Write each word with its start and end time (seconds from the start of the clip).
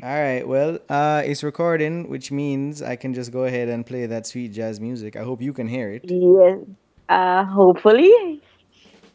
All 0.00 0.08
right. 0.08 0.46
Well, 0.46 0.78
uh, 0.88 1.22
it's 1.24 1.42
recording, 1.42 2.08
which 2.08 2.32
means 2.32 2.80
I 2.80 2.96
can 2.96 3.12
just 3.12 3.30
go 3.30 3.44
ahead 3.44 3.68
and 3.68 3.84
play 3.84 4.06
that 4.06 4.26
sweet 4.26 4.52
jazz 4.52 4.80
music. 4.80 5.16
I 5.16 5.22
hope 5.22 5.42
you 5.42 5.52
can 5.52 5.68
hear 5.68 5.90
it. 5.90 6.04
Yes. 6.08 6.60
Uh, 7.10 7.44
hopefully, 7.44 8.40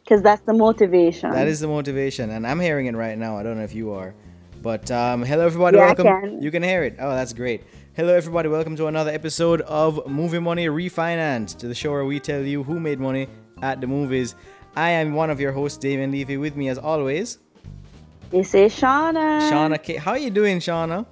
because 0.04 0.22
that's 0.22 0.42
the 0.42 0.52
motivation. 0.52 1.30
That 1.32 1.48
is 1.48 1.58
the 1.58 1.66
motivation, 1.66 2.30
and 2.30 2.46
I'm 2.46 2.60
hearing 2.60 2.86
it 2.86 2.94
right 2.94 3.18
now. 3.18 3.36
I 3.36 3.42
don't 3.42 3.58
know 3.58 3.64
if 3.64 3.74
you 3.74 3.90
are, 3.92 4.14
but 4.62 4.88
um, 4.92 5.24
hello 5.24 5.46
everybody. 5.46 5.78
Yeah, 5.78 5.82
I 5.82 5.86
Welcome. 5.86 6.06
can. 6.06 6.42
You 6.42 6.52
can 6.52 6.62
hear 6.62 6.84
it. 6.84 6.94
Oh, 7.00 7.10
that's 7.10 7.32
great. 7.32 7.64
Hello 7.94 8.14
everybody. 8.14 8.48
Welcome 8.48 8.76
to 8.76 8.86
another 8.86 9.10
episode 9.10 9.62
of 9.62 10.06
Movie 10.06 10.38
Money 10.38 10.66
Refinance, 10.66 11.58
to 11.58 11.66
the 11.66 11.74
show 11.74 11.90
where 11.90 12.04
we 12.04 12.20
tell 12.20 12.42
you 12.42 12.62
who 12.62 12.78
made 12.78 13.00
money 13.00 13.26
at 13.62 13.80
the 13.80 13.88
movies. 13.88 14.36
I 14.76 14.90
am 14.90 15.14
one 15.14 15.30
of 15.30 15.40
your 15.40 15.50
hosts, 15.50 15.78
David 15.78 16.12
Levy. 16.12 16.36
With 16.36 16.54
me, 16.54 16.68
as 16.68 16.78
always, 16.78 17.38
This 18.30 18.54
is 18.54 18.74
Shauna. 18.74 19.50
Shauna. 19.50 19.82
K. 19.82 19.96
How 19.96 20.12
are 20.12 20.18
you 20.18 20.30
doing, 20.30 20.58
Shauna? 20.58 21.06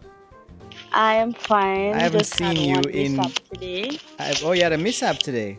I 0.92 1.14
am 1.14 1.32
fine. 1.32 1.94
I 1.94 2.00
haven't 2.00 2.20
Just 2.20 2.36
seen 2.36 2.56
you 2.56 2.76
in- 2.92 3.20
today. 3.52 3.98
I, 4.18 4.34
oh, 4.44 4.52
you 4.52 4.62
had 4.62 4.72
a 4.72 4.78
mishap 4.78 5.18
today. 5.18 5.58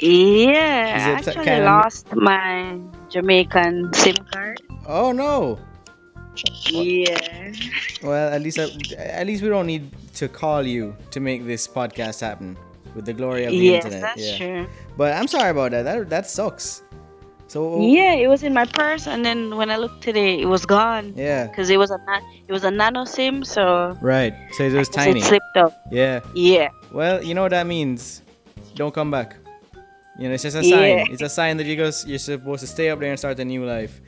Yeah, 0.00 0.96
I 1.06 1.10
actually 1.12 1.34
kind 1.44 1.48
of- 1.60 1.64
lost 1.64 2.12
my 2.14 2.78
Jamaican 3.08 3.90
SIM 3.94 4.16
card. 4.32 4.60
Oh 4.86 5.12
no. 5.12 5.58
Yeah. 6.68 7.52
Well, 8.02 8.32
at 8.34 8.42
least 8.42 8.58
at 8.58 9.26
least 9.26 9.42
we 9.42 9.48
don't 9.48 9.66
need 9.66 9.90
to 10.14 10.28
call 10.28 10.62
you 10.62 10.94
to 11.10 11.20
make 11.20 11.46
this 11.46 11.66
podcast 11.66 12.20
happen 12.20 12.56
with 12.94 13.06
the 13.06 13.12
glory 13.14 13.44
of 13.44 13.52
the 13.52 13.56
Yes, 13.58 13.84
internet. 13.84 14.02
that's 14.02 14.22
yeah. 14.22 14.36
true. 14.38 14.66
But 14.96 15.14
I'm 15.14 15.26
sorry 15.28 15.50
about 15.50 15.70
that. 15.70 15.84
That 15.84 16.10
that 16.10 16.26
sucks. 16.28 16.82
So 17.48 17.80
Yeah, 17.80 18.14
it 18.14 18.26
was 18.28 18.42
in 18.42 18.52
my 18.52 18.64
purse, 18.66 19.06
and 19.06 19.24
then 19.24 19.56
when 19.56 19.70
I 19.70 19.76
looked 19.76 20.02
today, 20.02 20.40
it 20.40 20.46
was 20.46 20.66
gone. 20.66 21.12
yeah. 21.16 21.46
Cause 21.54 21.70
it 21.70 21.78
was 21.78 21.90
a 21.90 21.98
na- 22.06 22.20
it 22.48 22.52
was 22.52 22.64
a 22.64 22.70
nano 22.70 23.04
SIM, 23.04 23.44
so 23.44 23.96
Right. 24.02 24.34
So 24.56 24.64
it 24.64 24.72
was 24.72 24.88
it 24.88 24.92
tiny. 24.94 25.20
slipped 25.20 25.56
up. 25.56 25.72
Yeah. 25.90 26.20
Yeah. 26.34 26.68
Well, 26.92 27.22
you 27.22 27.34
know 27.34 27.42
what 27.42 27.52
that 27.52 27.66
means. 27.66 28.22
Don't 28.74 28.92
come 28.92 29.10
back. 29.10 29.36
You 30.18 30.28
know, 30.28 30.34
it's 30.34 30.42
just 30.42 30.56
a 30.56 30.64
Yeah. 30.64 30.76
sign. 31.04 31.12
It's 31.12 31.22
a 31.22 31.28
sign 31.28 31.56
that 31.58 31.66
you 31.66 31.76
go, 31.76 31.90
you're 32.06 32.18
supposed 32.18 32.60
to 32.62 32.66
stay 32.66 32.90
up 32.90 32.98
there 33.00 33.10
and 33.10 33.18
start 33.18 33.38
a 33.38 33.44
new 33.44 33.64
life. 33.64 34.00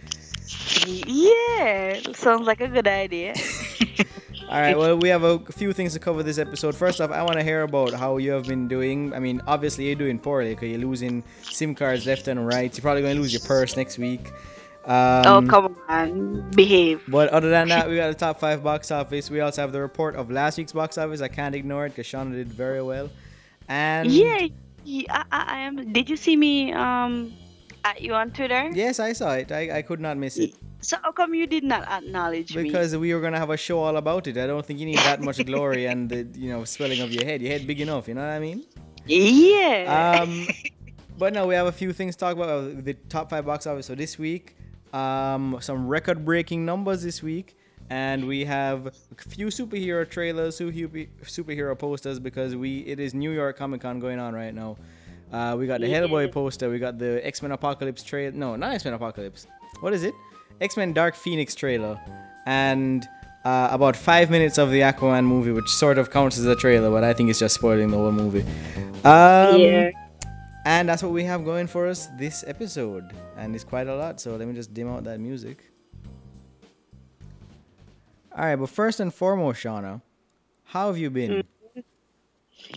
Yeah, 1.06 2.00
sounds 2.14 2.46
like 2.46 2.60
a 2.60 2.68
good 2.68 2.88
idea. 2.88 3.34
All 4.50 4.62
right. 4.62 4.78
Well, 4.78 4.96
we 4.96 5.10
have 5.10 5.24
a 5.24 5.38
few 5.40 5.74
things 5.74 5.92
to 5.92 5.98
cover 5.98 6.22
this 6.22 6.38
episode. 6.38 6.74
First 6.74 7.02
off, 7.02 7.10
I 7.10 7.22
want 7.22 7.34
to 7.34 7.42
hear 7.42 7.62
about 7.62 7.92
how 7.92 8.16
you 8.16 8.30
have 8.32 8.44
been 8.44 8.66
doing. 8.66 9.12
I 9.12 9.18
mean, 9.18 9.42
obviously 9.46 9.86
you're 9.86 9.94
doing 9.94 10.18
poorly 10.18 10.54
because 10.54 10.70
you're 10.70 10.80
losing 10.80 11.22
SIM 11.42 11.74
cards 11.74 12.06
left 12.06 12.28
and 12.28 12.46
right. 12.46 12.74
You're 12.74 12.80
probably 12.80 13.02
going 13.02 13.16
to 13.16 13.20
lose 13.20 13.32
your 13.32 13.42
purse 13.42 13.76
next 13.76 13.98
week. 13.98 14.30
Um, 14.86 15.26
oh 15.26 15.46
come 15.46 15.76
on, 15.88 16.50
behave. 16.52 17.02
But 17.08 17.28
other 17.28 17.50
than 17.50 17.68
that, 17.68 17.88
we 17.90 17.96
got 17.96 18.08
the 18.08 18.14
top 18.14 18.40
five 18.40 18.64
box 18.64 18.90
office. 18.90 19.30
We 19.30 19.40
also 19.40 19.60
have 19.60 19.70
the 19.70 19.82
report 19.82 20.16
of 20.16 20.30
last 20.30 20.56
week's 20.56 20.72
box 20.72 20.96
office. 20.96 21.20
I 21.20 21.28
can't 21.28 21.54
ignore 21.54 21.84
it 21.84 21.90
because 21.90 22.06
Shauna 22.06 22.32
did 22.32 22.48
very 22.48 22.80
well. 22.80 23.10
And 23.68 24.10
Yeah, 24.10 24.46
I, 25.10 25.24
I 25.30 25.58
am. 25.58 25.92
Did 25.92 26.08
you 26.08 26.16
see 26.16 26.36
me 26.36 26.72
um 26.72 27.34
at 27.84 28.00
you 28.00 28.14
on 28.14 28.30
Twitter? 28.30 28.70
yes, 28.72 28.98
I 28.98 29.12
saw 29.12 29.34
it. 29.34 29.52
I, 29.52 29.78
I 29.78 29.82
could 29.82 30.00
not 30.00 30.16
miss 30.16 30.38
it 30.38 30.54
So 30.80 30.96
how 31.02 31.10
come 31.12 31.34
you 31.34 31.46
did 31.46 31.64
not 31.64 31.88
acknowledge 31.88 32.54
me? 32.54 32.62
because 32.64 32.96
we 32.96 33.12
were 33.12 33.20
gonna 33.20 33.38
have 33.38 33.50
a 33.50 33.56
show 33.56 33.80
all 33.80 33.96
about 33.96 34.26
it. 34.28 34.36
I 34.38 34.46
don't 34.46 34.64
think 34.64 34.78
you 34.78 34.86
need 34.86 34.98
that 34.98 35.20
much 35.20 35.44
glory 35.44 35.86
and 35.86 36.08
the 36.08 36.26
you 36.38 36.50
know 36.50 36.64
swelling 36.64 37.00
of 37.00 37.10
your 37.12 37.24
head. 37.24 37.42
Your 37.42 37.50
head 37.52 37.66
big 37.66 37.80
enough. 37.80 38.06
You 38.08 38.14
know 38.14 38.20
what 38.22 38.30
I 38.30 38.38
mean? 38.38 38.64
Yeah. 39.06 40.20
Um, 40.22 40.46
but 41.18 41.32
no, 41.32 41.46
we 41.46 41.54
have 41.54 41.66
a 41.66 41.72
few 41.72 41.92
things 41.92 42.14
to 42.16 42.20
talk 42.20 42.34
about. 42.36 42.48
Uh, 42.48 42.80
The 42.82 42.94
top 43.08 43.30
five 43.30 43.44
box 43.46 43.66
office. 43.66 43.86
So 43.86 43.94
this 43.94 44.18
week, 44.18 44.54
um, 44.92 45.58
some 45.60 45.88
record-breaking 45.88 46.64
numbers 46.64 47.02
this 47.02 47.22
week, 47.22 47.56
and 47.90 48.26
we 48.26 48.44
have 48.44 48.86
a 48.86 48.92
few 49.34 49.48
superhero 49.48 50.08
trailers, 50.08 50.58
superhero 50.60 51.76
posters 51.78 52.18
because 52.20 52.54
we 52.54 52.80
it 52.80 53.00
is 53.00 53.14
New 53.14 53.32
York 53.32 53.56
Comic 53.58 53.80
Con 53.80 53.98
going 53.98 54.18
on 54.20 54.34
right 54.34 54.54
now. 54.54 54.76
Uh, 55.32 55.56
we 55.58 55.66
got 55.66 55.80
the 55.80 55.88
Yeah. 55.88 56.00
Hellboy 56.02 56.30
poster. 56.32 56.70
We 56.70 56.78
got 56.78 56.98
the 56.98 57.20
X 57.26 57.42
Men 57.42 57.52
Apocalypse 57.52 58.02
trailer. 58.02 58.32
No, 58.32 58.56
not 58.56 58.72
X 58.74 58.84
Men 58.84 58.94
Apocalypse. 58.94 59.46
What 59.80 59.92
is 59.92 60.02
it? 60.04 60.14
X 60.60 60.76
Men 60.76 60.92
Dark 60.92 61.14
Phoenix 61.14 61.54
trailer, 61.54 62.00
and. 62.46 63.08
Uh, 63.44 63.68
about 63.70 63.96
five 63.96 64.30
minutes 64.30 64.58
of 64.58 64.70
the 64.72 64.80
Aquaman 64.80 65.24
movie, 65.24 65.52
which 65.52 65.70
sort 65.70 65.96
of 65.96 66.10
counts 66.10 66.36
as 66.38 66.44
a 66.44 66.56
trailer, 66.56 66.90
but 66.90 67.02
I 67.02 67.14
think 67.14 67.30
it's 67.30 67.38
just 67.38 67.54
spoiling 67.54 67.90
the 67.90 67.96
whole 67.96 68.12
movie. 68.12 68.44
Um, 69.04 69.56
yeah. 69.60 69.90
and 70.66 70.86
that's 70.88 71.02
what 71.02 71.12
we 71.12 71.22
have 71.24 71.44
going 71.44 71.66
for 71.68 71.86
us 71.86 72.08
this 72.18 72.44
episode. 72.46 73.12
And 73.38 73.54
it's 73.54 73.64
quite 73.64 73.86
a 73.86 73.94
lot. 73.94 74.20
So 74.20 74.36
let 74.36 74.46
me 74.48 74.54
just 74.54 74.74
dim 74.74 74.88
out 74.88 75.04
that 75.04 75.20
music. 75.20 75.70
All 78.36 78.44
right, 78.44 78.56
but 78.56 78.68
first 78.68 79.00
and 79.00 79.14
foremost, 79.14 79.62
Shauna, 79.62 80.02
how 80.64 80.88
have 80.88 80.98
you 80.98 81.08
been? 81.08 81.44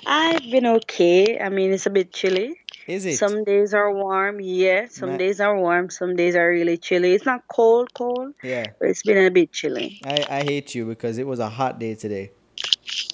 I've 0.05 0.43
been 0.43 0.67
okay. 0.67 1.39
I 1.39 1.49
mean, 1.49 1.73
it's 1.73 1.87
a 1.87 1.89
bit 1.89 2.13
chilly. 2.13 2.60
Is 2.87 3.05
it? 3.05 3.17
Some 3.17 3.43
days 3.43 3.73
are 3.73 3.93
warm, 3.93 4.39
yeah. 4.41 4.87
Some 4.89 5.17
days 5.17 5.39
are 5.39 5.57
warm. 5.57 5.89
Some 5.89 6.15
days 6.15 6.35
are 6.35 6.49
really 6.49 6.77
chilly. 6.77 7.13
It's 7.13 7.25
not 7.25 7.47
cold, 7.47 7.93
cold, 7.93 8.33
Yeah. 8.43 8.67
but 8.79 8.89
it's 8.89 9.03
been 9.03 9.17
a 9.25 9.29
bit 9.31 9.51
chilly. 9.51 10.01
I, 10.05 10.25
I 10.29 10.43
hate 10.43 10.73
you 10.75 10.85
because 10.85 11.17
it 11.17 11.27
was 11.27 11.39
a 11.39 11.49
hot 11.49 11.79
day 11.79 11.95
today. 11.95 12.31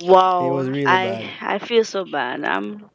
Wow. 0.01 0.47
It 0.49 0.53
was 0.53 0.67
really 0.69 0.85
I 0.85 1.09
bad. 1.09 1.29
I 1.41 1.59
feel 1.59 1.83
so 1.83 2.05
bad. 2.05 2.43
I'm. 2.43 2.89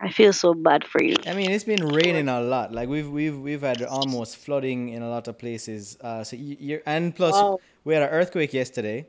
I 0.00 0.10
feel 0.12 0.32
so 0.32 0.54
bad 0.54 0.84
for 0.84 1.02
you. 1.02 1.16
I 1.26 1.34
mean, 1.34 1.50
it's 1.50 1.64
been 1.64 1.84
raining 1.88 2.28
a 2.28 2.40
lot. 2.40 2.72
Like 2.72 2.88
we've 2.88 3.08
we've 3.10 3.36
we've 3.36 3.62
had 3.62 3.82
almost 3.82 4.36
flooding 4.36 4.90
in 4.90 5.02
a 5.02 5.08
lot 5.10 5.26
of 5.26 5.38
places. 5.38 5.98
Uh, 6.00 6.22
so 6.22 6.36
you, 6.36 6.56
you're 6.60 6.82
and 6.86 7.14
plus 7.16 7.34
Wow. 7.34 7.58
we 7.84 7.94
had 7.94 8.04
an 8.04 8.10
earthquake 8.10 8.52
yesterday. 8.54 9.08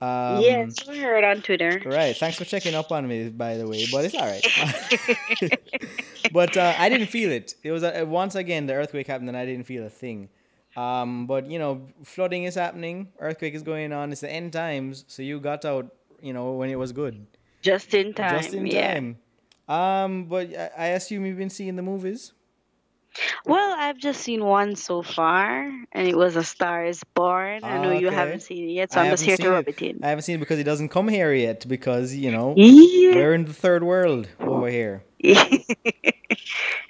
Um, 0.00 0.42
yes, 0.42 0.86
I 0.88 0.96
heard 0.96 1.24
on 1.24 1.40
Twitter. 1.40 1.80
Right. 1.84 2.14
Thanks 2.14 2.36
for 2.36 2.44
checking 2.44 2.74
up 2.74 2.92
on 2.92 3.08
me, 3.08 3.30
by 3.30 3.56
the 3.56 3.66
way. 3.66 3.86
But 3.90 4.04
it's 4.04 4.14
all 4.14 4.26
right. 4.26 5.58
but 6.32 6.56
uh, 6.56 6.74
I 6.78 6.88
didn't 6.90 7.06
feel 7.06 7.32
it. 7.32 7.54
It 7.62 7.72
was 7.72 7.82
uh, 7.82 8.04
once 8.06 8.34
again 8.34 8.66
the 8.66 8.74
earthquake 8.74 9.06
happened 9.06 9.28
and 9.28 9.38
I 9.38 9.46
didn't 9.46 9.64
feel 9.64 9.86
a 9.86 9.90
thing. 9.90 10.28
Um, 10.76 11.26
but 11.26 11.50
you 11.50 11.58
know, 11.58 11.88
flooding 12.04 12.44
is 12.44 12.54
happening. 12.54 13.08
Earthquake 13.18 13.54
is 13.54 13.62
going 13.62 13.92
on. 13.92 14.12
It's 14.12 14.20
the 14.20 14.30
end 14.30 14.52
times. 14.52 15.04
So 15.08 15.22
you 15.22 15.40
got 15.40 15.64
out. 15.64 15.88
You 16.20 16.32
know 16.32 16.52
when 16.52 16.68
it 16.68 16.78
was 16.78 16.92
good. 16.92 17.26
Just 17.62 17.94
in 17.94 18.12
time. 18.12 18.38
Just 18.38 18.52
in 18.52 18.66
yeah. 18.66 18.94
time. 18.94 19.18
Um, 19.68 20.24
but 20.24 20.54
I, 20.54 20.70
I 20.76 20.86
assume 20.88 21.24
you've 21.24 21.38
been 21.38 21.50
seeing 21.50 21.76
the 21.76 21.82
movies. 21.82 22.32
Well, 23.46 23.74
I've 23.78 23.98
just 23.98 24.20
seen 24.20 24.44
one 24.44 24.76
so 24.76 25.02
far, 25.02 25.70
and 25.92 26.08
it 26.08 26.16
was 26.16 26.36
A 26.36 26.44
Star 26.44 26.84
Is 26.84 27.02
Born. 27.14 27.64
I 27.64 27.78
know 27.82 27.90
you 27.92 28.08
Okay. 28.08 28.16
haven't 28.16 28.40
seen 28.40 28.68
it 28.68 28.72
yet, 28.72 28.92
so 28.92 29.00
I 29.00 29.04
I'm 29.04 29.10
just 29.10 29.22
haven't 29.22 29.30
here 29.30 29.36
to 29.36 29.42
seen 29.42 29.52
rub 29.52 29.68
it. 29.68 29.82
it 29.82 29.96
in. 29.96 30.04
I 30.04 30.08
haven't 30.08 30.22
seen 30.22 30.36
it 30.36 30.38
because 30.40 30.58
it 30.58 30.64
doesn't 30.64 30.88
come 30.90 31.08
here 31.08 31.32
yet 31.32 31.66
because 31.68 32.14
you 32.14 32.30
know 32.30 32.54
Yeah. 32.56 33.14
we're 33.16 33.34
in 33.34 33.44
the 33.44 33.52
third 33.54 33.82
world 33.82 34.28
over 34.40 34.68
here. 34.68 35.04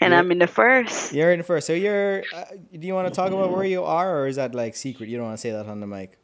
and 0.01 0.15
I'm 0.15 0.31
in 0.33 0.39
the 0.39 0.47
first. 0.47 1.13
You're 1.13 1.33
in 1.33 1.39
the 1.39 1.45
first. 1.45 1.67
So 1.67 1.73
you're. 1.73 2.23
Uh, 2.35 2.45
do 2.73 2.87
you 2.87 2.95
want 2.95 3.09
to 3.09 3.15
talk 3.15 3.33
about 3.33 3.51
where 3.51 3.65
you 3.65 3.85
are, 3.85 4.21
or 4.21 4.27
is 4.27 4.37
that 4.37 4.55
like 4.55 4.77
secret? 4.77 5.09
You 5.09 5.17
don't 5.19 5.27
want 5.27 5.39
to 5.39 5.41
say 5.41 5.51
that 5.53 5.67
on 5.67 5.81
the 5.81 5.87
mic. 5.87 6.19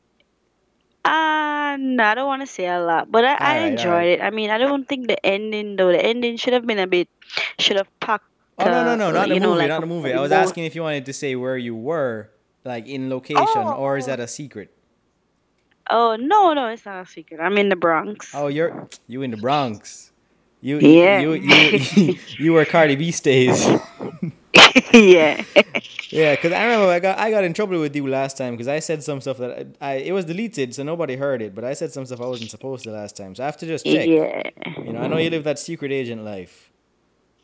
Uh, 1.04 1.76
no, 1.80 2.04
I 2.04 2.14
don't 2.14 2.26
want 2.26 2.42
to 2.42 2.46
say 2.46 2.66
a 2.68 2.80
lot, 2.80 3.10
but 3.10 3.24
I, 3.24 3.34
I 3.34 3.58
enjoyed 3.66 4.06
it. 4.06 4.20
I 4.22 4.30
mean, 4.30 4.50
I 4.50 4.58
don't 4.58 4.88
think 4.88 5.08
the 5.08 5.18
ending, 5.26 5.74
though, 5.76 5.90
the 5.90 5.98
ending 6.04 6.36
should 6.36 6.52
have 6.52 6.66
been 6.66 6.78
a 6.78 6.86
bit, 6.86 7.08
should 7.58 7.76
have 7.76 7.88
packed. 8.00 8.24
Oh 8.66 8.70
no 8.70 8.84
no 8.84 8.96
no, 8.96 9.08
uh, 9.08 9.12
not 9.12 9.28
the 9.28 9.34
you 9.34 9.40
know, 9.40 9.48
movie, 9.50 9.58
like 9.60 9.68
not 9.68 9.78
a 9.78 9.80
the 9.82 9.86
movie. 9.86 10.12
I 10.12 10.20
was 10.20 10.32
asking 10.32 10.64
if 10.64 10.74
you 10.74 10.82
wanted 10.82 11.06
to 11.06 11.12
say 11.12 11.34
where 11.36 11.56
you 11.56 11.74
were, 11.74 12.30
like 12.64 12.86
in 12.86 13.10
location, 13.10 13.46
or 13.56 13.96
is 13.98 14.04
Oh. 14.04 14.08
that 14.08 14.20
a 14.20 14.28
secret? 14.28 14.70
Oh 15.90 16.16
no, 16.16 16.52
no, 16.54 16.68
it's 16.68 16.84
not 16.86 17.02
a 17.02 17.06
secret. 17.06 17.40
I'm 17.40 17.58
in 17.58 17.68
the 17.68 17.76
Bronx. 17.76 18.32
Oh, 18.34 18.46
you're 18.46 18.88
you 19.08 19.22
in 19.22 19.30
the 19.30 19.36
Bronx. 19.36 20.10
You 20.60 20.78
Yeah. 20.78 21.20
you 21.20 21.32
you 21.34 22.18
you 22.38 22.52
were 22.52 22.64
Cardi 22.64 22.96
B 22.96 23.10
stays. 23.10 23.66
yeah. 24.92 25.42
Yeah, 26.10 26.34
because 26.36 26.52
I 26.52 26.64
remember 26.64 26.86
I 26.88 27.00
got 27.00 27.18
I 27.18 27.30
got 27.30 27.44
in 27.44 27.52
trouble 27.54 27.80
with 27.80 27.96
you 27.96 28.06
last 28.06 28.36
time 28.36 28.52
because 28.54 28.68
I 28.68 28.78
said 28.78 29.02
some 29.02 29.20
stuff 29.20 29.38
that 29.38 29.66
I, 29.80 29.90
I 29.90 29.94
it 29.94 30.12
was 30.12 30.24
deleted 30.24 30.74
so 30.74 30.82
nobody 30.82 31.16
heard 31.16 31.42
it, 31.42 31.54
but 31.54 31.64
I 31.64 31.74
said 31.74 31.92
some 31.92 32.06
stuff 32.06 32.20
I 32.20 32.26
wasn't 32.26 32.50
supposed 32.50 32.84
to 32.84 32.90
last 32.92 33.16
time. 33.16 33.34
So 33.34 33.42
I 33.42 33.46
have 33.46 33.56
to 33.58 33.66
just 33.66 33.84
check. 33.84 34.06
Yeah. 34.06 34.50
You 34.84 34.92
know, 34.92 35.00
I 35.00 35.08
know 35.08 35.16
you 35.18 35.30
live 35.30 35.44
that 35.44 35.58
secret 35.58 35.90
agent 35.90 36.22
life. 36.24 36.70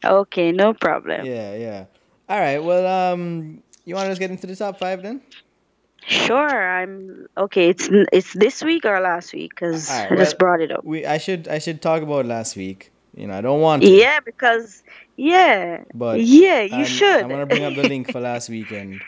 Okay, 0.04 0.52
no 0.52 0.74
problem. 0.74 1.24
Yeah, 1.26 1.54
yeah. 1.56 1.84
All 2.28 2.38
right. 2.38 2.58
Well, 2.62 2.86
um, 2.86 3.62
you 3.84 3.94
want 3.94 4.06
to 4.06 4.10
just 4.10 4.20
get 4.20 4.30
into 4.30 4.46
the 4.46 4.54
top 4.56 4.78
five 4.78 5.02
then? 5.02 5.20
Sure, 6.06 6.48
I'm 6.78 7.26
okay. 7.36 7.68
It's 7.70 7.88
it's 8.12 8.32
this 8.32 8.62
week 8.62 8.84
or 8.84 8.98
last 9.00 9.32
week 9.34 9.50
because 9.54 9.90
Alright, 9.90 10.12
I 10.12 10.16
just 10.16 10.34
well- 10.34 10.38
brought 10.38 10.60
it 10.60 10.70
up. 10.72 10.84
We 10.84 11.04
I 11.04 11.18
should 11.18 11.48
I 11.48 11.58
should 11.58 11.82
talk 11.82 12.02
about 12.02 12.24
last 12.26 12.56
week. 12.56 12.92
You 13.14 13.26
know, 13.26 13.34
I 13.36 13.40
don't 13.40 13.60
want 13.60 13.82
to. 13.82 13.88
Yeah, 13.90 14.20
because 14.20 14.82
yeah, 15.16 15.82
But 15.92 16.20
yeah, 16.22 16.62
you 16.62 16.76
I'm- 16.76 16.84
should. 16.84 17.22
I'm 17.24 17.28
gonna 17.28 17.46
bring 17.46 17.64
up 17.64 17.74
the 17.74 17.88
link 17.88 18.10
for 18.12 18.20
last 18.20 18.48
weekend. 18.48 19.02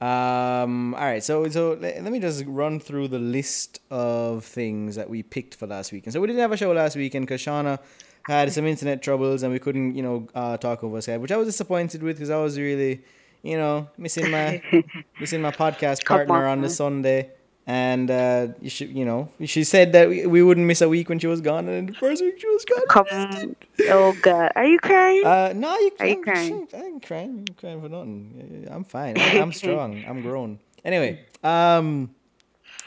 Um. 0.00 0.94
All 0.94 1.00
right. 1.00 1.24
So 1.24 1.48
so 1.48 1.72
let, 1.80 2.04
let 2.04 2.12
me 2.12 2.20
just 2.20 2.44
run 2.46 2.78
through 2.78 3.08
the 3.08 3.18
list 3.18 3.80
of 3.90 4.44
things 4.44 4.94
that 4.94 5.10
we 5.10 5.22
picked 5.24 5.56
for 5.56 5.66
last 5.66 5.90
weekend. 5.90 6.12
So 6.12 6.20
we 6.20 6.28
didn't 6.28 6.40
have 6.42 6.52
a 6.52 6.56
show 6.56 6.70
last 6.72 6.94
weekend 6.94 7.26
because 7.26 7.40
Shauna 7.40 7.80
had 8.28 8.52
some 8.52 8.66
internet 8.66 9.02
troubles 9.02 9.42
and 9.42 9.52
we 9.52 9.58
couldn't 9.58 9.94
you 9.96 10.02
know 10.02 10.28
uh, 10.34 10.56
talk 10.56 10.84
over 10.84 10.98
Skype, 10.98 11.20
which 11.20 11.32
I 11.32 11.36
was 11.36 11.48
disappointed 11.48 12.02
with 12.02 12.16
because 12.16 12.30
I 12.30 12.36
was 12.38 12.58
really 12.58 13.02
you 13.42 13.56
know 13.56 13.88
missing 13.96 14.30
my 14.30 14.62
missing 15.20 15.42
my 15.42 15.50
podcast 15.50 16.04
partner 16.04 16.46
on 16.46 16.60
the. 16.60 16.68
Sunday. 16.70 17.30
And 17.70 18.10
uh, 18.10 18.46
you 18.62 18.70
should, 18.70 18.88
you 18.96 19.04
know, 19.04 19.28
she 19.44 19.62
said 19.62 19.92
that 19.92 20.08
we, 20.08 20.24
we 20.24 20.42
wouldn't 20.42 20.66
miss 20.66 20.80
a 20.80 20.88
week 20.88 21.10
when 21.10 21.18
she 21.18 21.26
was 21.26 21.42
gone, 21.42 21.68
and 21.68 21.90
the 21.90 21.92
first 21.92 22.22
week 22.22 22.40
she 22.40 22.46
was 22.46 22.64
gone. 22.64 22.86
Come. 22.88 23.56
Oh 23.90 24.16
God, 24.22 24.52
are 24.56 24.64
you 24.64 24.78
crying? 24.78 25.22
Uh, 25.22 25.52
no, 25.54 25.76
you 25.76 25.90
Are 26.00 26.06
you 26.06 26.14
can't. 26.14 26.24
crying? 26.24 26.68
I 26.72 26.86
ain't 26.86 27.06
crying. 27.06 27.44
I'm 27.46 27.54
crying 27.60 27.80
for 27.82 27.90
nothing. 27.90 28.66
I'm 28.70 28.84
fine. 28.84 29.18
I'm, 29.18 29.42
I'm 29.42 29.52
strong. 29.62 30.02
I'm 30.08 30.22
grown. 30.22 30.58
Anyway, 30.82 31.20
um, 31.44 32.08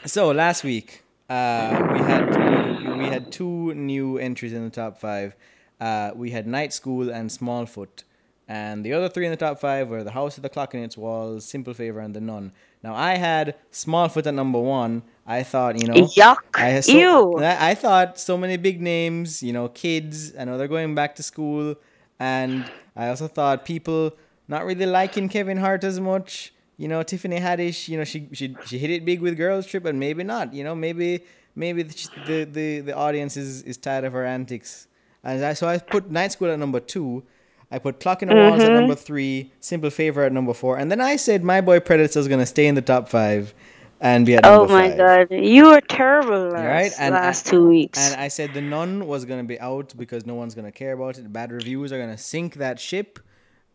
so 0.04 0.32
last 0.32 0.64
week, 0.64 1.01
uh, 1.32 1.88
we 1.94 1.98
had 2.00 2.98
we 2.98 3.06
had 3.06 3.32
two 3.32 3.72
new 3.74 4.18
entries 4.18 4.52
in 4.52 4.64
the 4.64 4.70
top 4.70 4.98
five. 4.98 5.34
Uh, 5.80 6.10
we 6.14 6.30
had 6.30 6.46
Night 6.46 6.72
School 6.74 7.10
and 7.10 7.30
Smallfoot, 7.30 8.04
and 8.46 8.84
the 8.84 8.92
other 8.92 9.08
three 9.08 9.24
in 9.24 9.30
the 9.30 9.42
top 9.46 9.58
five 9.58 9.88
were 9.88 10.04
The 10.04 10.10
House 10.10 10.36
of 10.36 10.42
the 10.42 10.50
Clock 10.50 10.74
in 10.74 10.82
Its 10.82 10.96
Walls, 10.96 11.46
Simple 11.46 11.72
Favor, 11.72 12.00
and 12.00 12.14
The 12.14 12.20
Nun. 12.20 12.52
Now 12.82 12.94
I 12.94 13.16
had 13.16 13.54
Smallfoot 13.72 14.26
at 14.26 14.34
number 14.34 14.60
one. 14.60 15.02
I 15.26 15.42
thought, 15.42 15.80
you 15.80 15.88
know, 15.88 15.94
Yuck. 15.94 16.36
I 16.54 16.80
so, 16.80 16.92
Ew. 16.92 17.38
I 17.38 17.70
I 17.70 17.74
thought 17.74 18.18
so 18.18 18.36
many 18.36 18.58
big 18.58 18.82
names, 18.82 19.42
you 19.42 19.54
know, 19.54 19.68
kids. 19.68 20.36
I 20.36 20.44
know 20.44 20.58
they're 20.58 20.68
going 20.68 20.94
back 20.94 21.16
to 21.16 21.22
school, 21.22 21.76
and 22.20 22.70
I 22.94 23.08
also 23.08 23.26
thought 23.26 23.64
people 23.64 24.12
not 24.48 24.66
really 24.66 24.86
liking 24.86 25.30
Kevin 25.30 25.56
Hart 25.56 25.82
as 25.82 25.98
much. 25.98 26.52
You 26.76 26.88
know, 26.88 27.02
Tiffany 27.02 27.38
Haddish. 27.38 27.88
You 27.88 27.98
know, 27.98 28.04
she 28.04 28.28
she 28.32 28.56
she 28.66 28.78
hit 28.78 28.90
it 28.90 29.04
big 29.04 29.20
with 29.20 29.36
Girls 29.36 29.66
Trip, 29.66 29.82
but 29.82 29.94
maybe 29.94 30.24
not. 30.24 30.52
You 30.54 30.64
know, 30.64 30.74
maybe 30.74 31.22
maybe 31.54 31.82
the 31.82 32.08
the 32.26 32.44
the, 32.44 32.80
the 32.80 32.96
audience 32.96 33.36
is, 33.36 33.62
is 33.62 33.76
tired 33.76 34.04
of 34.04 34.12
her 34.14 34.24
antics. 34.24 34.88
And 35.24 35.44
I, 35.44 35.52
so 35.54 35.68
I 35.68 35.78
put 35.78 36.10
Night 36.10 36.32
School 36.32 36.50
at 36.50 36.58
number 36.58 36.80
two. 36.80 37.22
I 37.70 37.78
put 37.78 38.00
Clock 38.00 38.22
in 38.22 38.28
the 38.28 38.34
Walls 38.34 38.60
at 38.60 38.66
Mm-hmm. 38.70 38.80
number 38.80 38.94
three, 38.94 39.50
Simple 39.60 39.88
Favor 39.90 40.24
at 40.24 40.32
number 40.32 40.52
four, 40.52 40.76
and 40.76 40.90
then 40.90 41.00
I 41.00 41.16
said 41.16 41.42
My 41.42 41.60
Boy 41.62 41.78
Predator's 41.80 42.28
gonna 42.28 42.44
stay 42.44 42.66
in 42.66 42.74
the 42.74 42.82
top 42.82 43.08
five, 43.08 43.54
and 44.00 44.26
be 44.26 44.34
at 44.34 44.44
Oh 44.44 44.66
number 44.66 44.72
my 44.74 44.88
five. 44.90 45.28
God, 45.30 45.36
you 45.38 45.66
were 45.70 45.80
terrible 45.80 46.48
last, 46.50 46.64
Right, 46.64 46.92
and- 46.98 47.14
last 47.14 47.46
two 47.46 47.66
weeks. 47.66 47.98
And 47.98 48.20
I 48.20 48.28
said 48.28 48.52
the 48.52 48.60
nun 48.60 49.06
was 49.06 49.24
gonna 49.24 49.44
be 49.44 49.58
out 49.60 49.94
because 49.96 50.26
no 50.26 50.34
one's 50.34 50.54
gonna 50.54 50.72
care 50.72 50.92
about 50.92 51.16
it. 51.18 51.32
Bad 51.32 51.50
reviews 51.52 51.92
are 51.92 51.98
gonna 51.98 52.18
sink 52.18 52.56
that 52.56 52.78
ship. 52.78 53.18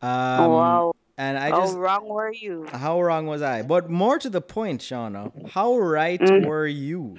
Um, 0.01 0.51
wow. 0.51 0.93
And 1.17 1.37
I 1.37 1.49
How 1.49 1.61
just 1.61 1.77
wrong 1.77 2.07
were 2.07 2.31
you? 2.31 2.67
how 2.71 3.01
wrong 3.01 3.25
was 3.25 3.41
I? 3.41 3.63
But 3.63 3.89
more 3.89 4.19
to 4.19 4.29
the 4.29 4.41
point, 4.41 4.81
Shauna, 4.81 5.49
how 5.51 5.77
right 5.77 6.19
Mm. 6.21 6.45
were 6.45 6.67
you? 6.67 7.17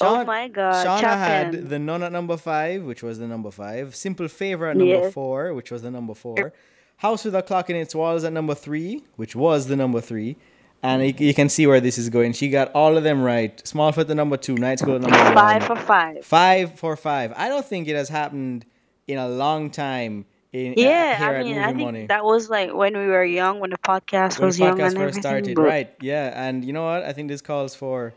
oh 0.00 0.24
my 0.24 0.48
God, 0.48 0.84
Shauna 0.86 1.16
had 1.16 1.68
the 1.70 1.78
nun 1.78 2.02
at 2.02 2.12
number 2.12 2.36
five, 2.36 2.82
which 2.82 3.02
was 3.02 3.18
the 3.18 3.26
number 3.28 3.50
five. 3.50 3.94
Simple 3.94 4.28
Favor 4.28 4.66
at 4.68 4.76
number 4.76 4.92
Yes. 5.04 5.12
four, 5.14 5.54
which 5.54 5.70
was 5.70 5.82
the 5.82 5.90
number 5.90 6.14
four. 6.14 6.52
House 6.98 7.24
with 7.24 7.34
a 7.34 7.42
Clock 7.42 7.70
in 7.70 7.76
Its 7.76 7.94
Walls 7.94 8.24
at 8.24 8.32
number 8.32 8.54
three, 8.54 9.04
which 9.16 9.36
was 9.36 9.66
the 9.68 9.76
number 9.76 10.00
three. 10.00 10.36
And 10.82 11.02
you, 11.06 11.14
you 11.28 11.34
can 11.34 11.48
see 11.48 11.66
where 11.66 11.80
this 11.80 11.98
is 11.98 12.10
going. 12.10 12.32
She 12.32 12.48
got 12.48 12.70
all 12.72 12.96
of 12.96 13.04
them 13.04 13.22
right. 13.22 13.56
Smallfoot 13.64 14.08
at 14.10 14.16
number 14.16 14.36
two, 14.36 14.54
Night 14.56 14.78
School 14.78 14.96
at 14.96 15.00
number 15.02 15.16
Five 15.16 15.68
one. 15.68 15.78
for 15.78 15.82
five. 15.82 16.24
Five 16.24 16.78
for 16.78 16.96
five. 16.96 17.32
I 17.36 17.48
don't 17.48 17.64
think 17.64 17.88
it 17.88 17.96
has 17.96 18.08
happened 18.08 18.66
in 19.06 19.18
a 19.18 19.28
long 19.28 19.70
time. 19.70 20.26
In, 20.56 20.72
uh, 20.72 20.74
Yeah, 20.76 21.18
I 21.20 21.42
mean, 21.42 21.58
I 21.58 21.66
think 21.72 21.80
Money. 21.80 22.06
that 22.06 22.24
was 22.24 22.48
like 22.48 22.72
when 22.72 22.96
we 22.96 23.06
were 23.06 23.24
young, 23.24 23.60
when 23.60 23.70
the 23.70 23.78
podcast 23.78 24.38
when 24.38 24.46
was 24.46 24.56
the 24.58 24.64
young 24.64 24.78
podcast 24.78 24.86
and 24.88 24.96
first 24.98 25.18
started, 25.20 25.54
but- 25.54 25.62
right? 25.62 25.90
Yeah, 26.00 26.32
and 26.34 26.64
you 26.64 26.72
know 26.72 26.84
what? 26.84 27.02
I 27.04 27.12
think 27.12 27.28
this 27.28 27.42
calls 27.42 27.74
for 27.74 28.14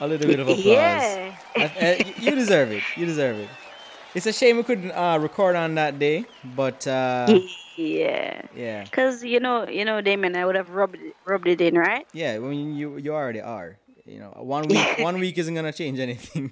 a 0.00 0.06
little 0.08 0.26
bit 0.26 0.40
of 0.40 0.48
applause. 0.52 0.64
Yeah. 0.64 1.34
I- 1.56 1.64
uh, 1.64 2.12
you 2.20 2.34
deserve 2.34 2.72
it. 2.72 2.82
You 2.96 3.06
deserve 3.06 3.38
it. 3.38 3.48
It's 4.14 4.26
a 4.26 4.32
shame 4.32 4.56
we 4.56 4.64
couldn't 4.64 4.90
uh, 4.92 5.18
record 5.20 5.54
on 5.56 5.76
that 5.76 5.98
day, 5.98 6.24
but 6.56 6.84
uh, 6.86 7.26
yeah. 7.76 8.42
yeah, 8.54 8.84
Cause 8.90 9.22
you 9.22 9.38
know, 9.38 9.68
you 9.68 9.84
know, 9.84 10.00
Damon, 10.00 10.34
I 10.36 10.44
would 10.44 10.56
have 10.56 10.70
rubbed 10.70 10.96
it, 10.96 11.14
rubbed 11.24 11.46
it 11.46 11.60
in, 11.60 11.76
right? 11.78 12.06
yeah. 12.12 12.32
I 12.34 12.38
mean, 12.40 12.74
you 12.74 12.96
you 12.98 13.14
already 13.14 13.40
are. 13.40 13.78
You 14.04 14.18
know, 14.18 14.32
one 14.36 14.66
week 14.72 14.98
one 14.98 15.18
week 15.20 15.38
isn't 15.38 15.54
gonna 15.54 15.72
change 15.72 16.00
anything. 16.00 16.50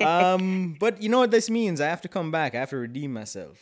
Um, 0.00 0.76
but 0.78 1.02
you 1.02 1.08
know 1.08 1.18
what 1.18 1.30
this 1.30 1.50
means? 1.50 1.80
I 1.80 1.88
have 1.88 2.00
to 2.02 2.08
come 2.08 2.30
back. 2.30 2.54
I 2.54 2.58
have 2.58 2.70
to 2.70 2.76
redeem 2.76 3.12
myself. 3.12 3.58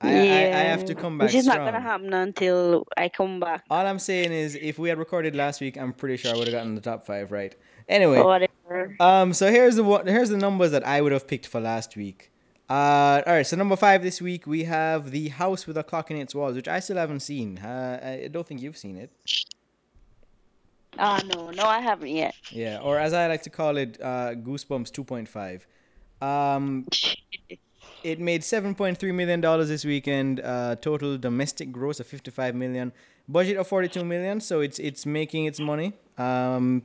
I, 0.00 0.08
I, 0.08 0.12
I 0.12 0.62
have 0.72 0.84
to 0.84 0.94
come 0.94 1.18
back 1.18 1.26
Which 1.26 1.34
is 1.34 1.44
strong. 1.44 1.58
not 1.58 1.72
gonna 1.72 1.80
happen 1.80 2.14
until 2.14 2.86
I 2.96 3.08
come 3.08 3.40
back. 3.40 3.64
All 3.68 3.84
I'm 3.84 3.98
saying 3.98 4.32
is, 4.32 4.54
if 4.54 4.78
we 4.78 4.88
had 4.88 4.98
recorded 4.98 5.34
last 5.34 5.60
week, 5.60 5.76
I'm 5.76 5.92
pretty 5.92 6.16
sure 6.16 6.32
I 6.32 6.36
would 6.36 6.46
have 6.46 6.54
gotten 6.54 6.74
the 6.76 6.80
top 6.80 7.04
five 7.04 7.32
right. 7.32 7.54
Anyway, 7.88 8.20
whatever. 8.20 8.94
Um, 9.00 9.32
so 9.32 9.50
here's 9.50 9.76
the 9.76 9.84
here's 10.06 10.28
the 10.28 10.36
numbers 10.36 10.70
that 10.70 10.86
I 10.86 11.00
would 11.00 11.12
have 11.12 11.26
picked 11.26 11.46
for 11.46 11.60
last 11.60 11.96
week. 11.96 12.30
Uh, 12.70 13.22
all 13.26 13.32
right. 13.32 13.46
So 13.46 13.56
number 13.56 13.76
five 13.76 14.02
this 14.02 14.20
week 14.22 14.46
we 14.46 14.64
have 14.64 15.10
the 15.10 15.28
house 15.28 15.66
with 15.66 15.76
a 15.76 15.82
clock 15.82 16.10
in 16.10 16.16
its 16.18 16.34
walls, 16.34 16.54
which 16.54 16.68
I 16.68 16.78
still 16.80 16.98
haven't 16.98 17.20
seen. 17.20 17.58
Uh, 17.58 18.22
I 18.24 18.28
don't 18.28 18.46
think 18.46 18.60
you've 18.62 18.76
seen 18.76 18.96
it. 18.98 19.10
Ah, 20.98 21.22
no, 21.32 21.50
no, 21.50 21.64
I 21.64 21.80
haven't 21.80 22.08
yet. 22.08 22.34
Yeah, 22.50 22.80
or 22.82 22.98
as 22.98 23.12
I 23.12 23.28
like 23.28 23.42
to 23.42 23.50
call 23.50 23.76
it, 23.76 23.98
uh, 24.02 24.34
Goosebumps 24.34 24.90
2.5. 24.90 26.26
Um, 26.26 26.86
it 28.02 28.18
made 28.18 28.42
7.3 28.42 29.14
million 29.14 29.40
dollars 29.40 29.68
this 29.68 29.84
weekend. 29.84 30.40
Uh, 30.40 30.74
total 30.76 31.16
domestic 31.16 31.70
gross 31.70 32.00
of 32.00 32.06
55 32.06 32.54
million. 32.54 32.92
Budget 33.28 33.58
of 33.58 33.68
42 33.68 34.04
million. 34.04 34.40
So 34.40 34.60
it's 34.60 34.78
it's 34.78 35.06
making 35.06 35.44
its 35.44 35.60
money. 35.60 35.92
Um, 36.16 36.82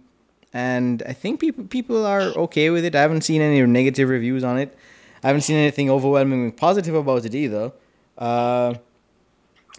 and 0.54 1.02
I 1.08 1.14
think 1.14 1.40
people 1.40 1.64
people 1.66 2.06
are 2.06 2.22
okay 2.46 2.70
with 2.70 2.86
it. 2.86 2.96
I 2.96 3.02
haven't 3.02 3.22
seen 3.22 3.42
any 3.42 3.66
negative 3.66 4.10
reviews 4.10 4.44
on 4.44 4.60
it. 4.60 4.78
I 5.24 5.28
haven't 5.28 5.42
seen 5.42 5.56
anything 5.56 5.90
overwhelmingly 5.90 6.52
positive 6.52 6.94
about 6.94 7.26
it 7.26 7.34
either. 7.34 7.72
Uh, 8.18 8.76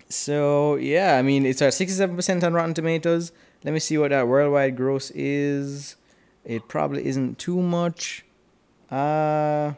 so 0.08 0.76
yeah, 0.76 1.16
I 1.18 1.22
mean 1.22 1.46
it's 1.46 1.62
at 1.62 1.72
67% 1.72 2.42
on 2.42 2.52
Rotten 2.54 2.74
Tomatoes. 2.74 3.30
Let 3.64 3.72
me 3.72 3.80
see 3.80 3.98
what 3.98 4.10
that 4.10 4.28
worldwide 4.28 4.76
gross 4.76 5.10
is. 5.12 5.96
It 6.44 6.68
probably 6.68 7.06
isn't 7.06 7.38
too 7.38 7.60
much. 7.60 8.24
Uh, 8.90 9.74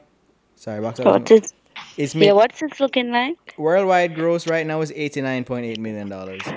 sorry, 0.56 0.80
box 0.80 1.00
office. 1.00 1.12
What 1.12 1.30
is, 1.30 1.52
It's 1.96 2.14
yeah, 2.14 2.32
made, 2.32 2.32
what's 2.32 2.62
it 2.62 2.80
looking 2.80 3.10
like? 3.12 3.54
worldwide 3.56 4.14
gross 4.14 4.46
right 4.46 4.66
now 4.66 4.80
is 4.80 4.90
89.8 4.92 5.78
million 5.78 6.08
dollars. 6.08 6.54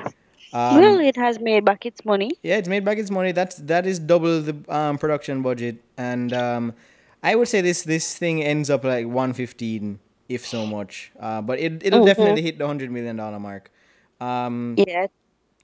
Um, 0.51 0.75
well, 0.77 0.99
it 0.99 1.15
has 1.15 1.39
made 1.39 1.63
back 1.63 1.85
its 1.85 2.03
money. 2.03 2.31
yeah, 2.41 2.57
it's 2.57 2.67
made 2.67 2.83
back 2.83 2.97
its 2.97 3.11
money. 3.11 3.31
That's 3.31 3.55
that 3.57 3.85
is 3.85 3.99
double 3.99 4.41
the 4.41 4.55
um, 4.67 4.97
production 4.97 5.41
budget, 5.43 5.77
and 5.97 6.33
um, 6.33 6.73
I 7.21 7.35
would 7.35 7.47
say 7.47 7.61
this 7.61 7.83
this 7.83 8.17
thing 8.17 8.43
ends 8.43 8.69
up 8.69 8.83
like 8.83 9.05
one 9.07 9.33
fifteen, 9.33 9.99
if 10.27 10.45
so 10.45 10.65
much. 10.65 11.11
Uh, 11.19 11.41
but 11.41 11.59
it 11.59 11.83
it'll 11.85 12.01
Mhm. 12.01 12.05
definitely 12.05 12.41
hit 12.41 12.57
the 12.57 12.65
hundred 12.65 12.89
million 12.91 13.15
dollar 13.17 13.39
mark. 13.39 13.69
Um, 14.19 14.75
Yeah, 14.77 15.07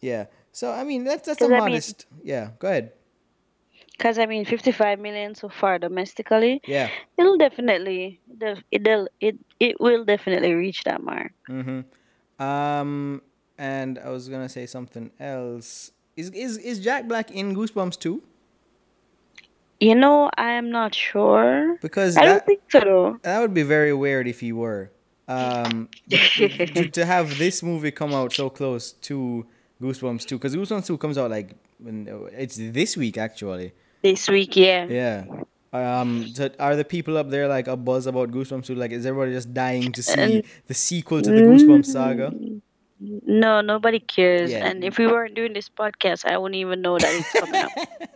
yeah. 0.01 0.25
So 0.56 0.72
I 0.72 0.86
mean 0.86 1.04
that's 1.04 1.28
that's 1.28 1.42
a 1.42 1.46
I 1.46 1.50
mean- 1.50 1.60
modest. 1.60 2.06
yeah. 2.24 2.52
Go 2.60 2.69
ahead. 2.69 2.94
because 3.98 4.18
I 4.18 4.25
mean, 4.25 4.46
55 4.46 5.00
million 5.00 5.36
so 5.36 5.50
far 5.50 5.80
domestically. 5.80 6.62
Yeah. 6.66 6.89
It'll 7.18 7.38
definitely, 7.38 8.20
it'll, 8.72 9.08
it, 9.20 9.36
it 9.60 9.75
will 9.79 10.03
definitely 10.06 10.53
reach 10.53 10.84
that 10.86 11.01
mark. 11.03 11.32
Mm-hmm. 11.50 11.79
Um, 12.41 13.22
and 13.58 14.00
I 14.00 14.10
was 14.15 14.29
gonna 14.29 14.48
say 14.48 14.65
something 14.65 15.12
else. 15.20 15.91
Is 16.15 16.29
is 16.32 16.58
is 16.58 16.79
Jack 16.79 17.08
Black 17.12 17.32
in 17.32 17.53
Goosebumps 17.56 18.00
too? 18.00 18.24
You 19.82 19.96
know, 19.96 20.29
I 20.38 20.51
am 20.51 20.72
not 20.72 20.96
sure. 20.96 21.77
Because 21.82 22.15
I 22.15 22.24
don't 22.25 22.46
think 22.46 22.62
so. 22.70 22.79
though. 22.79 23.20
that 23.24 23.39
would 23.41 23.53
be 23.53 23.63
very 23.63 23.94
weird 23.94 24.25
if 24.27 24.39
he 24.39 24.51
were. 24.53 24.91
Um, 25.27 25.89
to, 26.10 26.88
to 26.98 27.06
have 27.06 27.38
this 27.39 27.62
movie 27.63 27.91
come 27.91 28.13
out 28.13 28.32
so 28.32 28.50
close 28.50 28.94
to 29.10 29.46
Goosebumps 29.82 30.25
2, 30.25 30.38
because 30.38 30.55
Goosebumps 30.55 30.88
2 30.88 30.98
comes 30.98 31.17
out 31.17 31.29
like 31.32 31.55
when, 31.79 32.08
it's 32.34 32.55
this 32.58 32.96
week 32.98 33.17
actually. 33.17 33.74
This 34.01 34.27
week, 34.29 34.55
yeah. 34.55 34.86
Yeah. 34.86 35.25
Um, 35.74 36.27
so 36.27 36.50
are 36.60 36.75
the 36.75 36.86
people 36.86 37.17
up 37.17 37.29
there 37.29 37.48
like 37.48 37.67
a 37.67 37.75
buzz 37.75 38.08
about 38.08 38.32
Goosebumps 38.32 38.65
2? 38.65 38.75
Like, 38.75 38.91
is 38.91 39.05
everybody 39.05 39.34
just 39.34 39.53
dying 39.53 39.91
to 39.91 40.03
see 40.03 40.38
Um, 40.38 40.41
the 40.67 40.74
sequel 40.74 41.22
to 41.22 41.29
the 41.29 41.41
Goosebumps 41.41 41.86
saga? 41.88 42.34
No, 43.00 43.60
nobody 43.62 44.00
cares. 44.00 44.51
Yeah. 44.51 44.65
And 44.65 44.84
if 44.84 44.98
we 44.98 45.05
weren't 45.08 45.36
doing 45.36 45.51
this 45.51 45.67
podcast, 45.67 46.24
I 46.25 46.38
wouldn't 46.38 46.55
even 46.55 46.82
know 46.82 46.98
that 46.98 47.13
it's 47.13 47.32
coming 47.32 47.55
up. 47.63 47.72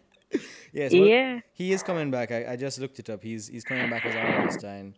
Yes. 0.72 0.94
well, 0.94 1.02
yeah. 1.02 1.40
He 1.54 1.72
is 1.74 1.82
coming 1.82 2.12
back. 2.12 2.32
I, 2.32 2.52
I 2.52 2.56
just 2.56 2.78
looked 2.80 3.00
it 3.00 3.10
up. 3.10 3.24
He's 3.24 3.48
he's 3.48 3.64
coming 3.64 3.90
back 3.90 4.06
as 4.06 4.16
Einstein, 4.16 4.94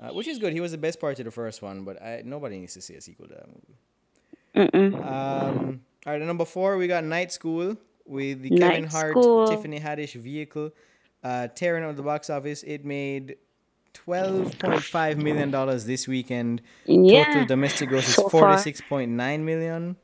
uh, 0.00 0.08
which 0.08 0.26
is 0.26 0.38
good. 0.38 0.54
He 0.54 0.60
was 0.60 0.72
the 0.72 0.78
best 0.78 0.98
part 0.98 1.18
of 1.18 1.26
the 1.26 1.30
first 1.30 1.60
one, 1.60 1.84
but 1.84 2.00
I, 2.02 2.22
nobody 2.24 2.58
needs 2.58 2.72
to 2.72 2.80
see 2.80 2.94
a 2.94 3.02
sequel 3.02 3.26
to 3.28 3.34
that 3.34 3.46
movie. 3.46 4.70
Mm-mm. 4.94 5.06
Um, 5.06 5.82
all 6.06 6.12
right, 6.12 6.22
number 6.22 6.44
four, 6.44 6.76
we 6.76 6.86
got 6.86 7.04
Night 7.04 7.32
School 7.32 7.76
with 8.06 8.42
the 8.42 8.50
Night 8.50 8.72
Kevin 8.72 8.84
Hart, 8.84 9.12
School. 9.12 9.48
Tiffany 9.48 9.78
Haddish 9.78 10.14
vehicle, 10.14 10.70
uh, 11.22 11.48
tearing 11.48 11.84
out 11.84 11.96
the 11.96 12.02
box 12.02 12.30
office. 12.30 12.62
It 12.62 12.84
made 12.84 13.36
twelve 13.92 14.58
point 14.58 14.82
five 14.82 15.18
million 15.18 15.50
dollars 15.50 15.84
this 15.84 16.08
weekend. 16.08 16.62
Yeah. 16.86 17.24
Total 17.24 17.46
domestic 17.46 17.88
gross 17.88 18.08
is 18.08 18.14
So 18.14 18.28
forty 18.28 18.58
six 18.58 18.80
point 18.80 19.10
nine 19.12 19.44
million. 19.44 19.96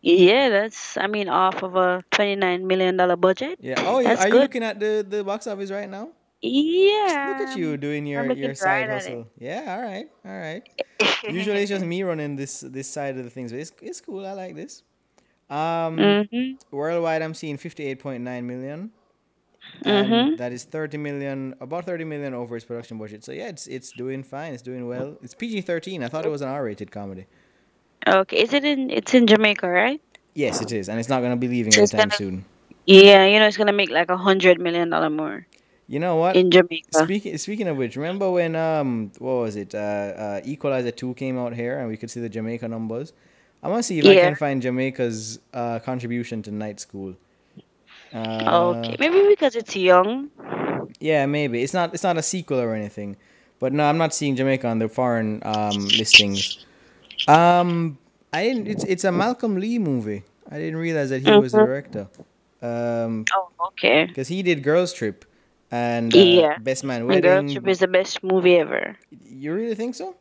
Yeah, 0.00 0.48
that's, 0.48 0.96
I 0.96 1.08
mean, 1.08 1.28
off 1.28 1.62
of 1.62 1.74
a 1.74 2.04
$29 2.12 2.62
million 2.62 2.96
budget. 3.18 3.58
Yeah. 3.60 3.82
Oh, 3.84 3.98
yeah. 3.98 4.10
That's 4.10 4.26
Are 4.26 4.28
you 4.28 4.34
looking 4.34 4.62
at 4.62 4.78
the, 4.78 5.04
the 5.06 5.24
box 5.24 5.48
office 5.48 5.72
right 5.72 5.90
now? 5.90 6.10
Yeah. 6.40 7.36
Look 7.36 7.48
at 7.48 7.58
you 7.58 7.76
doing 7.76 8.06
your, 8.06 8.32
your 8.32 8.54
side 8.54 8.88
right 8.88 8.90
hustle. 8.90 9.26
Yeah. 9.38 9.76
All 9.76 9.82
right. 9.82 10.06
All 10.24 10.38
right. 10.38 10.62
Usually 11.28 11.62
it's 11.62 11.68
just 11.68 11.84
me 11.84 12.04
running 12.04 12.36
this 12.36 12.60
this 12.60 12.88
side 12.88 13.18
of 13.18 13.24
the 13.24 13.30
things, 13.30 13.50
but 13.50 13.58
it's, 13.58 13.72
it's 13.82 14.00
cool. 14.00 14.24
I 14.24 14.32
like 14.32 14.54
this. 14.54 14.84
Um, 15.50 15.96
Mm-hmm. 15.96 16.76
worldwide, 16.76 17.22
I'm 17.22 17.34
seeing 17.34 17.56
58.9 17.58 18.44
million. 18.44 18.90
And 19.84 20.08
Mm-hmm. 20.08 20.36
that 20.36 20.52
is 20.52 20.64
30 20.64 20.96
million, 20.98 21.54
about 21.60 21.84
30 21.84 22.04
million 22.04 22.34
over 22.34 22.56
its 22.56 22.64
production 22.64 22.98
budget. 22.98 23.22
So 23.24 23.32
yeah, 23.32 23.48
it's 23.48 23.66
it's 23.66 23.92
doing 23.92 24.22
fine. 24.22 24.52
It's 24.54 24.62
doing 24.62 24.86
well. 24.88 25.16
It's 25.22 25.34
PG-13. 25.34 26.02
I 26.04 26.08
thought 26.08 26.24
it 26.24 26.30
was 26.30 26.40
an 26.42 26.48
R-rated 26.48 26.90
comedy. 26.90 27.26
Okay. 28.06 28.38
Is 28.42 28.52
it 28.54 28.64
in? 28.64 28.90
It's 28.90 29.12
in 29.14 29.26
Jamaica, 29.26 29.68
right? 29.68 30.00
Yes, 30.34 30.62
it 30.62 30.72
is, 30.72 30.88
and 30.88 30.98
it's 31.00 31.08
not 31.08 31.20
gonna 31.22 31.36
be 31.36 31.48
leaving 31.48 31.68
it's 31.68 31.78
anytime 31.78 32.08
gonna- 32.08 32.16
soon. 32.16 32.44
Yeah. 32.86 33.26
You 33.26 33.38
know, 33.38 33.46
it's 33.46 33.56
gonna 33.58 33.72
make 33.72 33.90
like 33.90 34.08
a 34.10 34.16
hundred 34.16 34.58
million 34.60 34.88
dollar 34.90 35.10
more 35.10 35.46
You 35.88 35.98
know 35.98 36.16
what? 36.16 36.36
in 36.36 36.50
Jamaica. 36.50 37.04
Speaking 37.04 37.36
speaking 37.38 37.68
of 37.68 37.76
which, 37.76 37.96
remember 37.96 38.30
when 38.30 38.56
um 38.56 39.12
what 39.18 39.34
was 39.44 39.56
it? 39.56 39.74
Uh, 39.74 39.78
uh 39.78 40.40
Equalizer 40.44 40.92
two 40.92 41.12
came 41.14 41.36
out 41.38 41.52
here 41.54 41.78
and 41.78 41.88
we 41.88 41.96
could 41.98 42.10
see 42.10 42.20
the 42.20 42.28
Jamaica 42.30 42.68
numbers. 42.68 43.12
I 43.62 43.68
want 43.68 43.78
to 43.80 43.82
see 43.82 43.98
if 43.98 44.06
I 44.06 44.16
can 44.16 44.34
find 44.34 44.62
Jamaica's 44.62 45.38
uh 45.52 45.78
contribution 45.80 46.42
to 46.42 46.50
Night 46.50 46.80
School. 46.80 47.16
Uh, 48.12 48.94
okay. 48.94 48.96
Maybe 48.98 49.26
because 49.28 49.54
it's 49.56 49.76
young. 49.76 50.30
Yeah, 51.00 51.26
maybe 51.26 51.62
it's 51.62 51.72
not 51.74 51.94
it's 51.94 52.02
not 52.02 52.16
a 52.16 52.22
sequel 52.22 52.60
or 52.60 52.74
anything, 52.74 53.16
but 53.58 53.72
no, 53.72 53.84
I'm 53.84 53.98
not 53.98 54.14
seeing 54.14 54.36
Jamaica 54.36 54.66
on 54.66 54.78
the 54.78 54.88
foreign 54.88 55.42
um 55.44 55.90
listings. 55.96 56.52
Um, 57.26 57.98
I 58.32 58.44
didn't. 58.44 58.68
It's 58.68 58.84
it's 58.84 59.04
a 59.04 59.12
Malcolm 59.12 59.56
Lee 59.58 59.78
movie. 59.78 60.24
I 60.50 60.58
didn't 60.58 60.76
realize 60.78 61.10
that 61.10 61.22
he 61.22 61.34
was 61.34 61.54
the 61.54 61.60
Mhm. 61.60 61.64
director. 61.64 62.08
Um, 62.62 63.30
Oh, 63.34 63.48
okay. 63.68 64.08
because 64.12 64.28
he 64.28 64.42
did 64.42 64.62
Girls 64.62 64.92
Trip, 64.92 65.24
and 65.70 66.16
uh, 66.16 66.24
Yeah. 66.40 66.56
Best 66.56 66.84
Man 66.84 67.06
And 67.08 67.22
Girl 67.22 67.42
Wedding. 67.42 67.48
Trip 67.48 67.66
is 67.68 67.78
the 67.80 67.88
best 67.88 68.22
movie 68.22 68.56
ever. 68.56 68.96
You 69.10 69.54
really 69.54 69.74
think 69.74 69.94
so? 69.94 70.16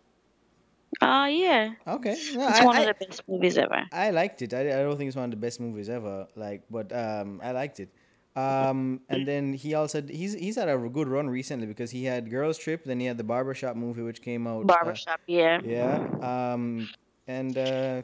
Ah, 1.01 1.27
yeah. 1.27 1.73
Okay. 1.85 2.17
No, 2.33 2.47
It's 2.47 2.59
I, 2.59 2.65
one 2.65 2.75
I, 2.77 2.81
of 2.81 2.97
the 2.97 3.05
best 3.05 3.21
movies 3.27 3.57
ever. 3.57 3.85
I 3.91 4.09
liked 4.09 4.41
it. 4.41 4.53
I, 4.53 4.61
I 4.61 4.83
don't 4.83 4.97
think 4.97 5.07
it's 5.09 5.15
one 5.15 5.25
of 5.25 5.31
the 5.31 5.37
best 5.37 5.59
movies 5.59 5.89
ever. 5.89 6.27
Like, 6.35 6.63
but 6.69 6.91
um, 6.91 7.39
I 7.43 7.51
liked 7.51 7.79
it. 7.79 7.89
Um, 8.35 9.01
and 9.09 9.27
then 9.27 9.53
he 9.53 9.73
also 9.73 9.99
he's 9.99 10.33
he's 10.33 10.57
had 10.57 10.69
a 10.69 10.77
good 10.77 11.07
run 11.07 11.27
recently 11.27 11.65
because 11.65 11.89
he 11.89 12.05
had 12.05 12.29
Girls 12.29 12.59
Trip, 12.59 12.83
then 12.83 12.99
he 12.99 13.07
had 13.07 13.17
the 13.17 13.23
Barbershop 13.23 13.75
movie 13.75 14.03
which 14.03 14.21
came 14.21 14.45
out. 14.45 14.61
uh, 14.61 14.65
Barbershop, 14.65 15.19
yeah. 15.25 15.59
yeah. 15.65 16.05
Um, 16.21 16.87
and 17.25 17.57
uh, 17.57 18.03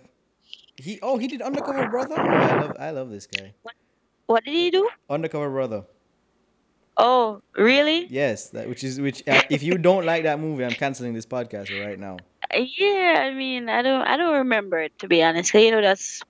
he 0.75 0.97
oh 1.03 1.19
he 1.19 1.27
did 1.27 1.43
Undercover 1.43 1.87
Brother. 1.87 2.15
Oh, 2.17 2.23
I 2.23 2.61
love 2.61 2.75
I 2.79 2.89
love 2.89 3.09
this 3.11 3.27
guy. 3.27 3.53
What 4.25 4.43
did 4.43 4.55
he 4.55 4.71
do? 4.71 4.89
Undercover 5.07 5.51
Brother. 5.51 5.83
Oh, 6.97 7.41
really? 7.55 8.07
Yes, 8.09 8.49
that 8.49 8.67
which 8.69 8.83
is 8.83 8.99
which. 9.01 9.27
Uh, 9.27 9.41
if 9.49 9.63
you 9.63 9.77
don't 9.77 10.05
like 10.05 10.23
that 10.23 10.39
movie, 10.39 10.63
I'm 10.65 10.75
canceling 10.75 11.13
this 11.13 11.25
podcast 11.25 11.71
right 11.77 11.97
now. 11.97 12.17
Yeah, 12.53 13.25
I 13.25 13.33
mean, 13.33 13.69
I 13.69 13.81
don't, 13.81 14.01
I 14.01 14.17
don't 14.17 14.35
remember 14.45 14.79
it 14.79 14.97
to 14.99 15.07
be 15.07 15.23
honest. 15.23 15.53
You 15.53 15.71
know, 15.71 15.81
that's, 15.81 16.21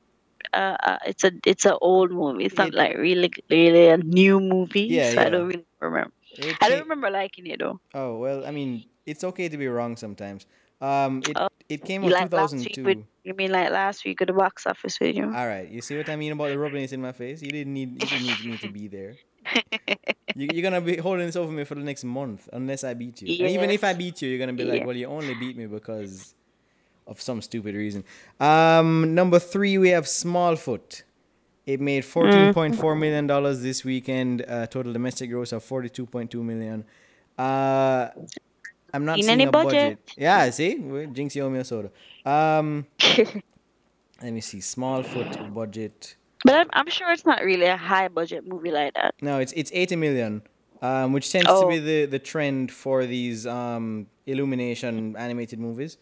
uh, 0.53 0.77
uh, 0.81 0.97
it's 1.05 1.23
a, 1.23 1.31
it's 1.45 1.65
an 1.65 1.75
old 1.81 2.11
movie. 2.11 2.45
It's 2.45 2.55
not 2.55 2.69
It- 2.69 2.73
like 2.73 2.97
really, 2.97 3.31
really 3.49 3.89
a 3.89 3.97
new 3.97 4.39
movie. 4.39 4.87
Yeah, 4.93 5.11
so 5.11 5.19
I 5.21 5.29
don't 5.29 5.47
really 5.47 5.65
remember. 5.81 6.13
It 6.37 6.57
I 6.61 6.69
don't 6.69 6.79
remember 6.81 7.09
liking 7.09 7.47
it 7.47 7.59
though. 7.59 7.79
Oh 7.93 8.17
well, 8.17 8.45
I 8.45 8.51
mean, 8.51 8.85
it's 9.05 9.23
okay 9.23 9.49
to 9.49 9.57
be 9.57 9.67
wrong 9.67 9.97
sometimes. 9.97 10.45
Um, 10.81 11.23
it 11.27 11.37
Oh, 11.37 11.49
it 11.69 11.83
came 11.85 12.03
You 12.03 12.09
out 12.09 12.13
like 12.21 12.31
last 12.33 12.53
week 12.53 12.79
2002. 12.79 12.83
with, 12.83 12.97
you 13.23 13.33
mean 13.33 13.51
like 13.51 13.69
last 13.71 14.05
week 14.05 14.19
with 14.19 14.27
the 14.27 14.33
box 14.33 14.65
office 14.65 14.97
video? 14.97 15.27
All 15.33 15.47
right, 15.47 15.67
you 15.69 15.81
see 15.81 15.95
what 15.95 16.09
I 16.09 16.15
mean 16.15 16.31
about 16.31 16.49
the 16.49 16.57
rubbing 16.57 16.83
it 16.83 16.93
in 16.93 17.01
my 17.01 17.11
face? 17.11 17.41
You 17.41 17.51
didn't 17.51 17.73
need 17.73 17.95
you 17.97 18.07
didn't 18.07 18.23
need 18.23 18.43
me 18.45 18.57
to 18.57 18.67
be 18.69 18.87
there. 18.87 19.17
You, 20.35 20.47
you're 20.51 20.63
gonna 20.63 20.81
be 20.81 20.97
holding 20.97 21.25
this 21.27 21.35
over 21.35 21.51
me 21.51 21.63
for 21.63 21.75
the 21.75 21.81
next 21.83 22.03
month 22.03 22.49
unless 22.53 22.83
I 22.83 22.93
beat 22.95 23.21
you. 23.21 23.27
And 23.45 23.53
even 23.53 23.69
if 23.69 23.83
I 23.83 23.93
beat 23.93 24.21
you, 24.21 24.29
you're 24.29 24.39
gonna 24.39 24.53
be 24.53 24.63
like, 24.65 24.79
Yeah. 24.79 24.85
well, 24.85 24.95
you 24.95 25.05
only 25.07 25.35
beat 25.35 25.55
me 25.57 25.67
because 25.67 26.33
of 27.05 27.21
some 27.21 27.41
stupid 27.41 27.75
reason. 27.75 28.03
Um, 28.39 29.13
number 29.13 29.37
three, 29.39 29.77
we 29.77 29.89
have 29.89 30.05
Smallfoot. 30.05 31.03
It 31.65 31.79
made 31.79 32.03
fourteen 32.03 32.53
point 32.53 32.75
four 32.75 32.95
million 32.95 33.27
dollars 33.27 33.61
this 33.61 33.85
weekend. 33.85 34.43
Uh, 34.47 34.65
total 34.67 34.91
domestic 34.91 35.29
gross 35.29 35.51
of 35.51 35.63
forty-two 35.63 36.05
point 36.07 36.29
two 36.31 36.43
million. 36.43 36.83
Uh, 37.37 38.09
I'm 38.93 39.05
not 39.05 39.17
In 39.17 39.23
seeing 39.23 39.33
any 39.41 39.45
a 39.45 39.51
budget. 39.51 39.71
budget? 40.05 40.13
Yeah, 40.17 40.49
see, 40.49 40.77
Jinx, 41.13 41.35
you 41.35 41.43
owe 41.45 41.49
me 41.49 41.59
a 41.59 41.63
soda. 41.63 41.89
Um, 42.25 42.85
let 44.21 44.33
me 44.33 44.41
see. 44.41 44.57
Smallfoot 44.59 45.53
budget. 45.53 46.15
But 46.43 46.55
I'm, 46.55 46.69
I'm 46.73 46.89
sure 46.89 47.11
it's 47.11 47.25
not 47.25 47.43
really 47.43 47.65
a 47.65 47.77
high 47.77 48.07
budget 48.07 48.47
movie 48.47 48.71
like 48.71 48.93
that. 48.95 49.15
No, 49.21 49.39
it's 49.39 49.53
it's 49.53 49.71
80 49.73 49.95
million, 49.97 50.41
um, 50.81 51.13
which 51.13 51.31
tends 51.31 51.47
to 51.47 51.53
Oh. 51.53 51.69
be 51.69 51.79
the, 51.79 52.05
the 52.05 52.19
trend 52.19 52.71
for 52.71 53.05
these 53.05 53.45
um, 53.47 54.07
Illumination 54.25 55.15
animated 55.17 55.59
movies. 55.59 55.97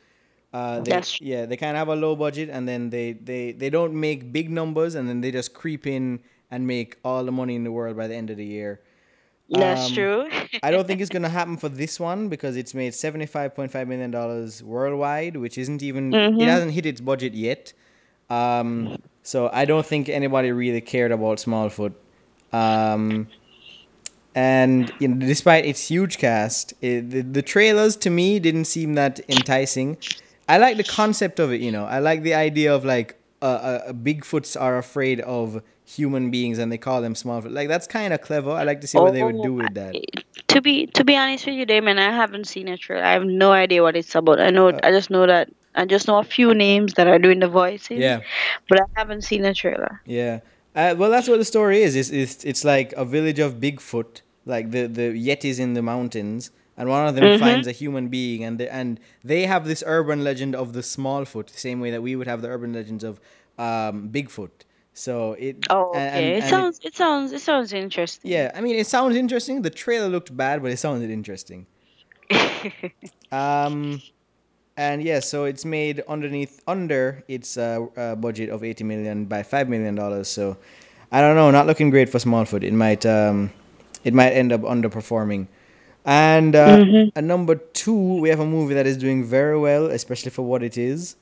Uh, 0.54 0.80
they, 0.82 0.92
That's- 0.92 1.22
yeah, 1.22 1.46
they 1.46 1.56
kind 1.58 1.72
of 1.72 1.78
have 1.78 1.88
a 1.88 1.96
low 1.96 2.16
budget, 2.16 2.50
and 2.50 2.68
then 2.68 2.90
they, 2.90 3.14
they, 3.14 3.54
they 3.54 3.70
don't 3.70 3.94
make 3.94 4.34
big 4.34 4.50
numbers, 4.50 4.96
and 4.96 5.08
then 5.08 5.22
they 5.22 5.32
just 5.32 5.54
creep 5.54 5.88
in 5.88 6.20
and 6.52 6.68
make 6.68 6.98
all 7.06 7.24
the 7.24 7.32
money 7.32 7.56
in 7.56 7.64
the 7.64 7.72
world 7.72 7.96
by 7.96 8.08
the 8.08 8.16
end 8.16 8.30
of 8.30 8.36
the 8.38 8.46
year. 8.46 8.82
That's 9.50 9.88
Um, 9.90 9.94
true. 9.94 10.30
I 10.64 10.72
don't 10.72 10.86
think 10.88 11.00
it's 11.02 11.10
gonna 11.10 11.30
happen 11.30 11.56
for 11.58 11.70
this 11.70 12.00
one 12.00 12.28
because 12.30 12.56
it's 12.58 12.74
made 12.74 12.94
seventy 12.94 13.26
five 13.26 13.54
point 13.56 13.70
five 13.72 13.88
million 13.88 14.12
dollars 14.12 14.62
worldwide, 14.64 15.36
which 15.38 15.58
isn't 15.58 15.82
even 15.84 16.14
it 16.14 16.32
Mhm. 16.34 16.44
hasn't 16.46 16.72
hit 16.72 16.86
its 16.86 17.02
budget 17.02 17.34
yet. 17.34 17.74
Um, 18.30 18.98
so 19.24 19.50
I 19.54 19.66
don't 19.66 19.86
think 19.86 20.10
anybody 20.10 20.52
really 20.52 20.82
cared 20.82 21.12
about 21.12 21.38
Smallfoot. 21.38 21.94
Um, 22.52 23.28
and 24.34 24.92
you 25.00 25.08
know, 25.08 25.26
despite 25.26 25.66
its 25.66 25.88
huge 25.88 26.18
cast, 26.18 26.74
it, 26.82 27.10
the 27.10 27.22
the 27.22 27.42
trailers 27.42 27.96
to 27.98 28.10
me 28.10 28.40
didn't 28.40 28.66
seem 28.66 28.96
that 28.96 29.20
enticing. 29.30 29.98
I 30.48 30.58
like 30.58 30.78
the 30.78 30.84
concept 30.84 31.40
of 31.40 31.52
it, 31.52 31.62
you 31.62 31.72
know. 31.72 31.86
I 31.86 32.00
like 32.00 32.24
the 32.24 32.34
idea 32.34 32.74
of 32.74 32.84
like 32.84 33.16
uh, 33.42 33.46
uh, 33.46 33.94
Bigfoots 33.94 34.60
are 34.60 34.78
afraid 34.78 35.22
of 35.22 35.62
human 35.86 36.32
beings 36.32 36.58
and 36.58 36.72
they 36.72 36.78
call 36.78 37.02
them 37.02 37.14
Smallfoot. 37.14 37.52
Like 37.52 37.68
that's 37.68 37.88
kind 37.88 38.14
of 38.14 38.22
clever. 38.22 38.52
I 38.52 38.64
like 38.64 38.82
to 38.82 38.88
see 38.88 38.98
what 38.98 39.14
they 39.14 39.24
would 39.24 39.42
do 39.42 39.54
with 39.54 39.74
that. 39.74 39.96
To 40.50 40.62
be 40.62 40.88
to 40.88 41.04
be 41.04 41.16
honest 41.16 41.46
with 41.46 41.56
you, 41.56 41.66
Damon, 41.66 42.00
I 42.00 42.12
haven't 42.12 42.46
seen 42.48 42.68
a 42.68 42.78
trailer. 42.78 43.04
I 43.04 43.14
have 43.14 43.26
no 43.26 43.52
idea 43.52 43.82
what 43.84 43.96
it's 43.96 44.14
about. 44.16 44.40
I 44.40 44.50
know 44.50 44.70
Uh, 44.70 44.80
I 44.84 44.92
just 44.92 45.10
know 45.10 45.26
that 45.28 45.50
I 45.76 45.86
just 45.86 46.08
know 46.08 46.18
a 46.20 46.24
few 46.24 46.54
names 46.54 46.94
that 46.96 47.08
are 47.08 47.20
doing 47.20 47.40
the 47.40 47.48
voices. 47.48 48.00
Yeah. 48.00 48.22
But 48.68 48.82
I 48.82 48.84
haven't 48.96 49.24
seen 49.24 49.46
a 49.46 49.54
trailer. 49.54 50.02
Yeah. 50.06 50.40
Uh, 50.76 50.96
well, 50.98 51.10
that's 51.10 51.28
what 51.28 51.38
the 51.38 51.46
story 51.46 51.82
is. 51.82 51.96
It's, 51.96 52.10
it's, 52.10 52.44
it's 52.46 52.64
like 52.64 52.94
a 52.94 53.04
village 53.06 53.40
of 53.40 53.56
Bigfoot, 53.56 54.22
like 54.46 54.72
the, 54.72 54.88
the 54.88 55.12
Yetis 55.28 55.60
in 55.60 55.74
the 55.74 55.82
mountains, 55.82 56.52
and 56.78 56.88
one 56.90 57.08
of 57.08 57.16
them 57.16 57.24
Mhm. 57.26 57.40
finds 57.40 57.68
a 57.68 57.72
human 57.74 58.08
being, 58.08 58.44
and 58.44 58.58
the, 58.58 58.74
and 58.74 59.00
they 59.24 59.46
have 59.46 59.66
this 59.68 59.84
urban 59.86 60.24
legend 60.24 60.56
of 60.56 60.72
the 60.74 60.80
Smallfoot, 60.82 61.48
the 61.48 61.60
same 61.60 61.80
way 61.82 61.92
that 61.92 62.02
we 62.02 62.16
would 62.16 62.28
have 62.28 62.42
the 62.42 62.48
urban 62.50 62.72
legends 62.74 63.04
of 63.04 63.20
um, 63.60 64.10
Bigfoot. 64.10 64.52
So 64.94 65.34
it. 65.34 65.66
Oh, 65.70 65.90
okay. 65.92 66.00
and- 66.00 66.26
it 66.26 66.42
and 66.44 66.50
sounds 66.50 66.80
it 66.84 66.96
sounds 66.96 67.32
it 67.32 67.40
sounds 67.42 67.72
interesting. 67.74 68.30
yeah, 68.32 68.52
I 68.56 68.60
mean, 68.62 68.76
it 68.76 68.88
sounds 68.88 69.16
interesting. 69.16 69.62
The 69.62 69.70
trailer 69.70 70.10
looked 70.10 70.36
bad, 70.36 70.62
but 70.62 70.72
it 70.72 70.78
sounded 70.78 71.10
interesting. 71.10 71.66
Um, 73.32 74.02
and 74.82 75.04
yeah, 75.04 75.20
so 75.20 75.46
it's 75.46 75.66
made 75.66 76.02
underneath 76.08 76.62
under 76.68 77.24
its 77.28 77.58
uh, 77.58 77.86
uh, 77.98 78.16
budget 78.16 78.50
of 78.50 78.64
eighty 78.64 78.84
million 78.84 79.26
by 79.26 79.44
five 79.44 79.70
million 79.70 79.96
dollars. 79.96 80.28
So 80.28 80.58
I 81.12 81.22
don't 81.22 81.36
know, 81.36 81.52
not 81.52 81.68
looking 81.68 81.90
great 81.90 82.10
for 82.10 82.20
Smallfoot. 82.20 82.64
It 82.64 82.74
might 82.74 83.06
um, 83.06 83.52
it 84.04 84.14
might 84.14 84.32
end 84.32 84.52
up 84.52 84.62
underperforming. 84.62 85.48
And 86.06 86.56
uh, 86.56 86.78
Mhm. 86.78 87.12
at 87.16 87.24
number 87.24 87.56
two, 87.56 88.20
we 88.20 88.30
have 88.30 88.40
a 88.40 88.46
movie 88.46 88.74
that 88.74 88.88
is 88.88 88.98
doing 88.98 89.24
very 89.24 89.58
well, 89.58 89.88
especially 89.88 90.32
for 90.32 90.44
what 90.44 90.64
it 90.64 90.78
is. 90.78 91.16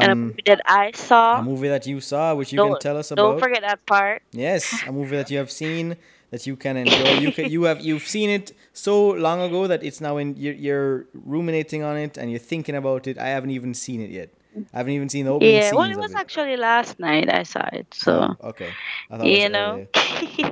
and 0.00 0.12
a 0.12 0.14
Um, 0.14 0.28
movie 0.28 0.42
that 0.46 0.60
I 0.66 0.92
saw. 0.94 1.38
a 1.38 1.42
movie 1.42 1.68
that 1.68 1.86
you 1.86 2.00
saw, 2.00 2.34
which 2.34 2.52
you 2.52 2.60
can 2.60 2.76
tell 2.76 2.96
us 2.96 3.10
about. 3.10 3.34
don't 3.34 3.38
forget 3.38 3.62
that 3.62 3.84
part. 3.86 4.22
Yes, 4.32 4.82
a 4.86 4.92
movie 4.92 5.16
that 5.16 5.30
you 5.30 5.38
have 5.38 5.50
seen 5.50 5.96
that 6.30 6.46
you 6.46 6.56
can 6.56 6.76
enjoy. 6.76 7.12
You 7.12 7.30
can, 7.30 7.48
you 7.50 7.64
have 7.64 7.80
you've 7.80 8.06
seen 8.06 8.30
it 8.30 8.52
so 8.72 9.10
long 9.10 9.40
ago 9.40 9.66
that 9.66 9.82
it's 9.82 10.00
now 10.00 10.16
in 10.16 10.36
you're, 10.36 10.54
you're 10.54 11.06
ruminating 11.12 11.82
on 11.82 11.96
it 11.96 12.16
and 12.16 12.30
you're 12.30 12.40
thinking 12.40 12.74
about 12.74 13.06
it. 13.06 13.18
I 13.18 13.28
haven't 13.28 13.50
even 13.50 13.74
seen 13.74 14.00
it 14.00 14.10
yet. 14.10 14.30
I 14.74 14.78
haven't 14.78 14.92
even 14.92 15.08
seen 15.08 15.24
the 15.24 15.32
opening 15.32 15.54
Yeah, 15.54 15.72
well, 15.72 15.90
it 15.90 15.96
was 15.96 16.10
it. 16.12 16.16
actually 16.18 16.56
last 16.58 16.98
night 17.00 17.32
I 17.32 17.42
saw 17.42 17.66
it. 17.72 17.86
So 17.94 18.36
Oh, 18.40 18.48
okay, 18.50 18.70
I 19.10 19.16
thought 19.16 19.26
it 19.26 19.40
you 19.40 19.48
know. 19.48 19.86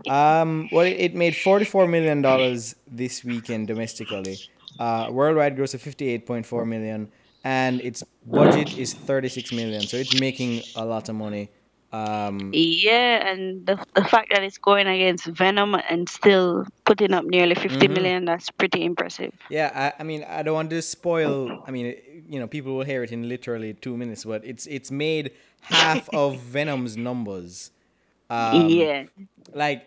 Um, 0.09 0.69
well, 0.73 0.87
it, 0.87 0.97
it 0.99 1.15
made 1.15 1.37
forty-four 1.37 1.87
million 1.87 2.23
dollars 2.23 2.75
this 2.87 3.25
weekend 3.25 3.67
domestically. 3.67 4.39
Uh, 4.79 5.09
worldwide 5.11 5.57
gross 5.57 5.75
of 5.75 5.83
fifty-eight 5.83 6.27
point 6.27 6.47
four 6.47 6.65
million, 6.65 7.11
and 7.45 7.81
its 7.83 8.03
budget 8.27 8.79
is 8.79 8.95
thirty-six 8.95 9.53
million. 9.53 9.83
So 9.83 9.99
it's 9.99 10.19
making 10.19 10.63
a 10.77 10.85
lot 10.85 11.09
of 11.11 11.15
money. 11.17 11.51
Um, 11.93 12.51
Yeah, 12.55 13.27
and 13.29 13.67
the 13.67 13.77
the 13.95 14.05
fact 14.05 14.31
that 14.33 14.43
it's 14.45 14.59
going 14.59 14.87
against 14.87 15.27
Venom 15.27 15.75
and 15.75 16.09
still 16.09 16.67
putting 16.85 17.13
up 17.13 17.25
nearly 17.25 17.55
fifty 17.57 17.89
Mhm. 17.89 17.95
million, 17.95 18.25
that's 18.27 18.49
pretty 18.51 18.85
impressive. 18.85 19.33
Yeah, 19.51 19.71
I, 19.75 20.01
I 20.01 20.05
mean, 20.05 20.25
I 20.29 20.43
don't 20.45 20.55
want 20.55 20.71
to 20.71 20.83
spoil. 20.83 21.65
I 21.67 21.71
mean, 21.73 21.97
you 22.29 22.39
know, 22.39 22.47
people 22.47 22.77
will 22.77 22.85
hear 22.85 23.03
it 23.03 23.11
in 23.11 23.29
literally 23.29 23.75
two 23.75 23.97
minutes, 23.97 24.25
but 24.25 24.45
it's 24.45 24.67
it's 24.67 24.91
made 24.93 25.33
half 25.63 26.09
of 26.15 26.39
Venom's 26.39 26.97
numbers. 26.97 27.73
Um, 28.31 28.69
yeah. 28.71 29.05
like 29.53 29.87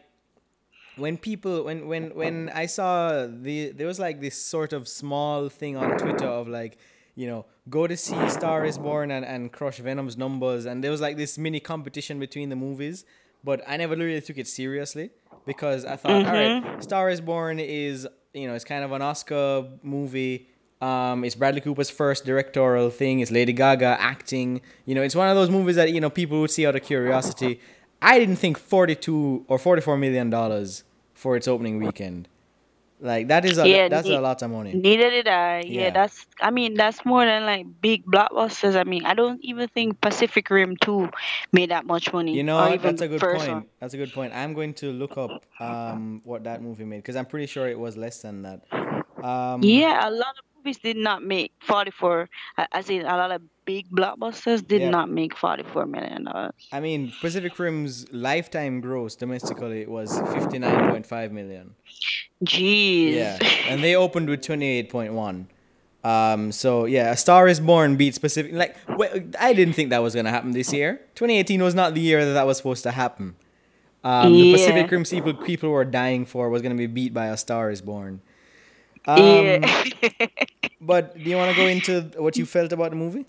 when 0.98 1.18
people 1.18 1.64
when 1.64 1.88
when 1.88 2.14
when 2.14 2.52
I 2.54 2.66
saw 2.68 3.26
the 3.28 3.72
there 3.72 3.88
was 3.88 3.98
like 4.00 4.20
this 4.20 4.36
sort 4.36 4.74
of 4.74 4.88
small 4.90 5.48
thing 5.48 5.78
on 5.78 5.98
Twitter 5.98 6.28
of 6.28 6.48
like, 6.50 6.78
you 7.16 7.28
know, 7.28 7.46
go 7.70 7.88
to 7.88 7.96
see 7.96 8.30
Star 8.30 8.66
is 8.66 8.78
Born 8.78 9.12
and, 9.12 9.26
and 9.26 9.52
crush 9.52 9.80
Venom's 9.80 10.18
numbers. 10.18 10.66
And 10.66 10.84
there 10.84 10.92
was 10.92 11.02
like 11.02 11.18
this 11.18 11.38
mini 11.38 11.60
competition 11.60 12.20
between 12.20 12.50
the 12.50 12.56
movies, 12.56 13.06
but 13.44 13.62
I 13.68 13.78
never 13.78 13.96
really 13.96 14.22
took 14.22 14.38
it 14.38 14.48
seriously 14.48 15.12
because 15.46 15.86
I 15.86 15.96
thought, 15.96 16.26
all 16.26 16.34
right, 16.34 16.84
Star 16.84 17.10
is 17.10 17.22
Born 17.22 17.60
is, 17.60 18.08
you 18.34 18.48
know, 18.48 18.56
it's 18.56 18.66
kind 18.66 18.84
of 18.84 18.92
an 18.92 19.02
Oscar 19.02 19.68
movie. 19.84 20.48
Um, 20.82 21.24
it's 21.24 21.36
Bradley 21.36 21.62
Cooper's 21.62 21.90
first 21.90 22.26
directorial 22.26 22.90
thing. 22.90 23.20
It's 23.20 23.32
Lady 23.32 23.54
Gaga 23.54 23.98
acting. 24.02 24.62
You 24.86 24.96
know, 24.96 25.02
it's 25.02 25.16
one 25.16 25.30
of 25.30 25.36
those 25.36 25.50
movies 25.50 25.78
that 25.78 25.94
you 25.94 26.02
know 26.02 26.10
people 26.10 26.42
would 26.42 26.52
see 26.52 26.66
out 26.68 26.76
of 26.76 26.84
curiosity. 26.84 27.62
I 28.02 28.20
didn't 28.20 28.36
think 28.36 28.58
forty-two 28.58 29.46
or 29.48 29.58
forty-four 29.58 29.98
million 29.98 30.30
dollars 30.30 30.84
for 31.14 31.38
its 31.38 31.48
opening 31.48 31.82
weekend. 31.82 32.28
Like 33.04 33.28
that 33.28 33.44
is 33.44 33.58
a 33.60 33.68
Yeah, 33.68 33.90
that's 33.90 34.08
ne- 34.08 34.16
a 34.16 34.22
lot 34.22 34.42
of 34.42 34.50
money. 34.50 34.74
neither 34.74 35.10
did 35.10 35.28
I. 35.28 35.60
Yeah, 35.68 35.82
Yeah. 35.84 35.90
that's. 35.92 36.26
I 36.40 36.52
mean, 36.52 36.76
that's 36.76 37.04
more 37.06 37.26
than 37.26 37.44
like 37.46 37.68
big 37.82 38.06
blockbusters. 38.06 38.78
I 38.80 38.86
mean, 38.86 39.06
I 39.06 39.14
don't 39.14 39.44
even 39.44 39.68
think 39.68 40.00
Pacific 40.00 40.50
Rim 40.50 40.78
Two 40.78 41.10
made 41.52 41.72
that 41.72 41.86
much 41.86 42.14
money. 42.14 42.32
You 42.34 42.44
know, 42.44 42.58
or 42.58 42.70
what? 42.70 42.80
even 42.80 42.96
that's 42.96 43.02
a 43.02 43.08
good 43.10 43.20
point. 43.20 43.50
one. 43.50 43.66
That's 43.82 43.94
a 43.94 43.98
good 43.98 44.14
point. 44.14 44.34
I'm 44.34 44.54
going 44.54 44.74
to 44.76 44.92
look 44.94 45.18
up 45.18 45.44
um 45.60 46.22
what 46.24 46.46
that 46.46 46.62
movie 46.64 46.86
made 46.86 47.04
because 47.04 47.18
I'm 47.18 47.26
pretty 47.28 47.48
sure 47.48 47.68
it 47.68 47.78
was 47.78 47.98
less 47.98 48.22
than 48.22 48.44
that. 48.44 48.64
Um, 49.22 49.62
Yeah, 49.64 50.08
a 50.08 50.12
lot 50.12 50.34
of 50.40 50.44
movies 50.56 50.80
did 50.80 50.98
not 50.98 51.24
make 51.24 51.52
44. 51.62 52.30
I, 52.58 52.68
As 52.72 52.90
in, 52.90 53.02
a 53.06 53.18
lot 53.18 53.32
of 53.32 53.42
big 53.66 53.90
blockbusters 53.92 54.66
did 54.68 54.82
Yep. 54.82 54.92
not 54.92 55.10
make 55.10 55.36
44 55.38 55.86
million 55.86 56.26
dollars. 56.26 56.52
I 56.72 56.80
mean, 56.80 57.12
Pacific 57.22 57.58
Rim's 57.58 58.06
lifetime 58.12 58.82
gross 58.82 59.16
domestically 59.16 59.86
was 59.86 60.12
59.5 60.20 61.32
million. 61.32 61.76
Jeez. 62.44 63.14
Yeah, 63.16 63.38
and 63.70 63.84
they 63.84 63.96
opened 63.96 64.30
with 64.30 64.42
28.1. 64.42 65.46
Um, 66.04 66.52
so 66.52 66.84
yeah, 66.86 67.12
A 67.12 67.18
Star 67.18 67.48
Is 67.48 67.60
Born 67.62 67.96
beat 67.96 68.20
Pacific. 68.20 68.52
Like, 68.52 68.76
wh- 68.90 69.16
I 69.40 69.54
didn't 69.54 69.74
think 69.74 69.90
that 69.92 70.02
was 70.04 70.14
gonna 70.14 70.32
happen 70.32 70.52
this 70.52 70.74
year. 70.74 71.00
2018 71.16 71.64
was 71.64 71.74
not 71.74 71.94
the 71.94 72.02
year 72.02 72.26
that 72.26 72.34
that 72.34 72.46
was 72.46 72.58
supposed 72.58 72.84
to 72.84 72.92
happen. 72.92 73.36
Um, 74.04 74.34
The 74.34 74.40
Yeah. 74.40 74.54
Pacific 74.58 74.92
Rim 74.92 75.04
people 75.06 75.34
people 75.34 75.70
were 75.70 75.86
dying 75.86 76.26
for 76.26 76.50
was 76.50 76.62
gonna 76.62 76.76
be 76.76 76.88
beat 76.88 77.14
by 77.14 77.28
A 77.28 77.38
Star 77.38 77.72
Is 77.72 77.82
Born. 77.82 78.20
Um, 79.06 79.18
yeah. 79.20 79.84
But 80.82 81.16
do 81.18 81.30
you 81.30 81.38
want 81.38 81.52
to 81.52 81.58
go 81.62 81.68
into 81.68 82.02
what 82.22 82.36
you 82.36 82.46
felt 82.46 82.74
about 82.74 82.90
the 82.90 82.98
movie? 82.98 83.26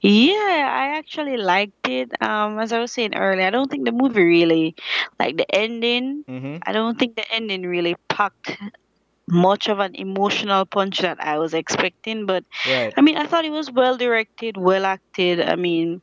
Yeah, 0.00 0.70
I 0.70 0.96
actually 0.98 1.36
liked 1.36 1.88
it. 1.88 2.10
Um, 2.22 2.58
as 2.58 2.72
I 2.72 2.78
was 2.78 2.92
saying 2.92 3.14
earlier, 3.16 3.46
I 3.46 3.50
don't 3.50 3.70
think 3.70 3.84
the 3.84 3.92
movie 3.92 4.22
really, 4.22 4.76
like 5.18 5.36
the 5.36 5.46
ending, 5.54 6.24
Mm-hmm. 6.28 6.58
I 6.62 6.72
don't 6.72 6.98
think 6.98 7.16
the 7.16 7.24
ending 7.32 7.62
really 7.66 7.96
packed 8.08 8.56
much 9.28 9.68
of 9.68 9.78
an 9.78 9.94
emotional 9.94 10.64
punch 10.66 11.00
that 11.00 11.18
I 11.22 11.38
was 11.38 11.52
expecting. 11.54 12.26
But 12.26 12.44
Right. 12.68 12.92
I 12.96 13.00
mean, 13.00 13.16
I 13.16 13.26
thought 13.26 13.44
it 13.44 13.50
was 13.52 13.70
well 13.70 13.96
directed, 13.96 14.56
well 14.56 14.84
acted. 14.86 15.40
I 15.40 15.56
mean, 15.56 16.00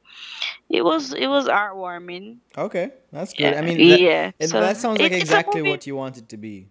it 0.69 0.83
was 0.83 1.13
it 1.13 1.27
was 1.27 1.47
heartwarming. 1.47 2.37
Okay, 2.57 2.91
that's 3.11 3.33
good. 3.33 3.53
I 3.53 3.55
Yeah, 3.55 3.61
mean, 3.61 3.77
that, 3.89 3.99
yeah. 3.99 4.31
it- 4.39 4.49
So 4.49 4.59
that 4.61 4.77
sounds 4.77 4.99
like 4.99 5.11
it- 5.11 5.21
it's 5.21 5.31
a 5.31 5.39
exactly 5.39 5.61
movie- 5.61 5.71
what 5.71 5.87
you 5.87 5.95
want 5.95 6.17
it 6.17 6.29
to 6.29 6.37
be. 6.37 6.67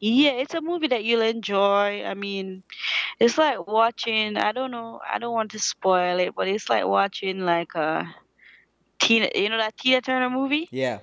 Yeah, 0.00 0.32
it's 0.32 0.54
a 0.54 0.60
movie 0.62 0.88
that 0.88 1.04
you'll 1.04 1.22
enjoy. 1.22 2.04
I 2.04 2.14
mean, 2.14 2.62
it's 3.20 3.38
like 3.38 3.66
watching, 3.66 4.36
I 4.36 4.52
don't 4.52 4.70
know, 4.70 5.00
I 5.08 5.18
don't 5.18 5.34
want 5.34 5.52
to 5.52 5.58
spoil 5.58 6.18
it, 6.20 6.34
but 6.34 6.48
it's 6.48 6.68
like 6.70 6.86
watching 6.86 7.40
like 7.40 7.74
a 7.74 8.14
Tina, 8.98 9.28
you 9.34 9.48
know 9.50 9.58
that 9.58 9.76
Tina 9.76 10.00
Turner 10.00 10.30
movie? 10.30 10.68
Yeah. 10.70 11.00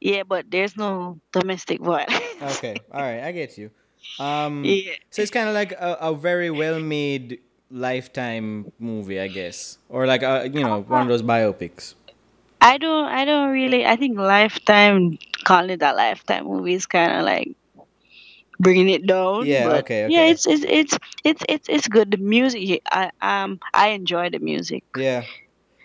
Yeah, 0.00 0.24
but 0.24 0.50
there's 0.50 0.76
no 0.76 1.20
domestic 1.32 1.80
violence. 1.80 2.56
Okay. 2.58 2.80
All 2.92 3.00
right. 3.00 3.22
I 3.22 3.32
get 3.32 3.56
you. 3.56 3.70
Um, 4.18 4.64
Yeah. 4.64 4.94
So 5.10 5.22
it's 5.22 5.30
kind 5.30 5.48
of 5.48 5.54
like 5.54 5.72
a, 5.72 5.98
a 6.00 6.14
very 6.14 6.50
well 6.50 6.80
made 6.80 7.40
lifetime 7.70 8.72
movie, 8.78 9.20
I 9.20 9.28
guess, 9.28 9.78
or 9.88 10.06
like 10.06 10.22
a 10.22 10.48
you 10.52 10.64
know 10.64 10.82
one 10.82 11.02
of 11.02 11.08
those 11.08 11.22
biopics. 11.22 11.94
I 12.60 12.78
don't 12.78 13.06
I 13.06 13.24
don't 13.24 13.50
really 13.50 13.86
I 13.86 13.96
think 13.96 14.18
Lifetime 14.18 15.18
calling 15.44 15.70
it 15.70 15.82
a 15.82 15.92
Lifetime 15.92 16.46
movie 16.46 16.74
is 16.74 16.86
kind 16.86 17.12
of 17.12 17.24
like 17.24 17.54
bringing 18.62 18.88
it 18.88 19.06
down. 19.06 19.46
Yeah, 19.46 19.66
but 19.66 19.78
okay, 19.84 20.06
Yeah, 20.08 20.26
it's 20.32 20.46
it's 20.46 20.64
it's 20.64 20.94
it's 21.24 21.42
it's 21.48 21.68
it's 21.68 21.88
good. 21.88 22.10
The 22.12 22.22
music 22.22 22.80
I 22.90 23.10
um 23.20 23.58
I 23.74 23.88
enjoy 23.98 24.30
the 24.30 24.38
music. 24.38 24.84
Yeah. 24.96 25.24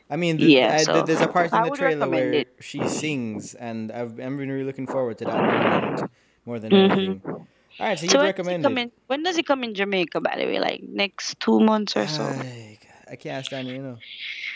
I 0.09 0.15
mean, 0.15 0.37
the, 0.37 0.45
Yeah, 0.45 0.77
I- 0.79 0.83
so 0.87 1.01
there's 1.03 1.19
a 1.19 1.27
part 1.27 1.51
in 1.51 1.63
the 1.63 1.71
trailer 1.75 2.07
where 2.07 2.31
it. 2.47 2.47
she 2.61 2.79
sings, 2.87 3.55
and 3.55 3.91
I've, 3.91 4.17
I'm 4.19 4.37
really 4.37 4.63
looking 4.63 4.87
forward 4.87 5.17
to 5.19 5.25
that 5.25 5.35
moment 5.35 6.11
more 6.45 6.59
than 6.59 6.71
Mhm. 6.71 6.91
anything. 6.91 7.21
All 7.25 7.85
right, 7.85 7.99
so 7.99 8.05
you 8.05 8.11
So 8.11 8.19
when 8.23 8.31
does 8.31 8.39
it 8.39 8.41
recommend 8.41 8.65
it? 8.65 8.81
in? 8.81 8.91
When 9.07 9.23
does 9.23 9.37
it 9.37 9.45
come 9.45 9.63
in 9.67 9.73
Jamaica? 9.75 10.21
By 10.21 10.35
the 10.39 10.45
way, 10.45 10.59
like 10.59 10.81
next 10.81 11.39
two 11.41 11.59
months 11.59 11.97
or 11.97 12.07
so. 12.07 12.23
Ay, 12.23 12.79
I 13.11 13.15
can't 13.17 13.45
stand 13.45 13.67
it, 13.67 13.73
you 13.75 13.81
know. 13.83 13.97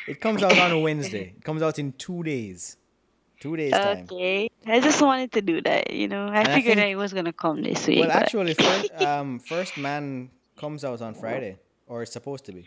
It 0.07 0.19
comes 0.21 0.41
out 0.41 0.57
on 0.57 0.71
a 0.71 0.79
Wednesday. 0.79 1.35
It 1.37 1.43
comes 1.43 1.61
out 1.61 1.77
in 1.79 1.91
two 1.93 2.23
days. 2.23 2.77
Two 3.41 3.57
days 3.57 3.71
time. 3.73 4.05
Okay, 4.09 4.49
I 4.67 4.79
just 4.79 5.01
wanted 5.01 5.31
to 5.33 5.41
do 5.41 5.61
that. 5.63 5.91
You 5.91 6.07
know, 6.07 6.27
I 6.27 6.39
And 6.41 6.47
I 6.47 6.55
figured 6.55 6.77
think- 6.77 6.85
that 6.85 6.89
it 6.89 6.95
was 6.95 7.11
gonna 7.11 7.33
come 7.33 7.61
this 7.63 7.85
week. 7.87 7.99
Well, 7.99 8.07
but- 8.07 8.15
actually, 8.23 8.53
first, 8.53 8.91
um, 9.01 9.39
First 9.39 9.77
Man 9.77 10.29
comes 10.55 10.85
out 10.85 11.01
on 11.01 11.15
Friday, 11.15 11.57
or 11.87 12.03
it's 12.03 12.13
supposed 12.13 12.45
to 12.45 12.51
be. 12.53 12.63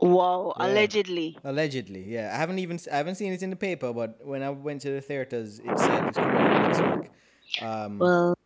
wow, 0.00 0.54
Yeah. 0.56 0.66
allegedly. 0.66 1.36
Allegedly, 1.44 2.04
yeah. 2.08 2.30
I 2.32 2.36
haven't 2.38 2.60
even 2.60 2.78
I 2.92 2.96
haven't 2.96 3.16
seen 3.16 3.32
it 3.34 3.42
in 3.42 3.50
the 3.50 3.56
paper, 3.56 3.92
but 3.92 4.24
when 4.24 4.42
I 4.42 4.50
went 4.50 4.80
to 4.82 4.90
the 4.90 5.00
theaters, 5.00 5.58
it 5.58 5.78
said 5.78 6.06
it's 6.08 6.16
coming 6.16 6.36
out 6.36 6.62
next 6.68 6.80
week. 7.02 7.10
Um, 7.60 7.98
Well, 7.98 8.38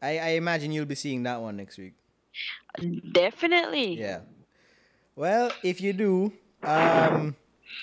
I, 0.00 0.18
I 0.18 0.28
imagine 0.42 0.72
you'll 0.72 0.86
be 0.86 0.94
seeing 0.94 1.22
that 1.24 1.40
one 1.42 1.56
next 1.56 1.76
week. 1.78 1.94
definitely. 3.12 3.98
Yeah. 3.98 4.20
Well, 5.16 5.52
if 5.62 5.80
you 5.80 5.92
do, 5.92 6.32
um, 6.62 7.36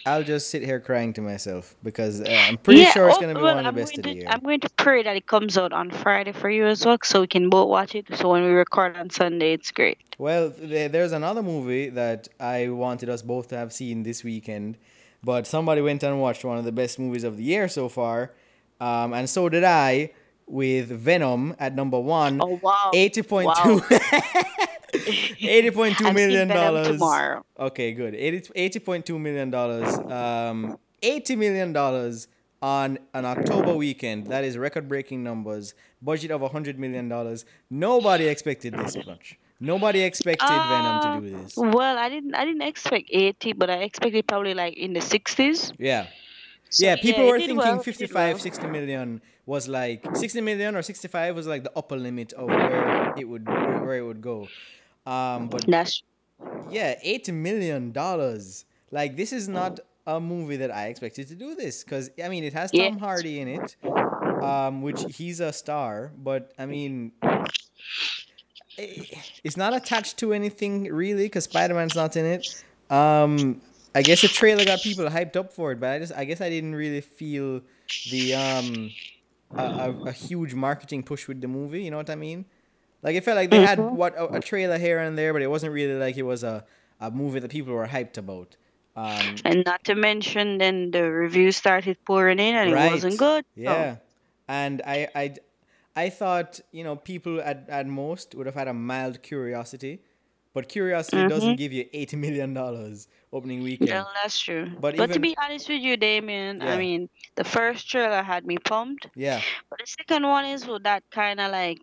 I'll 0.05 0.23
just 0.23 0.49
sit 0.49 0.63
here 0.63 0.79
crying 0.79 1.13
to 1.13 1.21
myself 1.21 1.75
because 1.83 2.21
uh, 2.21 2.25
I'm 2.29 2.57
pretty 2.57 2.81
Yeah, 2.81 2.91
sure 2.91 3.09
it's 3.09 3.17
oh, 3.17 3.21
gonna 3.21 3.35
be 3.35 3.41
well, 3.41 3.55
one 3.55 3.65
of 3.65 3.75
the 3.75 3.81
I'm 3.81 3.85
best 3.85 3.97
of 3.97 4.03
the 4.03 4.13
to, 4.13 4.15
year. 4.19 4.27
I'm 4.29 4.41
going 4.41 4.59
to 4.61 4.69
pray 4.77 5.03
that 5.03 5.15
it 5.15 5.27
comes 5.27 5.57
out 5.57 5.73
on 5.73 5.91
Friday 5.91 6.31
for 6.31 6.49
you 6.49 6.65
as 6.65 6.85
well, 6.85 6.97
so 7.03 7.21
we 7.21 7.27
can 7.27 7.49
both 7.49 7.69
watch 7.69 7.95
it. 7.95 8.05
So 8.15 8.29
when 8.29 8.43
we 8.43 8.51
record 8.51 8.95
on 8.97 9.09
Sunday, 9.09 9.53
it's 9.53 9.71
great. 9.71 9.97
Well, 10.17 10.53
there's 10.57 11.11
another 11.11 11.43
movie 11.43 11.89
that 11.89 12.27
I 12.39 12.69
wanted 12.69 13.09
us 13.09 13.21
both 13.21 13.49
to 13.49 13.57
have 13.57 13.71
seen 13.71 14.03
this 14.03 14.23
weekend, 14.23 14.77
but 15.23 15.47
somebody 15.47 15.81
went 15.81 16.03
and 16.03 16.19
watched 16.19 16.43
one 16.43 16.57
of 16.57 16.65
the 16.65 16.71
best 16.71 16.99
movies 16.99 17.23
of 17.23 17.37
the 17.37 17.43
year 17.43 17.67
so 17.67 17.89
far, 17.89 18.33
um, 18.81 19.13
and 19.13 19.29
so 19.29 19.49
did 19.49 19.63
I 19.63 20.11
with 20.47 20.89
Venom 20.89 21.55
at 21.59 21.75
number 21.75 21.99
one. 21.99 22.39
Oh 22.41 22.59
wow! 22.61 22.91
Eighty 22.93 23.21
point 23.21 23.51
two. 23.63 23.81
Eighty 24.93 25.71
point 25.71 25.97
two 25.97 26.11
million 26.13 26.47
dollars. 26.47 26.87
tomorrow. 26.87 27.45
Okay, 27.59 27.91
good. 27.93 28.15
80, 28.15 28.79
80.2 28.79 29.19
million 29.19 29.49
dollars. 29.49 29.97
Um, 30.11 30.77
eighty 31.01 31.35
million 31.35 31.73
dollars 31.73 32.27
on 32.61 32.97
an 33.13 33.25
October 33.25 33.73
weekend. 33.75 34.27
That 34.27 34.43
is 34.43 34.57
record-breaking 34.57 35.23
numbers. 35.23 35.73
Budget 36.01 36.31
of 36.31 36.41
hundred 36.51 36.79
million 36.79 37.07
dollars. 37.09 37.45
Nobody 37.69 38.27
expected 38.27 38.73
this 38.73 38.97
much. 39.05 39.37
Nobody 39.61 40.01
expected 40.01 40.47
Venom 40.47 41.21
to 41.21 41.29
do 41.29 41.37
this. 41.37 41.53
Well, 41.57 41.97
I 41.97 42.07
didn't, 42.07 42.33
I 42.33 42.45
didn't 42.45 42.61
expect 42.61 43.09
80, 43.11 43.53
but 43.53 43.69
I 43.69 43.79
expected 43.83 44.25
probably 44.25 44.53
like 44.53 44.75
in 44.77 44.93
the 44.93 45.01
60s. 45.01 45.73
Yeah. 45.77 46.07
So, 46.69 46.85
Yeah, 46.85 46.95
people 46.97 47.23
it 47.27 47.31
were 47.31 47.39
thinking 47.39 47.57
well, 47.57 47.79
55, 47.79 48.13
well. 48.35 48.39
60 48.39 48.67
million 48.67 49.21
was 49.45 49.67
like 49.67 50.05
60 50.15 50.41
million 50.41 50.75
or 50.75 50.81
65 50.83 51.35
was 51.35 51.47
like 51.47 51.63
the 51.63 51.71
upper 51.75 51.95
limit 51.97 52.33
of 52.33 52.47
where 52.47 53.13
it 53.17 53.25
would 53.27 53.47
where 53.47 53.97
it 53.97 54.03
would 54.03 54.21
go. 54.21 54.47
Um, 55.05 55.49
but 55.49 55.65
That's 55.67 56.03
yeah, 56.69 56.95
80 57.01 57.31
million 57.31 57.91
dollars. 57.91 58.65
Like 58.91 59.15
this 59.17 59.33
is 59.33 59.47
not 59.47 59.79
a 60.05 60.19
movie 60.19 60.57
that 60.57 60.71
I 60.71 60.87
expected 60.87 61.27
to 61.29 61.35
do 61.35 61.55
this 61.55 61.83
cuz 61.83 62.09
I 62.23 62.29
mean 62.29 62.43
it 62.43 62.53
has 62.53 62.71
Tom 62.71 62.93
Yes. 62.93 62.99
Hardy 62.99 63.39
in 63.39 63.47
it. 63.47 63.75
Um, 64.43 64.81
which 64.83 65.03
he's 65.17 65.39
a 65.41 65.51
star, 65.51 66.11
but 66.17 66.53
I 66.57 66.65
mean 66.65 67.11
eh, 68.77 69.03
it's 69.43 69.57
not 69.57 69.73
attached 69.75 70.17
to 70.19 70.33
anything 70.33 70.83
really 70.93 71.27
cuz 71.29 71.43
Spider-Man's 71.45 71.95
not 71.95 72.15
in 72.15 72.25
it. 72.25 72.63
Um, 72.89 73.61
I 73.95 74.03
guess 74.03 74.21
the 74.21 74.27
trailer 74.27 74.65
got 74.65 74.81
people 74.83 75.05
hyped 75.07 75.35
up 75.35 75.51
for 75.53 75.71
it, 75.71 75.79
but 75.79 75.89
I 75.89 75.99
just 75.99 76.13
I 76.13 76.25
guess 76.25 76.41
I 76.41 76.49
didn't 76.49 76.75
really 76.75 77.01
feel 77.01 77.61
the 78.05 78.33
um 78.35 78.95
a, 79.57 79.63
a, 79.63 79.95
a 80.09 80.11
huge 80.11 80.53
marketing 80.53 81.03
push 81.03 81.27
with 81.27 81.41
the 81.41 81.47
movie. 81.47 81.83
You 81.83 81.91
know 81.91 81.97
what 81.97 82.09
I 82.09 82.15
mean? 82.15 82.45
Like 83.01 83.15
it 83.15 83.23
felt 83.23 83.35
like 83.37 83.49
they 83.49 83.59
had 83.61 83.79
what 83.91 84.15
a, 84.17 84.35
a 84.35 84.39
trailer 84.39 84.77
here 84.77 84.99
and 84.99 85.17
there, 85.17 85.33
but 85.33 85.41
it 85.41 85.49
wasn't 85.49 85.73
really 85.73 85.93
like 85.95 86.17
it 86.17 86.23
was 86.23 86.43
a, 86.43 86.65
a 86.99 87.09
movie 87.11 87.39
that 87.39 87.49
people 87.51 87.73
were 87.73 87.87
hyped 87.87 88.17
about. 88.17 88.57
Um, 88.95 89.35
and 89.45 89.63
not 89.65 89.83
to 89.85 89.95
mention, 89.95 90.57
then 90.57 90.91
the 90.91 91.03
reviews 91.09 91.55
started 91.55 91.97
pouring 92.05 92.39
in, 92.39 92.55
and 92.55 92.71
Right. 92.73 92.87
it 92.87 92.91
wasn't 92.91 93.17
good. 93.17 93.45
so- 93.55 93.61
yeah, 93.61 93.95
and 94.47 94.81
I 94.85 95.07
I 95.15 95.35
I 95.95 96.09
thought 96.09 96.59
you 96.71 96.83
know 96.83 96.95
people 96.95 97.39
at 97.41 97.65
at 97.69 97.87
most 97.87 98.35
would 98.35 98.45
have 98.45 98.55
had 98.55 98.67
a 98.67 98.73
mild 98.73 99.21
curiosity, 99.23 100.01
but 100.59 100.67
curiosity 100.67 101.25
doesn't 101.29 101.51
mm-hmm. 101.51 101.55
give 101.55 101.71
you 101.71 101.85
eighty 101.93 102.17
million 102.17 102.53
dollars 102.53 103.07
opening 103.31 103.63
weekend. 103.63 103.91
Well, 103.91 104.11
that's 104.21 104.37
true. 104.37 104.67
But 104.77 104.97
But, 104.97 105.13
to 105.13 105.19
be 105.19 105.33
honest 105.41 105.69
with 105.69 105.81
you, 105.81 105.95
Damien, 105.95 106.59
Yeah. 106.59 106.73
I 106.73 106.77
mean, 106.77 107.07
the 107.35 107.45
first 107.45 107.89
trailer 107.89 108.21
had 108.21 108.45
me 108.45 108.57
pumped, 108.57 109.07
Yeah, 109.15 109.39
but 109.69 109.79
the 109.79 109.87
second 109.87 110.27
one 110.27 110.43
is 110.43 110.67
with 110.67 110.83
that 110.83 111.03
kind 111.11 111.39
of 111.39 111.53
like 111.53 111.79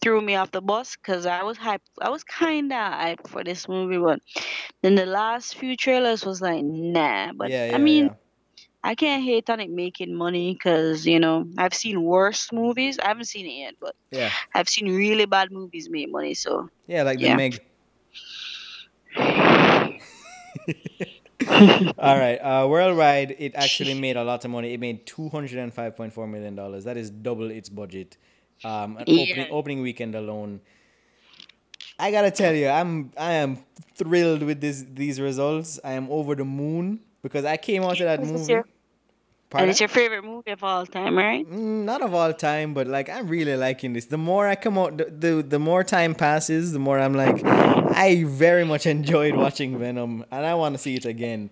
threw 0.00 0.20
me 0.20 0.36
off 0.36 0.52
the 0.52 0.60
bus 0.62 0.94
because 0.94 1.26
I 1.26 1.42
was 1.42 1.58
hyped. 1.58 1.90
I 2.00 2.10
was 2.10 2.22
kind 2.22 2.72
of 2.72 2.78
hyped 2.78 3.26
for 3.26 3.42
this 3.42 3.68
movie, 3.68 3.98
but 3.98 4.20
then 4.82 4.94
the 4.94 5.06
last 5.06 5.56
few 5.56 5.76
trailers 5.76 6.24
was 6.24 6.40
like, 6.40 6.62
nah. 6.62 7.32
But 7.32 7.50
Yeah, 7.50 7.66
yeah, 7.66 7.74
I 7.74 7.78
mean, 7.78 8.04
yeah. 8.04 8.14
I 8.84 8.94
can't 8.94 9.24
hate 9.24 9.50
on 9.50 9.58
it 9.58 9.70
making 9.70 10.14
money 10.14 10.52
because 10.54 11.04
you 11.04 11.18
know 11.18 11.48
I've 11.58 11.74
seen 11.74 12.00
worse 12.04 12.52
movies. 12.52 13.00
I 13.00 13.08
haven't 13.08 13.24
seen 13.34 13.46
it 13.46 13.58
yet, 13.64 13.74
but 13.80 13.96
Yeah. 14.12 14.30
I've 14.54 14.68
seen 14.68 14.94
really 14.94 15.26
bad 15.26 15.50
movies 15.50 15.90
make 15.90 16.12
money. 16.12 16.34
So 16.34 16.70
Yeah, 16.86 17.02
like 17.02 17.18
the 17.18 17.34
Yeah. 17.34 17.36
Meg. 17.36 17.58
All 21.98 22.18
right. 22.18 22.36
Uh, 22.36 22.66
worldwide, 22.68 23.34
it 23.38 23.54
actually 23.54 23.94
made 23.94 24.16
a 24.16 24.24
lot 24.24 24.44
of 24.44 24.50
money. 24.50 24.72
It 24.72 24.80
made 24.80 25.06
two 25.06 25.28
hundred 25.28 25.58
and 25.58 25.72
five 25.72 25.96
point 25.96 26.12
four 26.12 26.26
million 26.26 26.54
dollars. 26.54 26.84
That 26.84 26.96
is 26.96 27.10
double 27.10 27.50
its 27.50 27.68
budget. 27.68 28.16
Um, 28.64 28.98
Yeah. 29.06 29.22
opening 29.22 29.46
opening 29.50 29.80
weekend 29.82 30.14
alone. 30.14 30.60
I 31.98 32.10
gotta 32.10 32.30
tell 32.30 32.54
you, 32.54 32.68
I'm 32.68 33.12
I 33.16 33.32
am 33.34 33.58
thrilled 33.94 34.42
with 34.42 34.60
this 34.60 34.84
these 34.94 35.20
results. 35.20 35.78
I 35.84 35.92
am 35.92 36.08
over 36.10 36.34
the 36.34 36.44
moon 36.44 37.00
because 37.22 37.44
I 37.44 37.56
came 37.56 37.82
out 37.82 38.00
of 38.00 38.06
that 38.06 38.22
movie. 38.22 38.62
And 39.60 39.70
it's 39.70 39.80
your 39.80 39.88
favorite 39.88 40.24
movie 40.24 40.50
of 40.50 40.64
all 40.64 40.84
time, 40.86 41.16
right? 41.16 41.48
Mm, 41.48 41.84
not 41.84 42.02
of 42.02 42.14
all 42.14 42.32
time, 42.32 42.74
but 42.74 42.86
like 42.86 43.08
I'm 43.08 43.28
really 43.28 43.56
liking 43.56 43.92
this. 43.92 44.06
The 44.06 44.18
more 44.18 44.46
I 44.48 44.54
come 44.56 44.76
out, 44.78 44.98
the, 44.98 45.04
the 45.04 45.42
the 45.42 45.58
more 45.58 45.84
time 45.84 46.14
passes, 46.14 46.72
the 46.72 46.78
more 46.78 46.98
I'm 46.98 47.14
like, 47.14 47.44
I 47.44 48.24
very 48.26 48.64
much 48.64 48.86
enjoyed 48.86 49.36
watching 49.36 49.78
Venom, 49.78 50.24
and 50.30 50.46
I 50.46 50.54
want 50.54 50.74
to 50.74 50.78
see 50.78 50.96
it 50.96 51.04
again. 51.04 51.50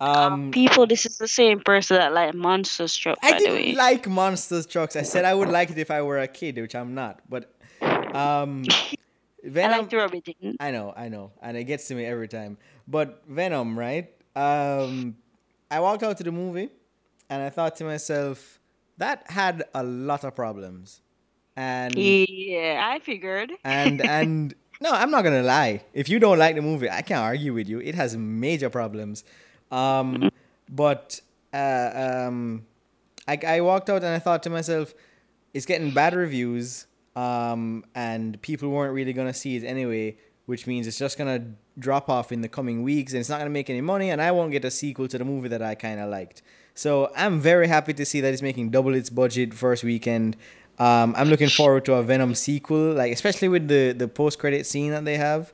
Um, 0.00 0.50
People, 0.50 0.86
this 0.86 1.06
is 1.06 1.18
the 1.18 1.28
same 1.28 1.60
person 1.60 1.96
that 1.96 2.12
like 2.12 2.34
Monster 2.34 2.88
Trucks, 2.88 3.20
I 3.22 3.38
didn't 3.38 3.76
like 3.76 4.08
monsters 4.08 4.66
trucks. 4.66 4.96
I 4.96 5.02
said 5.02 5.24
I 5.24 5.32
would 5.34 5.48
like 5.48 5.70
it 5.70 5.78
if 5.78 5.90
I 5.90 6.02
were 6.02 6.18
a 6.18 6.28
kid, 6.28 6.58
which 6.58 6.74
I'm 6.74 6.94
not. 6.94 7.20
But 7.28 7.54
um, 7.80 8.64
I 8.70 8.96
Venom. 9.44 9.88
like 9.88 9.90
the. 9.90 10.56
I 10.58 10.70
know, 10.72 10.92
I 10.96 11.08
know, 11.08 11.32
and 11.40 11.56
it 11.56 11.64
gets 11.64 11.88
to 11.88 11.94
me 11.94 12.04
every 12.04 12.28
time. 12.28 12.58
But 12.88 13.22
Venom, 13.28 13.78
right? 13.78 14.10
Um, 14.34 15.16
I 15.70 15.80
walked 15.80 16.02
out 16.02 16.18
to 16.18 16.24
the 16.24 16.32
movie, 16.32 16.70
and 17.30 17.42
I 17.42 17.50
thought 17.50 17.76
to 17.76 17.84
myself, 17.84 18.58
that 18.98 19.30
had 19.30 19.64
a 19.74 19.82
lot 19.82 20.24
of 20.24 20.34
problems, 20.34 21.00
and 21.56 21.94
Yeah, 21.96 22.80
I 22.92 22.98
figured. 23.00 23.52
and 23.64 24.00
and 24.18 24.54
no, 24.80 24.90
I'm 24.90 25.10
not 25.10 25.22
gonna 25.24 25.42
lie. 25.42 25.82
If 25.92 26.08
you 26.08 26.18
don't 26.18 26.38
like 26.38 26.54
the 26.56 26.62
movie, 26.62 26.90
I 26.90 27.02
can't 27.02 27.20
argue 27.22 27.52
with 27.54 27.68
you. 27.68 27.80
It 27.80 27.94
has 27.94 28.16
major 28.16 28.70
problems, 28.70 29.24
um, 29.70 30.30
but 30.68 31.20
uh, 31.52 31.90
um, 32.26 32.66
I, 33.26 33.38
I 33.46 33.60
walked 33.60 33.88
out 33.90 33.98
and 34.02 34.06
I 34.14 34.18
thought 34.18 34.42
to 34.44 34.50
myself, 34.50 34.92
it's 35.52 35.66
getting 35.66 35.92
bad 35.92 36.14
reviews, 36.14 36.86
um, 37.16 37.84
and 37.94 38.40
people 38.42 38.68
weren't 38.70 38.92
really 38.94 39.12
gonna 39.12 39.34
see 39.34 39.56
it 39.56 39.64
anyway, 39.64 40.16
which 40.46 40.66
means 40.66 40.86
it's 40.86 40.98
just 40.98 41.16
gonna 41.18 41.42
drop 41.78 42.08
off 42.08 42.30
in 42.32 42.40
the 42.42 42.48
coming 42.48 42.82
weeks, 42.82 43.12
and 43.12 43.20
it's 43.20 43.28
not 43.28 43.38
gonna 43.38 43.50
make 43.50 43.70
any 43.70 43.80
money, 43.80 44.10
and 44.10 44.20
I 44.20 44.30
won't 44.32 44.50
get 44.52 44.64
a 44.64 44.70
sequel 44.70 45.08
to 45.08 45.18
the 45.18 45.24
movie 45.24 45.48
that 45.48 45.62
I 45.62 45.74
kind 45.74 46.00
of 46.00 46.10
liked. 46.10 46.42
So 46.74 47.10
I'm 47.16 47.40
very 47.40 47.68
happy 47.68 47.92
to 47.94 48.04
see 48.04 48.20
that 48.20 48.32
it's 48.32 48.42
making 48.42 48.70
double 48.70 48.94
its 48.94 49.10
budget 49.10 49.54
first 49.54 49.84
weekend. 49.84 50.36
Um, 50.78 51.14
I'm 51.16 51.28
looking 51.28 51.48
forward 51.48 51.84
to 51.84 51.94
a 51.94 52.02
Venom 52.02 52.34
sequel, 52.34 52.92
like 52.94 53.12
especially 53.12 53.48
with 53.48 53.68
the 53.68 53.92
the 53.92 54.08
post 54.08 54.38
credit 54.40 54.66
scene 54.66 54.90
that 54.90 55.04
they 55.04 55.16
have. 55.16 55.52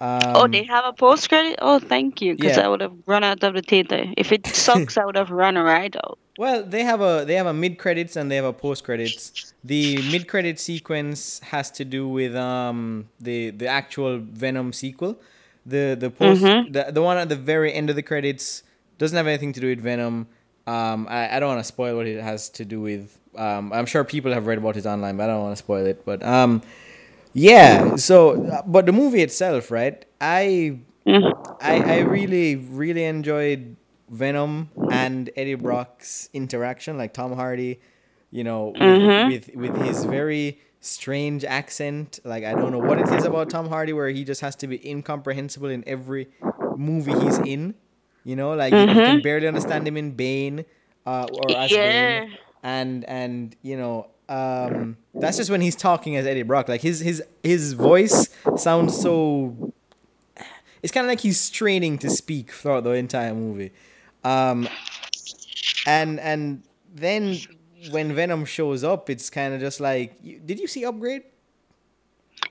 Um, 0.00 0.32
oh, 0.36 0.48
they 0.48 0.64
have 0.64 0.84
a 0.86 0.92
post 0.92 1.28
credit. 1.28 1.58
Oh, 1.60 1.78
thank 1.78 2.20
you, 2.22 2.34
because 2.34 2.56
Yeah. 2.56 2.64
I 2.64 2.68
would 2.68 2.80
have 2.80 2.94
run 3.06 3.22
out 3.22 3.44
of 3.44 3.54
the 3.54 3.62
theater. 3.62 4.06
If 4.16 4.32
it 4.32 4.46
sucks, 4.66 4.96
I 4.96 5.04
would 5.04 5.16
have 5.16 5.30
run 5.30 5.56
right 5.56 5.94
out. 5.96 6.18
Well, 6.36 6.64
they 6.64 6.82
have 6.82 7.00
a 7.00 7.24
they 7.26 7.34
have 7.34 7.46
a 7.46 7.52
mid 7.52 7.78
credits 7.78 8.16
and 8.16 8.30
they 8.30 8.36
have 8.36 8.44
a 8.46 8.52
post 8.54 8.84
credits. 8.84 9.54
The 9.62 10.00
mid 10.02 10.28
credit 10.28 10.58
sequence 10.58 11.40
has 11.40 11.70
to 11.72 11.84
do 11.84 12.08
with 12.08 12.34
um 12.34 13.08
the 13.20 13.50
the 13.50 13.66
actual 13.66 14.18
Venom 14.18 14.72
sequel. 14.72 15.20
The 15.66 15.94
the 15.98 16.10
post 16.10 16.42
Mhm. 16.42 16.72
the, 16.72 16.90
the 16.90 17.02
one 17.02 17.18
at 17.18 17.28
the 17.28 17.36
very 17.36 17.72
end 17.72 17.88
of 17.90 17.96
the 17.96 18.02
credits 18.02 18.62
doesn't 18.98 19.16
have 19.16 19.26
anything 19.26 19.52
to 19.52 19.60
do 19.60 19.68
with 19.68 19.80
Venom. 19.80 20.26
Um, 20.66 21.06
I, 21.10 21.36
I 21.36 21.40
don't 21.40 21.48
want 21.48 21.60
to 21.60 21.64
spoil 21.64 21.96
what 21.96 22.06
it 22.06 22.22
has 22.22 22.48
to 22.50 22.64
do 22.64 22.80
with. 22.80 23.18
Um, 23.36 23.72
I'm 23.72 23.86
sure 23.86 24.04
people 24.04 24.32
have 24.32 24.46
read 24.46 24.58
about 24.58 24.76
it 24.76 24.86
online, 24.86 25.16
but 25.16 25.24
I 25.24 25.32
don't 25.34 25.42
want 25.42 25.52
to 25.56 25.62
spoil 25.62 25.84
it. 25.86 26.04
But 26.04 26.22
um, 26.22 26.62
yeah. 27.32 27.96
So, 27.96 28.44
uh, 28.46 28.62
but 28.66 28.86
the 28.86 28.92
movie 28.92 29.22
itself, 29.22 29.70
right? 29.70 30.04
I 30.20 30.78
Mm. 31.06 31.56
I, 31.60 31.96
I 31.96 31.98
really, 31.98 32.56
really 32.56 33.04
enjoyed 33.04 33.76
Venom 34.08 34.70
and 34.90 35.28
Eddie 35.36 35.54
Brock's 35.54 36.30
interaction, 36.32 36.96
like 36.96 37.12
Tom 37.12 37.34
Hardy, 37.34 37.78
you 38.30 38.42
know, 38.42 38.72
Mhm. 38.74 39.28
with 39.30 39.50
with 39.54 39.76
his 39.84 40.06
very 40.06 40.58
strange 40.80 41.44
accent. 41.44 42.20
Like 42.24 42.44
I 42.44 42.54
don't 42.54 42.72
know 42.72 42.78
what 42.78 42.98
it 42.98 43.08
is 43.12 43.26
about 43.26 43.50
Tom 43.50 43.68
Hardy 43.68 43.92
where 43.92 44.08
he 44.08 44.24
just 44.24 44.40
has 44.40 44.56
to 44.56 44.66
be 44.66 44.80
incomprehensible 44.88 45.68
in 45.68 45.84
every 45.86 46.28
movie 46.74 47.12
he's 47.20 47.36
in. 47.40 47.74
You 48.24 48.36
know, 48.36 48.54
like 48.54 48.78
you, 48.78 48.86
you 48.86 49.00
can 49.02 49.18
Mhm. 49.18 49.22
barely 49.22 49.46
understand 49.46 49.86
him 49.86 49.96
in 49.96 50.12
Bane, 50.12 50.64
uh, 51.06 51.26
or 51.26 51.54
as 51.54 51.70
Yeah. 51.72 52.20
Bane, 52.20 52.38
and 52.62 53.04
and 53.04 53.56
you 53.62 53.76
know. 53.76 54.08
Um, 54.28 54.96
that's 55.18 55.36
just 55.36 55.50
when 55.50 55.60
he's 55.60 55.76
talking 55.76 56.16
as 56.16 56.26
Eddie 56.26 56.42
Brock. 56.42 56.68
Like 56.68 56.80
his 56.80 57.00
his 57.00 57.22
his 57.42 57.74
voice 57.74 58.30
sounds 58.54 58.96
so 58.96 59.54
it's 60.82 60.92
kind 60.92 61.04
of 61.06 61.08
like 61.08 61.20
he's 61.20 61.38
straining 61.40 61.98
to 61.98 62.10
speak 62.10 62.50
throughout 62.50 62.84
the 62.84 62.90
entire 62.92 63.34
movie. 63.34 63.72
Um, 64.24 64.68
and 65.86 66.18
and 66.20 66.62
then 66.94 67.40
when 67.90 68.14
Venom 68.14 68.44
shows 68.44 68.82
up, 68.84 69.10
it's 69.10 69.28
kind 69.30 69.54
of 69.54 69.60
just 69.60 69.80
like, 69.80 70.22
did 70.22 70.58
you 70.58 70.66
see 70.66 70.84
Upgrade? 70.84 71.22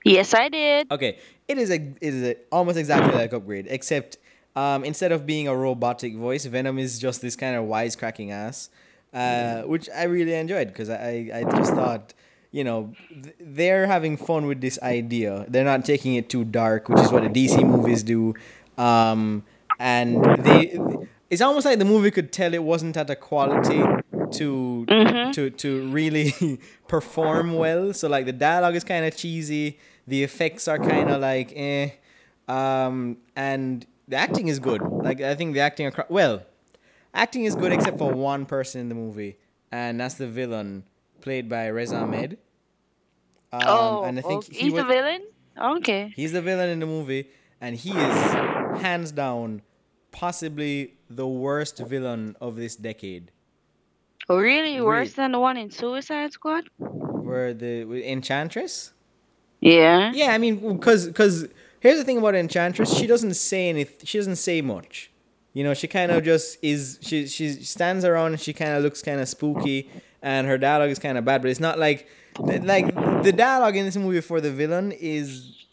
Yes, 0.04 0.34
I 0.34 0.48
did. 0.48 0.90
Okay, 0.92 1.18
it 1.48 1.58
is 1.58 1.70
a 1.70 1.74
it 1.76 1.96
is 2.00 2.22
a, 2.22 2.36
almost 2.52 2.76
exactly 2.78 3.12
like 3.14 3.32
Upgrade, 3.32 3.66
except 3.68 4.18
um, 4.56 4.84
instead 4.84 5.12
of 5.12 5.26
being 5.26 5.48
a 5.48 5.56
robotic 5.56 6.14
voice, 6.16 6.44
Venom 6.46 6.78
is 6.78 6.98
just 6.98 7.20
this 7.22 7.36
kind 7.36 7.56
of 7.56 7.64
wisecracking 7.64 8.30
ass, 8.30 8.70
uh, 9.12 9.62
which 9.62 9.88
I 9.94 10.04
really 10.04 10.34
enjoyed 10.34 10.68
because 10.68 10.90
I 10.90 11.30
I 11.34 11.44
just 11.56 11.74
thought. 11.74 12.14
You 12.52 12.62
know, 12.62 12.92
th- 13.10 13.34
they're 13.40 13.88
having 13.88 14.16
fun 14.16 14.46
with 14.46 14.60
this 14.60 14.78
idea. 14.80 15.44
They're 15.48 15.64
not 15.64 15.84
taking 15.84 16.14
it 16.14 16.28
too 16.28 16.44
dark, 16.44 16.88
which 16.88 17.00
is 17.00 17.10
what 17.10 17.24
the 17.24 17.28
DC 17.28 17.66
movies 17.66 18.04
do. 18.04 18.32
Um, 18.78 19.42
and 19.80 20.24
they, 20.44 20.78
it's 21.30 21.42
almost 21.42 21.66
like 21.66 21.80
the 21.80 21.84
movie 21.84 22.12
could 22.12 22.30
tell 22.30 22.54
it 22.54 22.62
wasn't 22.62 22.96
at 22.96 23.10
a 23.10 23.16
quality 23.16 23.82
to 24.38 24.86
Mhm. 24.88 25.32
to 25.34 25.50
to 25.50 25.88
really 25.88 26.30
perform 26.86 27.54
well. 27.54 27.92
So 27.92 28.06
like 28.08 28.24
the 28.24 28.32
dialogue 28.32 28.76
is 28.76 28.84
kind 28.84 29.04
of 29.04 29.16
cheesy, 29.16 29.80
the 30.06 30.22
effects 30.22 30.68
are 30.68 30.78
kind 30.78 31.10
of 31.10 31.20
like 31.20 31.52
eh, 31.56 31.90
um, 32.46 33.16
and 33.34 33.84
the 34.08 34.16
acting 34.16 34.48
is 34.48 34.58
good. 34.58 34.82
Like 34.82 35.20
I 35.20 35.34
think 35.34 35.54
the 35.54 35.60
acting 35.60 35.86
across 35.86 36.08
well, 36.08 36.42
acting 37.12 37.44
is 37.44 37.54
good 37.54 37.72
except 37.72 37.98
for 37.98 38.12
one 38.12 38.46
person 38.46 38.80
in 38.80 38.88
the 38.88 38.94
movie, 38.94 39.38
and 39.72 40.00
that's 40.00 40.14
the 40.14 40.28
villain 40.28 40.84
played 41.20 41.48
by 41.48 41.66
Riz 41.66 41.92
Ahmed. 41.92 42.38
Um, 43.52 43.62
oh, 43.66 44.04
and 44.04 44.18
I 44.18 44.22
think 44.22 44.44
okay. 44.44 44.52
he 44.52 44.64
he's 44.64 44.72
was, 44.72 44.82
the 44.82 44.88
villain. 44.88 45.22
Okay. 45.60 46.12
He's 46.16 46.32
the 46.32 46.42
villain 46.42 46.70
in 46.70 46.80
the 46.80 46.86
movie, 46.86 47.30
and 47.60 47.76
he 47.76 47.90
is 47.90 48.32
hands 48.80 49.12
down 49.12 49.62
possibly 50.10 50.94
the 51.08 51.26
worst 51.26 51.78
villain 51.78 52.36
of 52.40 52.56
this 52.56 52.76
decade. 52.76 53.30
Oh, 54.28 54.38
really? 54.38 54.80
Worse 54.80 55.12
than 55.12 55.32
the 55.32 55.38
one 55.38 55.56
in 55.56 55.70
Suicide 55.70 56.32
Squad? 56.32 56.64
Where 56.78 57.52
the 57.52 57.82
Enchantress? 58.10 58.92
Yeah. 59.60 60.12
Yeah, 60.14 60.32
I 60.32 60.38
mean, 60.38 60.76
because 60.76 61.06
because 61.06 61.48
here's 61.84 61.98
the 61.98 62.04
thing 62.04 62.18
about 62.18 62.34
Enchantress, 62.34 62.92
she 62.96 63.06
doesn't 63.06 63.34
say 63.34 63.68
anything. 63.68 64.04
She 64.04 64.18
doesn't 64.18 64.36
say 64.36 64.60
much. 64.62 65.10
You 65.52 65.62
know, 65.62 65.74
she 65.74 65.86
kind 65.86 66.10
of 66.10 66.24
just 66.24 66.58
is. 66.62 66.98
She 67.00 67.28
she 67.28 67.50
stands 67.74 68.04
around 68.04 68.32
and 68.32 68.40
she 68.40 68.52
kind 68.52 68.72
of 68.76 68.82
looks 68.82 69.00
kind 69.02 69.20
of 69.20 69.28
spooky, 69.28 69.88
and 70.20 70.48
her 70.48 70.58
dialogue 70.58 70.90
is 70.90 70.98
kind 70.98 71.16
of 71.16 71.24
bad. 71.24 71.42
But 71.42 71.50
it's 71.52 71.60
not 71.60 71.78
like 71.78 72.08
like 72.40 72.86
the 73.22 73.32
dialogue 73.32 73.76
in 73.76 73.84
this 73.84 73.96
movie 73.96 74.20
for 74.20 74.40
the 74.40 74.50
villain 74.50 74.90
is 74.90 75.64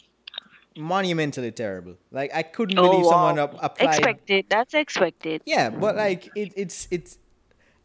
monumentally 0.77 1.51
terrible. 1.51 1.95
Like 2.11 2.31
I 2.33 2.43
couldn't 2.43 2.77
Oh, 2.77 2.91
believe 2.91 3.05
someone 3.05 3.39
up, 3.39 3.55
applied. 3.61 3.95
Expected. 3.95 4.45
That's 4.49 4.73
expected. 4.75 5.41
Yeah, 5.45 5.69
but 5.71 5.95
like 5.95 6.29
it, 6.35 6.53
it's 6.55 6.87
it's 6.91 7.17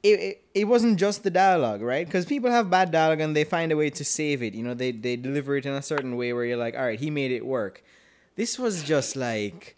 it, 0.02 0.20
it, 0.20 0.44
it 0.54 0.64
wasn't 0.64 0.98
just 0.98 1.24
the 1.24 1.30
dialogue, 1.30 1.80
right? 1.82 2.06
Because 2.06 2.26
people 2.26 2.50
have 2.50 2.68
bad 2.70 2.90
dialogue 2.90 3.20
and 3.20 3.34
they 3.34 3.44
find 3.44 3.72
a 3.72 3.76
way 3.76 3.90
to 3.90 4.04
save 4.04 4.42
it. 4.42 4.52
You 4.54 4.62
know, 4.62 4.74
they 4.74 4.92
they 4.92 5.16
deliver 5.16 5.56
it 5.56 5.64
in 5.64 5.72
a 5.72 5.82
certain 5.82 6.16
way 6.16 6.32
where 6.34 6.44
you're 6.44 6.56
like, 6.58 6.76
all 6.76 6.84
right, 6.84 7.00
he 7.00 7.10
made 7.10 7.32
it 7.32 7.44
work. 7.46 7.82
This 8.37 8.59
was 8.59 8.83
just 8.83 9.16
like 9.16 9.77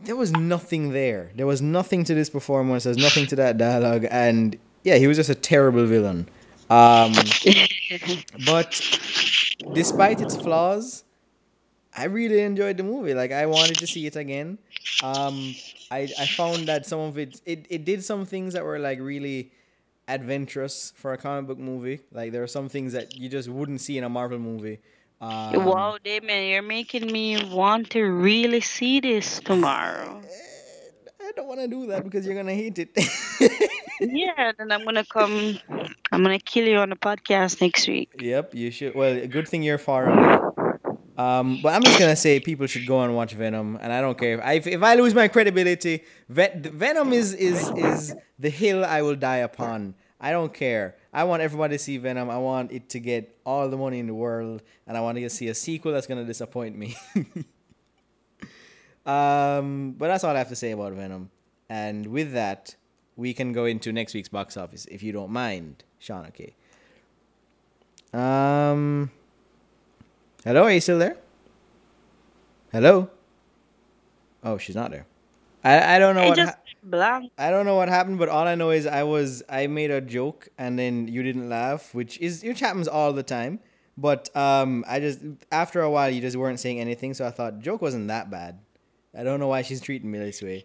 there 0.00 0.16
was 0.16 0.32
nothing 0.32 0.92
there. 0.92 1.30
There 1.36 1.46
was 1.46 1.62
nothing 1.62 2.04
to 2.04 2.14
this 2.14 2.30
performance. 2.30 2.84
There's 2.84 2.96
nothing 2.96 3.26
to 3.28 3.36
that 3.36 3.58
dialogue, 3.58 4.06
and 4.10 4.58
yeah, 4.84 4.96
he 4.96 5.06
was 5.06 5.16
just 5.16 5.30
a 5.30 5.34
terrible 5.34 5.86
villain. 5.86 6.28
Um, 6.70 7.12
but 8.46 8.80
despite 9.74 10.20
its 10.20 10.36
flaws, 10.36 11.04
I 11.96 12.04
really 12.04 12.40
enjoyed 12.40 12.78
the 12.78 12.84
movie. 12.84 13.14
Like 13.14 13.32
I 13.32 13.46
wanted 13.46 13.78
to 13.78 13.86
see 13.86 14.06
it 14.06 14.16
again. 14.16 14.58
Um, 15.02 15.54
I 15.90 16.08
I 16.18 16.26
found 16.26 16.66
that 16.68 16.86
some 16.86 17.00
of 17.00 17.18
it 17.18 17.40
it, 17.44 17.66
it 17.68 17.84
did 17.84 18.02
some 18.02 18.24
things 18.24 18.54
that 18.54 18.64
were 18.64 18.78
like 18.78 18.98
really 18.98 19.52
adventurous 20.08 20.92
for 20.96 21.12
a 21.12 21.18
comic 21.18 21.46
book 21.46 21.58
movie. 21.58 22.00
Like 22.10 22.32
there 22.32 22.42
are 22.42 22.48
some 22.48 22.68
things 22.68 22.92
that 22.94 23.14
you 23.16 23.28
just 23.28 23.48
wouldn't 23.48 23.80
see 23.80 23.98
in 23.98 24.04
a 24.04 24.08
Marvel 24.08 24.38
movie. 24.38 24.78
Um, 25.22 25.64
wow, 25.66 25.98
Damon, 26.02 26.48
you're 26.48 26.62
making 26.62 27.06
me 27.06 27.48
want 27.48 27.90
to 27.90 28.02
really 28.02 28.60
see 28.60 28.98
this 28.98 29.38
tomorrow. 29.38 30.20
I 31.20 31.30
don't 31.36 31.46
want 31.46 31.60
to 31.60 31.68
do 31.68 31.86
that 31.86 32.02
because 32.02 32.26
you're 32.26 32.34
gonna 32.34 32.52
hate 32.52 32.76
it. 32.80 32.90
yeah, 34.00 34.50
then 34.58 34.72
I'm 34.72 34.84
gonna 34.84 35.04
come. 35.04 35.60
I'm 36.10 36.24
gonna 36.24 36.40
kill 36.40 36.66
you 36.66 36.78
on 36.78 36.90
the 36.90 36.96
podcast 36.96 37.60
next 37.60 37.86
week. 37.86 38.10
Yep, 38.18 38.56
you 38.56 38.72
should. 38.72 38.96
Well, 38.96 39.16
a 39.16 39.28
good 39.28 39.46
thing 39.46 39.62
you're 39.62 39.78
far 39.78 40.08
away. 40.08 40.38
Um, 41.16 41.60
but 41.62 41.72
I'm 41.72 41.84
just 41.84 42.00
gonna 42.00 42.16
say 42.16 42.40
people 42.40 42.66
should 42.66 42.84
go 42.84 43.00
and 43.02 43.14
watch 43.14 43.34
Venom, 43.34 43.78
and 43.80 43.92
I 43.92 44.00
don't 44.00 44.18
care 44.18 44.34
if 44.34 44.40
I 44.44 44.52
if, 44.54 44.66
if 44.66 44.82
I 44.82 44.96
lose 44.96 45.14
my 45.14 45.28
credibility. 45.28 46.02
Ven- 46.28 46.62
Venom 46.62 47.12
is 47.12 47.32
is 47.32 47.70
is 47.76 48.14
the 48.40 48.50
hill 48.50 48.84
I 48.84 49.02
will 49.02 49.16
die 49.16 49.36
upon. 49.38 49.94
I 50.20 50.32
don't 50.32 50.52
care. 50.52 50.96
I 51.12 51.24
want 51.24 51.42
everybody 51.42 51.76
to 51.76 51.78
see 51.78 51.98
Venom. 51.98 52.30
I 52.30 52.38
want 52.38 52.72
it 52.72 52.88
to 52.90 53.00
get 53.00 53.36
all 53.44 53.68
the 53.68 53.76
money 53.76 53.98
in 53.98 54.06
the 54.06 54.14
world, 54.14 54.62
and 54.86 54.96
I 54.96 55.00
want 55.02 55.18
to 55.18 55.28
see 55.30 55.48
a 55.48 55.54
sequel 55.54 55.92
that's 55.92 56.06
gonna 56.06 56.24
disappoint 56.24 56.76
me. 56.76 56.96
um, 59.06 59.92
but 59.98 60.08
that's 60.08 60.24
all 60.24 60.34
I 60.34 60.38
have 60.38 60.48
to 60.48 60.56
say 60.56 60.70
about 60.70 60.92
Venom. 60.94 61.30
And 61.68 62.06
with 62.06 62.32
that, 62.32 62.76
we 63.16 63.34
can 63.34 63.52
go 63.52 63.66
into 63.66 63.92
next 63.92 64.14
week's 64.14 64.28
box 64.28 64.56
office, 64.56 64.86
if 64.86 65.02
you 65.02 65.12
don't 65.12 65.30
mind, 65.30 65.84
Sean. 65.98 66.26
Okay. 66.26 66.54
Um. 68.14 69.10
Hello, 70.44 70.64
are 70.64 70.72
you 70.72 70.80
still 70.80 70.98
there? 70.98 71.16
Hello. 72.72 73.10
Oh, 74.42 74.58
she's 74.58 74.74
not 74.76 74.90
there. 74.90 75.06
I 75.62 75.96
I 75.96 75.98
don't 75.98 76.14
know 76.16 76.22
I 76.22 76.28
what. 76.28 76.36
just 76.36 76.54
Ha- 76.54 76.61
blank. 76.82 77.32
I 77.38 77.50
don't 77.50 77.66
know 77.66 77.76
what 77.76 77.88
happened, 77.88 78.18
but 78.18 78.28
all 78.28 78.46
I 78.46 78.54
know 78.54 78.70
is 78.70 78.86
I 78.86 79.02
was 79.02 79.42
I 79.48 79.66
made 79.66 79.90
a 79.90 80.00
joke 80.00 80.48
and 80.58 80.78
then 80.78 81.08
you 81.08 81.22
didn't 81.22 81.48
laugh, 81.48 81.94
which 81.94 82.18
is 82.18 82.42
which 82.42 82.60
happens 82.60 82.88
all 82.88 83.12
the 83.12 83.22
time. 83.22 83.60
But 83.96 84.34
um, 84.36 84.84
I 84.88 85.00
just 85.00 85.20
after 85.50 85.80
a 85.82 85.90
while 85.90 86.10
you 86.10 86.20
just 86.20 86.36
weren't 86.36 86.60
saying 86.60 86.80
anything, 86.80 87.14
so 87.14 87.26
I 87.26 87.30
thought 87.30 87.60
joke 87.60 87.82
wasn't 87.82 88.08
that 88.08 88.30
bad. 88.30 88.58
I 89.16 89.22
don't 89.22 89.40
know 89.40 89.48
why 89.48 89.62
she's 89.62 89.80
treating 89.80 90.10
me 90.10 90.18
this 90.18 90.40
way. 90.40 90.64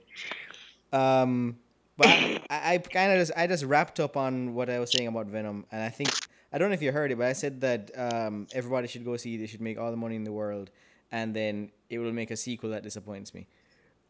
Um, 0.93 1.57
but 1.97 2.07
I, 2.07 2.39
I, 2.49 2.77
kind 2.77 3.11
of 3.11 3.19
just 3.19 3.31
I 3.35 3.47
just 3.47 3.65
wrapped 3.65 3.99
up 3.99 4.15
on 4.15 4.53
what 4.53 4.69
I 4.69 4.79
was 4.79 4.91
saying 4.91 5.07
about 5.07 5.27
Venom, 5.27 5.65
and 5.71 5.81
I 5.81 5.89
think 5.89 6.09
I 6.53 6.57
don't 6.57 6.69
know 6.69 6.73
if 6.73 6.81
you 6.81 6.91
heard 6.91 7.11
it, 7.11 7.17
but 7.17 7.27
I 7.27 7.33
said 7.33 7.59
that 7.61 7.91
um, 7.97 8.47
everybody 8.53 8.87
should 8.87 9.03
go 9.03 9.17
see. 9.17 9.35
They 9.35 9.47
should 9.47 9.61
make 9.61 9.77
all 9.77 9.91
the 9.91 9.97
money 9.97 10.15
in 10.15 10.23
the 10.23 10.31
world, 10.31 10.69
and 11.11 11.35
then 11.35 11.71
it 11.89 11.99
will 11.99 12.13
make 12.13 12.31
a 12.31 12.37
sequel 12.37 12.69
that 12.69 12.83
disappoints 12.83 13.33
me. 13.33 13.47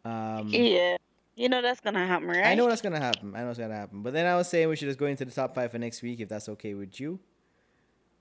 Um, 0.05 0.49
Yeah, 0.49 0.97
you 1.37 1.47
know 1.47 1.61
that's 1.61 1.79
gonna 1.79 2.05
happen, 2.05 2.27
right? 2.27 2.45
I 2.47 2.55
know 2.55 2.67
that's 2.67 2.81
gonna 2.81 2.99
happen. 2.99 3.33
I 3.35 3.43
know 3.43 3.49
it's 3.51 3.59
gonna 3.59 3.75
happen. 3.75 4.01
But 4.01 4.11
then 4.13 4.25
I 4.25 4.35
was 4.35 4.49
saying 4.49 4.67
we 4.67 4.75
should 4.75 4.89
just 4.89 4.99
go 4.99 5.05
into 5.05 5.23
the 5.23 5.31
top 5.31 5.55
five 5.55 5.71
for 5.71 5.77
next 5.77 6.01
week 6.01 6.19
if 6.19 6.27
that's 6.27 6.49
okay 6.49 6.73
with 6.73 6.99
you. 6.99 7.19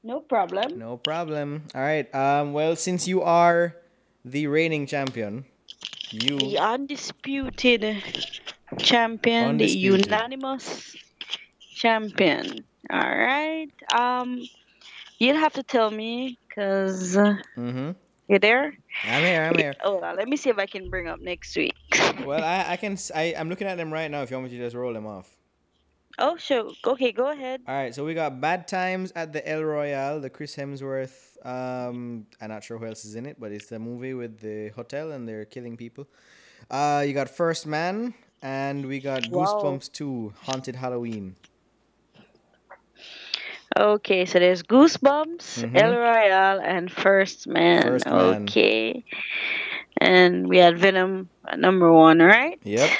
No 0.05 0.21
problem. 0.21 0.79
No 0.79 0.97
problem. 0.99 1.65
All 1.75 1.81
right. 1.81 2.07
Um. 2.15 2.53
Well, 2.53 2.77
since 2.77 3.09
you 3.09 3.23
are 3.23 3.75
the 4.25 4.47
reigning 4.47 4.87
champion, 4.87 5.45
you 6.13 6.39
The 6.39 6.59
undisputed 6.59 8.03
champion, 8.79 9.49
Undisputed. 9.49 10.05
the 10.05 10.09
unanimous 10.11 10.95
champion. 11.75 12.65
All 12.91 13.01
right. 13.01 13.69
Um, 13.93 14.43
you'll 15.19 15.37
have 15.39 15.55
to 15.55 15.63
tell 15.63 15.91
me, 15.91 16.39
cause 16.55 17.17
uh, 17.17 17.37
Mm-hmm. 17.57 17.91
You 18.29 18.39
there? 18.39 18.77
I'm 19.05 19.23
here. 19.23 19.45
I'm 19.45 19.59
here. 19.59 19.75
Hold 19.83 20.03
on. 20.05 20.17
Let 20.17 20.29
me 20.29 20.37
see 20.37 20.51
if 20.51 20.59
I 20.59 20.67
can 20.67 20.91
bring 20.91 21.09
up 21.09 21.21
next 21.21 21.57
week. 21.57 21.75
Well, 22.25 22.43
I 22.43 22.73
I 22.73 22.77
can 22.77 22.97
I'm 23.15 23.49
looking 23.51 23.67
at 23.69 23.77
them 23.77 23.93
right 23.93 24.11
now. 24.11 24.23
If 24.23 24.31
you 24.31 24.37
want 24.39 24.51
me 24.51 24.57
to 24.57 24.65
just 24.65 24.75
roll 24.75 24.93
them 24.93 25.07
off. 25.07 25.37
oh, 26.19 26.37
sure. 26.39 26.73
Okay, 26.85 27.13
go 27.13 27.31
ahead. 27.31 27.61
All 27.69 27.75
right. 27.75 27.95
So 27.95 28.05
we 28.05 28.15
got 28.15 28.41
Bad 28.41 28.67
Times 28.67 29.13
at 29.15 29.33
the 29.35 29.47
El 29.47 29.63
Royale, 29.63 30.19
the 30.21 30.31
Chris 30.31 30.57
Hemsworth. 30.57 31.37
Um, 31.45 32.27
I'm 32.41 32.49
not 32.49 32.65
sure 32.65 32.79
who 32.79 32.87
else 32.87 33.05
is 33.05 33.15
in 33.17 33.27
it, 33.27 33.37
but 33.39 33.53
it's 33.53 33.67
the 33.67 33.79
movie 33.79 34.15
with 34.15 34.41
the 34.41 34.71
hotel 34.71 35.13
and 35.13 35.29
they're 35.29 35.45
killing 35.45 35.77
people. 35.77 36.09
Uh, 36.71 37.05
you 37.07 37.13
got 37.13 37.29
First 37.29 37.67
Man, 37.67 38.15
and 38.43 38.87
we 38.87 38.99
got 38.99 39.29
Wow. 39.29 39.45
Goosebumps 39.45 39.93
2, 39.93 40.33
Haunted 40.47 40.75
Halloween. 40.77 41.37
Okay, 43.77 44.25
so 44.25 44.39
there's 44.39 44.63
Goosebumps, 44.63 45.65
Mhm. 45.65 45.77
El 45.77 45.93
Royale, 45.93 46.61
and 46.61 46.91
First 46.91 47.47
Man. 47.47 47.83
First 47.83 48.07
Man. 48.07 48.43
Okay. 48.45 49.05
And 50.01 50.49
we 50.49 50.59
had 50.59 50.79
Venom 50.79 51.29
at 51.47 51.59
number 51.59 51.93
one, 51.93 52.19
right? 52.21 52.59
Yep. 52.65 52.91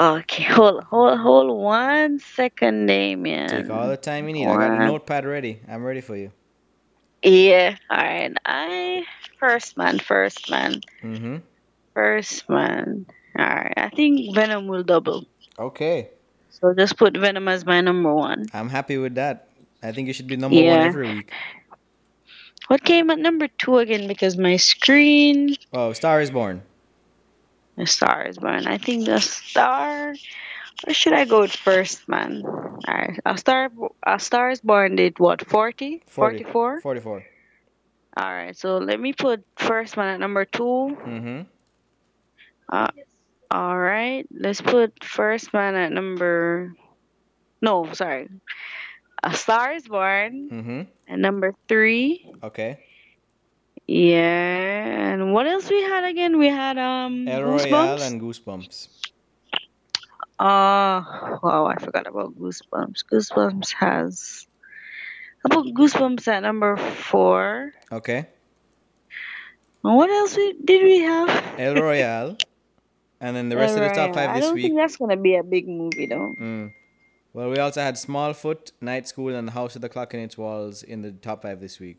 Okay, 0.00 0.44
hold, 0.44 0.84
hold, 0.84 1.18
hold 1.18 1.58
one 1.58 2.20
second, 2.20 2.86
Damien. 2.86 3.48
Take 3.48 3.70
all 3.70 3.88
the 3.88 3.96
time 3.96 4.26
you 4.28 4.34
need. 4.34 4.46
I 4.46 4.56
got 4.56 4.70
a 4.70 4.86
notepad 4.86 5.24
ready. 5.24 5.58
I'm 5.68 5.82
ready 5.82 6.00
for 6.00 6.14
you. 6.14 6.30
Yeah, 7.22 7.76
all 7.90 7.96
right. 7.98 8.32
I 8.46 9.04
first 9.40 9.76
man, 9.76 9.98
first 9.98 10.50
man, 10.50 10.80
Mm-hmm. 11.02 11.36
first 11.94 12.48
man. 12.48 13.06
All 13.38 13.44
right. 13.44 13.74
I 13.76 13.88
think 13.90 14.34
Venom 14.34 14.68
will 14.68 14.84
double. 14.84 15.26
Okay. 15.58 16.10
So 16.60 16.74
just 16.74 16.96
put 16.96 17.16
Venom 17.16 17.46
as 17.48 17.64
my 17.64 17.80
number 17.80 18.12
one. 18.12 18.46
I'm 18.52 18.68
happy 18.68 18.98
with 18.98 19.14
that. 19.14 19.48
I 19.82 19.92
think 19.92 20.08
you 20.08 20.12
should 20.12 20.26
be 20.26 20.36
number 20.36 20.56
one 20.56 20.64
every 20.66 21.14
week. 21.14 21.32
What 22.66 22.82
came 22.84 23.10
at 23.10 23.18
number 23.18 23.48
two 23.48 23.78
again? 23.78 24.08
Because 24.08 24.36
my 24.36 24.56
screen, 24.56 25.54
Oh, 25.72 25.92
Star 25.92 26.20
is 26.20 26.30
Born. 26.30 26.62
the 27.76 27.86
star 27.86 28.26
is 28.26 28.38
born. 28.38 28.66
I 28.66 28.76
think 28.78 29.06
the 29.06 29.20
star. 29.20 30.14
Or 30.86 30.92
should 30.94 31.12
I 31.12 31.24
go 31.24 31.40
with 31.40 31.52
first 31.52 32.08
man? 32.08 32.42
All 32.44 32.80
right. 32.88 33.18
A 33.24 33.38
star, 33.38 33.70
a 34.04 34.18
star 34.18 34.50
is 34.50 34.60
born 34.60 34.96
did 34.96 35.18
what? 35.18 35.46
40? 35.48 36.02
40. 36.06 36.44
44? 36.44 36.80
44. 36.80 37.24
All 38.16 38.32
right. 38.32 38.56
So 38.56 38.78
let 38.78 38.98
me 39.00 39.12
put 39.12 39.44
first 39.56 39.96
man 39.96 40.08
at 40.14 40.20
number 40.20 40.44
two. 40.44 40.96
Mm-hmm. 41.06 41.40
Uh, 42.68 42.88
all 43.50 43.76
right. 43.78 44.26
Let's 44.30 44.60
put 44.60 45.02
first 45.04 45.52
man 45.52 45.74
at 45.74 45.92
number. 45.92 46.74
No, 47.62 47.92
sorry. 47.92 48.28
A 49.22 49.34
Star 49.34 49.72
is 49.72 49.88
Born 49.88 50.48
Mm-hmm. 50.52 50.80
at 51.12 51.18
number 51.18 51.54
three. 51.68 52.30
Okay. 52.42 52.78
Yeah. 53.86 55.12
And 55.14 55.32
what 55.32 55.46
else 55.46 55.68
we 55.70 55.82
had 55.82 56.04
again? 56.04 56.38
We 56.38 56.48
had 56.48 56.78
um 56.78 57.26
El 57.26 57.42
Royale 57.42 57.58
Goosebumps. 57.98 58.06
and 58.06 58.20
Goosebumps. 58.20 58.88
Uh, 60.38 61.02
wow, 61.42 61.66
I 61.66 61.82
forgot 61.82 62.06
about 62.06 62.38
Goosebumps. 62.38 63.02
Goosebumps 63.10 63.72
has. 63.74 64.46
I 65.44 65.48
put 65.52 65.74
Goosebumps 65.74 66.28
at 66.28 66.42
number 66.42 66.76
four. 66.76 67.72
Okay. 67.90 68.28
And 69.82 69.96
what 69.96 70.10
else 70.10 70.36
we, 70.36 70.54
did 70.64 70.82
we 70.84 70.98
have? 71.00 71.30
El 71.58 71.74
Royale. 71.74 72.36
And 73.20 73.36
then 73.36 73.48
the 73.48 73.56
rest 73.56 73.76
of 73.76 73.80
the 73.80 73.88
top 73.88 74.14
five 74.14 74.30
I 74.30 74.40
don't 74.40 74.54
week. 74.54 74.64
think 74.64 74.76
that's 74.76 74.96
gonna 74.96 75.16
be 75.16 75.34
a 75.36 75.42
big 75.42 75.68
movie 75.68 76.06
though. 76.06 76.34
Mm. 76.40 76.72
Well, 77.32 77.50
we 77.50 77.58
also 77.58 77.80
had 77.80 77.94
Smallfoot, 77.94 78.72
Night 78.80 79.06
School, 79.06 79.34
and 79.34 79.46
The 79.46 79.52
House 79.52 79.76
of 79.76 79.82
the 79.82 79.88
Clock 79.88 80.14
in 80.14 80.20
Its 80.20 80.36
Walls 80.38 80.82
in 80.82 81.02
the 81.02 81.12
top 81.12 81.42
five 81.42 81.60
this 81.60 81.78
week. 81.78 81.98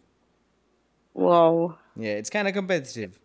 Wow. 1.13 1.77
Yeah, 1.95 2.13
it's 2.13 2.29
kind 2.29 2.47
of 2.47 2.53
competitive. 2.53 3.19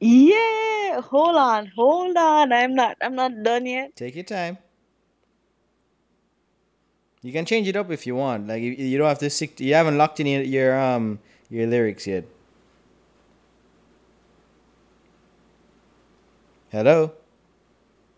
Yeah, 0.00 1.00
hold 1.00 1.36
on, 1.36 1.70
hold 1.76 2.16
on. 2.16 2.52
I'm 2.52 2.74
not 2.74 2.96
I'm 3.00 3.14
not 3.14 3.42
done 3.42 3.66
yet. 3.66 3.94
Take 3.96 4.14
your 4.14 4.24
time. 4.24 4.58
You 7.22 7.32
can 7.32 7.44
change 7.44 7.68
it 7.68 7.76
up 7.76 7.90
if 7.90 8.06
you 8.06 8.16
want. 8.16 8.48
Like 8.48 8.62
you, 8.62 8.72
you 8.72 8.98
don't 8.98 9.08
have 9.08 9.20
to 9.20 9.30
stick. 9.30 9.56
To, 9.56 9.64
you 9.64 9.74
haven't 9.74 9.96
locked 9.96 10.18
in 10.18 10.26
your, 10.26 10.42
your 10.42 10.78
um 10.78 11.20
your 11.48 11.66
lyrics 11.68 12.06
yet. 12.06 12.24
Hello. 16.72 17.12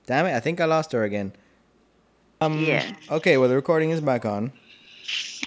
Damn 0.06 0.26
it! 0.26 0.32
I 0.32 0.38
think 0.38 0.60
I 0.60 0.66
lost 0.66 0.92
her 0.92 1.02
again. 1.02 1.32
Um. 2.40 2.62
Yeah. 2.62 2.86
Okay. 3.10 3.36
Well, 3.36 3.48
the 3.48 3.56
recording 3.56 3.90
is 3.90 4.00
back 4.00 4.24
on. 4.24 4.52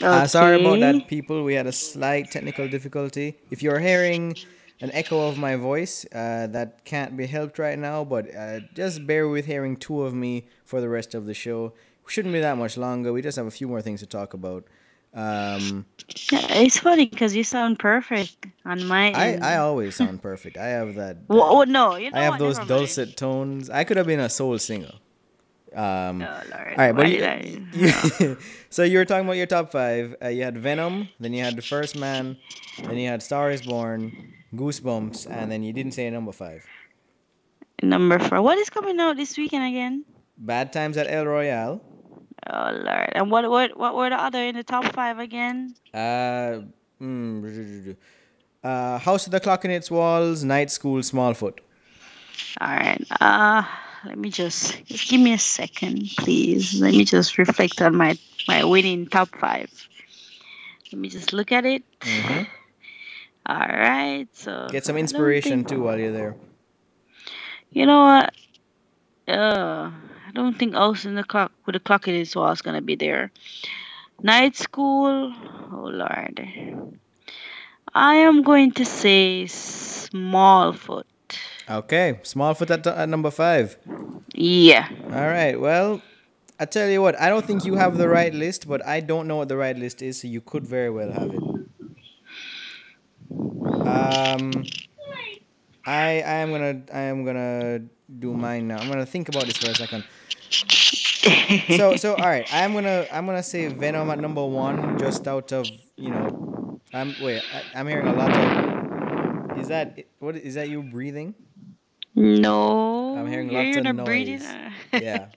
Uh, 0.02 0.28
sorry 0.28 0.60
about 0.60 0.82
that, 0.82 1.08
people. 1.08 1.46
We 1.46 1.54
had 1.54 1.67
a 1.67 1.72
slight 1.72 2.30
technical 2.32 2.67
difficulty. 2.67 3.38
If 3.50 3.63
you're 3.63 3.80
hearing 3.80 4.36
an 4.82 4.91
echo 4.91 5.26
of 5.30 5.38
my 5.38 5.56
voice, 5.56 6.06
uh, 6.12 6.48
that 6.48 6.84
can't 6.84 7.15
be 7.15 7.28
helped 7.28 7.60
right 7.60 7.80
now, 7.80 8.04
but 8.04 8.36
uh, 8.36 8.60
just 8.76 9.08
bear 9.08 9.30
with 9.30 9.46
hearing 9.46 9.78
two 9.78 10.02
of 10.02 10.13
me 10.13 10.46
for 10.65 10.82
the 10.82 10.89
rest 10.89 11.15
of 11.15 11.26
the 11.26 11.34
show. 11.34 11.72
Shouldn't 12.08 12.34
be 12.34 12.41
that 12.41 12.58
much 12.58 12.76
longer. 12.76 13.13
We 13.13 13.22
just 13.22 13.38
have 13.38 13.48
a 13.48 13.52
few 13.52 13.70
more 13.70 13.82
things 13.82 14.02
to 14.02 14.06
talk 14.06 14.34
about. 14.34 14.65
Um, 15.13 15.86
Yeah, 16.32 16.46
it's 16.62 16.78
funny 16.80 17.06
because 17.06 17.36
you 17.36 17.43
sound 17.43 17.80
perfect 17.80 18.46
on 18.65 18.86
my 18.86 19.12
I, 19.12 19.28
end. 19.32 19.43
I 19.43 19.58
always 19.58 19.96
sound 19.96 20.22
perfect. 20.22 20.58
I 20.58 20.67
have 20.67 20.96
that. 20.96 21.17
Well, 21.28 21.58
well, 21.58 21.65
no, 21.65 21.96
you 21.96 22.12
know 22.12 22.17
I 22.17 22.24
have 22.24 22.34
what? 22.34 22.39
those 22.39 22.58
Never 22.58 22.70
mind. 22.70 22.80
dulcet 22.82 23.17
tones. 23.17 23.70
I 23.70 23.84
could 23.84 23.98
have 23.98 24.06
been 24.08 24.20
a 24.20 24.30
soul 24.30 24.58
singer. 24.60 24.91
Um, 25.76 26.22
Oh, 26.22 26.41
Lord. 26.50 26.54
All 26.54 26.76
right, 26.78 26.91
but 26.96 27.10
you, 27.10 27.24
I- 27.26 27.62
you- 27.74 28.38
so 28.70 28.84
you 28.84 28.98
were 29.00 29.06
talking 29.06 29.26
about 29.26 29.38
your 29.38 29.48
top 29.48 29.72
five. 29.72 30.15
Uh, 30.24 30.28
you 30.30 30.43
had 30.43 30.58
Venom, 30.58 31.10
then 31.20 31.34
you 31.34 31.43
had 31.43 31.56
The 31.56 31.62
First 31.62 31.96
Man, 31.98 32.38
then 32.84 32.98
you 32.98 33.08
had 33.10 33.22
Star 33.24 33.52
Is 33.52 33.62
Born, 33.63 34.34
Goosebumps, 34.56 35.30
and 35.30 35.52
then 35.52 35.63
you 35.63 35.74
didn't 35.74 35.93
say 35.93 36.10
number 36.10 36.32
five. 36.32 36.65
Number 37.84 38.17
four. 38.20 38.41
What 38.41 38.58
is 38.58 38.70
coming 38.70 39.00
out 39.00 39.17
this 39.17 39.38
weekend 39.38 39.65
again? 39.65 40.06
Bad 40.38 40.72
Times 40.74 40.98
at 40.98 41.08
El 41.10 41.26
Royale. 41.26 41.82
Oh 42.49 42.71
lord. 42.71 43.10
And 43.13 43.31
what 43.31 43.49
what 43.49 43.77
what 43.77 43.95
were 43.95 44.10
the 44.10 44.15
other 44.15 44.43
in 44.43 44.55
the 44.55 44.63
top 44.63 44.86
five 44.93 45.19
again? 45.19 45.75
Uh, 45.93 46.62
mm, 47.01 47.95
uh, 48.63 48.97
House 48.99 49.25
of 49.25 49.31
the 49.31 49.39
Clock 49.39 49.65
in 49.65 49.71
its 49.71 49.91
Walls, 49.91 50.43
Night 50.43 50.71
School, 50.71 50.99
Smallfoot. 51.01 51.60
All 52.62 52.67
right. 52.67 53.03
Uh 53.19 53.63
let 54.05 54.17
me 54.17 54.29
just 54.29 54.86
just 54.86 55.10
give 55.10 55.19
me 55.19 55.33
a 55.33 55.38
second, 55.39 56.07
please. 56.17 56.79
Let 56.79 56.93
me 56.93 57.03
just 57.03 57.38
reflect 57.38 57.81
on 57.81 57.95
my 57.95 58.17
my 58.47 58.63
winning 58.63 59.07
top 59.07 59.29
five. 59.39 59.69
Let 60.91 60.99
me 61.01 61.10
just 61.10 61.33
look 61.33 61.51
at 61.51 61.65
it. 61.65 61.83
hmm 62.03 62.43
All 63.45 63.67
right. 63.67 64.27
So 64.33 64.67
Get 64.71 64.86
some 64.86 64.97
inspiration 64.97 65.60
think 65.60 65.67
too 65.67 65.81
while 65.83 65.99
you're 65.99 66.13
there. 66.13 66.36
you 67.71 67.86
know 67.86 68.03
what? 68.05 68.33
Uh, 69.27 69.91
I 70.28 70.32
don't 70.32 70.58
think 70.60 70.76
Austin 70.76 71.16
the 71.16 71.24
clock 71.24 71.52
with 71.66 71.74
the 71.74 71.80
clock 71.80 72.08
in 72.08 72.16
his 72.16 72.36
wall 72.36 72.52
is 72.52 72.62
gonna 72.62 72.82
be 72.82 72.96
there. 72.96 73.32
Night 74.22 74.56
school. 74.56 75.34
Oh 75.72 75.90
lord. 75.92 76.46
I 77.94 78.16
am 78.16 78.44
going 78.44 78.72
to 78.74 78.86
say 78.86 79.46
Smallfoot. 79.46 81.04
Okay, 81.70 82.20
Smallfoot 82.24 82.70
at, 82.70 82.86
at 82.88 83.10
number 83.10 83.32
five. 83.32 83.78
Yeah. 84.34 84.88
All 85.06 85.28
right. 85.28 85.60
Well, 85.60 86.02
I 86.60 86.66
tell 86.66 86.90
you 86.90 87.02
what, 87.02 87.20
I 87.20 87.30
don't 87.30 87.46
think 87.46 87.66
you 87.66 87.76
have 87.76 87.98
the 87.98 88.10
right 88.10 88.34
list, 88.34 88.68
but 88.68 88.86
I 88.86 89.00
don't 89.00 89.28
know 89.28 89.38
what 89.38 89.48
the 89.48 89.58
right 89.58 89.78
list 89.78 90.02
is, 90.02 90.22
so 90.22 90.28
you 90.28 90.42
could 90.42 90.66
very 90.66 90.90
well 90.90 91.12
have 91.12 91.34
it. 91.34 91.44
Um, 93.88 94.66
I 95.86 96.22
I 96.22 96.36
am 96.44 96.52
gonna 96.52 96.82
I 96.94 97.02
am 97.02 97.24
gonna 97.26 97.80
do 98.20 98.34
mine 98.34 98.68
now. 98.68 98.78
I'm 98.78 98.90
gonna 98.90 99.06
think 99.06 99.30
about 99.30 99.46
this 99.46 99.58
for 99.58 99.70
a 99.72 99.76
second. 99.76 100.04
So 100.49 101.95
so 101.97 102.15
all 102.15 102.25
right, 102.27 102.47
I'm 102.53 102.73
gonna 102.73 103.05
I'm 103.12 103.25
gonna 103.25 103.43
say 103.43 103.67
Venom 103.67 104.10
at 104.10 104.19
number 104.19 104.45
one, 104.45 104.97
just 104.97 105.27
out 105.27 105.51
of 105.51 105.67
you 105.95 106.10
know, 106.12 106.79
I'm 106.93 107.15
wait 107.21 107.43
I, 107.53 107.79
I'm 107.79 107.88
hearing 107.88 108.07
a 108.07 108.13
lot 108.13 108.31
of. 108.36 109.60
Is 109.60 109.67
that 109.69 109.97
what 110.19 110.36
is 110.36 110.55
that 110.55 110.69
you 110.69 110.83
breathing? 110.83 111.33
no. 112.15 113.15
I'm 113.17 113.27
hearing 113.27 113.51
you're 113.51 113.63
lots 113.63 113.77
of 113.77 113.83
gonna 113.83 114.03
noise. 114.03 114.43
uh, 114.45 114.71
yeah. 114.93 115.27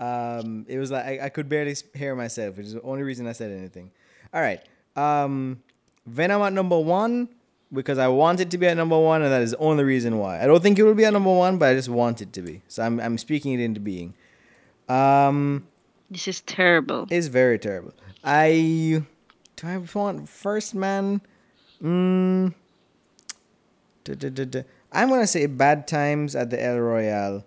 Um, 0.00 0.66
it 0.68 0.78
was 0.78 0.90
like 0.90 1.04
I, 1.04 1.26
I 1.26 1.28
could 1.28 1.48
barely 1.48 1.74
hear 1.94 2.14
myself, 2.14 2.56
which 2.56 2.66
is 2.66 2.74
the 2.74 2.82
only 2.82 3.02
reason 3.02 3.26
I 3.26 3.32
said 3.32 3.50
anything. 3.52 3.90
All 4.32 4.40
right. 4.40 4.60
Um, 4.96 5.62
Venom 6.06 6.42
at 6.42 6.52
number 6.52 6.78
one 6.78 7.28
because 7.72 7.98
I 7.98 8.08
want 8.08 8.40
it 8.40 8.50
to 8.52 8.58
be 8.58 8.66
at 8.66 8.76
number 8.76 8.98
one, 8.98 9.22
and 9.22 9.32
that 9.32 9.42
is 9.42 9.52
the 9.52 9.58
only 9.58 9.84
reason 9.84 10.18
why. 10.18 10.42
I 10.42 10.46
don't 10.46 10.62
think 10.62 10.78
it 10.78 10.82
will 10.84 10.94
be 10.94 11.04
at 11.04 11.12
number 11.12 11.32
one, 11.32 11.58
but 11.58 11.68
I 11.70 11.74
just 11.74 11.88
want 11.88 12.20
it 12.22 12.32
to 12.34 12.42
be. 12.42 12.62
So 12.68 12.82
I'm 12.82 13.00
I'm 13.00 13.18
speaking 13.18 13.52
it 13.52 13.60
into 13.60 13.80
being. 13.80 14.14
Um, 14.88 15.66
This 16.10 16.28
is 16.28 16.40
terrible. 16.42 17.06
it's 17.10 17.26
very 17.28 17.58
terrible. 17.58 17.94
I 18.22 19.02
do 19.56 19.66
I 19.66 19.76
want 19.94 20.28
First 20.28 20.74
Man. 20.74 21.20
Mm, 21.82 22.54
duh, 24.04 24.14
duh, 24.14 24.30
duh. 24.30 24.62
I'm 24.92 25.08
gonna 25.08 25.26
say 25.26 25.46
Bad 25.46 25.86
Times 25.88 26.36
at 26.36 26.50
the 26.50 26.62
El 26.62 26.78
Royale. 26.78 27.44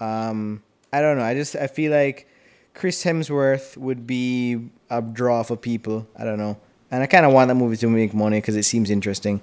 Um, 0.00 0.62
I 0.92 1.00
don't 1.00 1.18
know. 1.18 1.24
I 1.24 1.34
just 1.34 1.54
I 1.56 1.66
feel 1.66 1.92
like 1.92 2.26
Chris 2.74 3.04
Hemsworth 3.04 3.76
would 3.76 4.06
be 4.06 4.70
a 4.90 5.00
draw 5.02 5.42
for 5.42 5.56
people. 5.56 6.06
I 6.16 6.24
don't 6.24 6.38
know, 6.38 6.58
and 6.90 7.02
I 7.02 7.06
kind 7.06 7.26
of 7.26 7.32
want 7.32 7.48
that 7.48 7.54
movie 7.54 7.76
to 7.78 7.88
make 7.88 8.14
money 8.14 8.38
because 8.38 8.56
it 8.56 8.64
seems 8.64 8.90
interesting. 8.90 9.40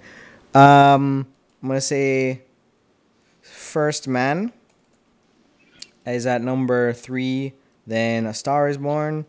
Um, 0.54 1.28
I'm 1.62 1.70
gonna 1.70 1.82
say 1.82 2.42
First 3.42 4.08
Man 4.08 4.52
is 6.06 6.26
at 6.26 6.42
number 6.42 6.94
three. 6.94 7.54
Then 7.88 8.26
A 8.26 8.34
Star 8.34 8.68
Is 8.68 8.78
Born, 8.78 9.26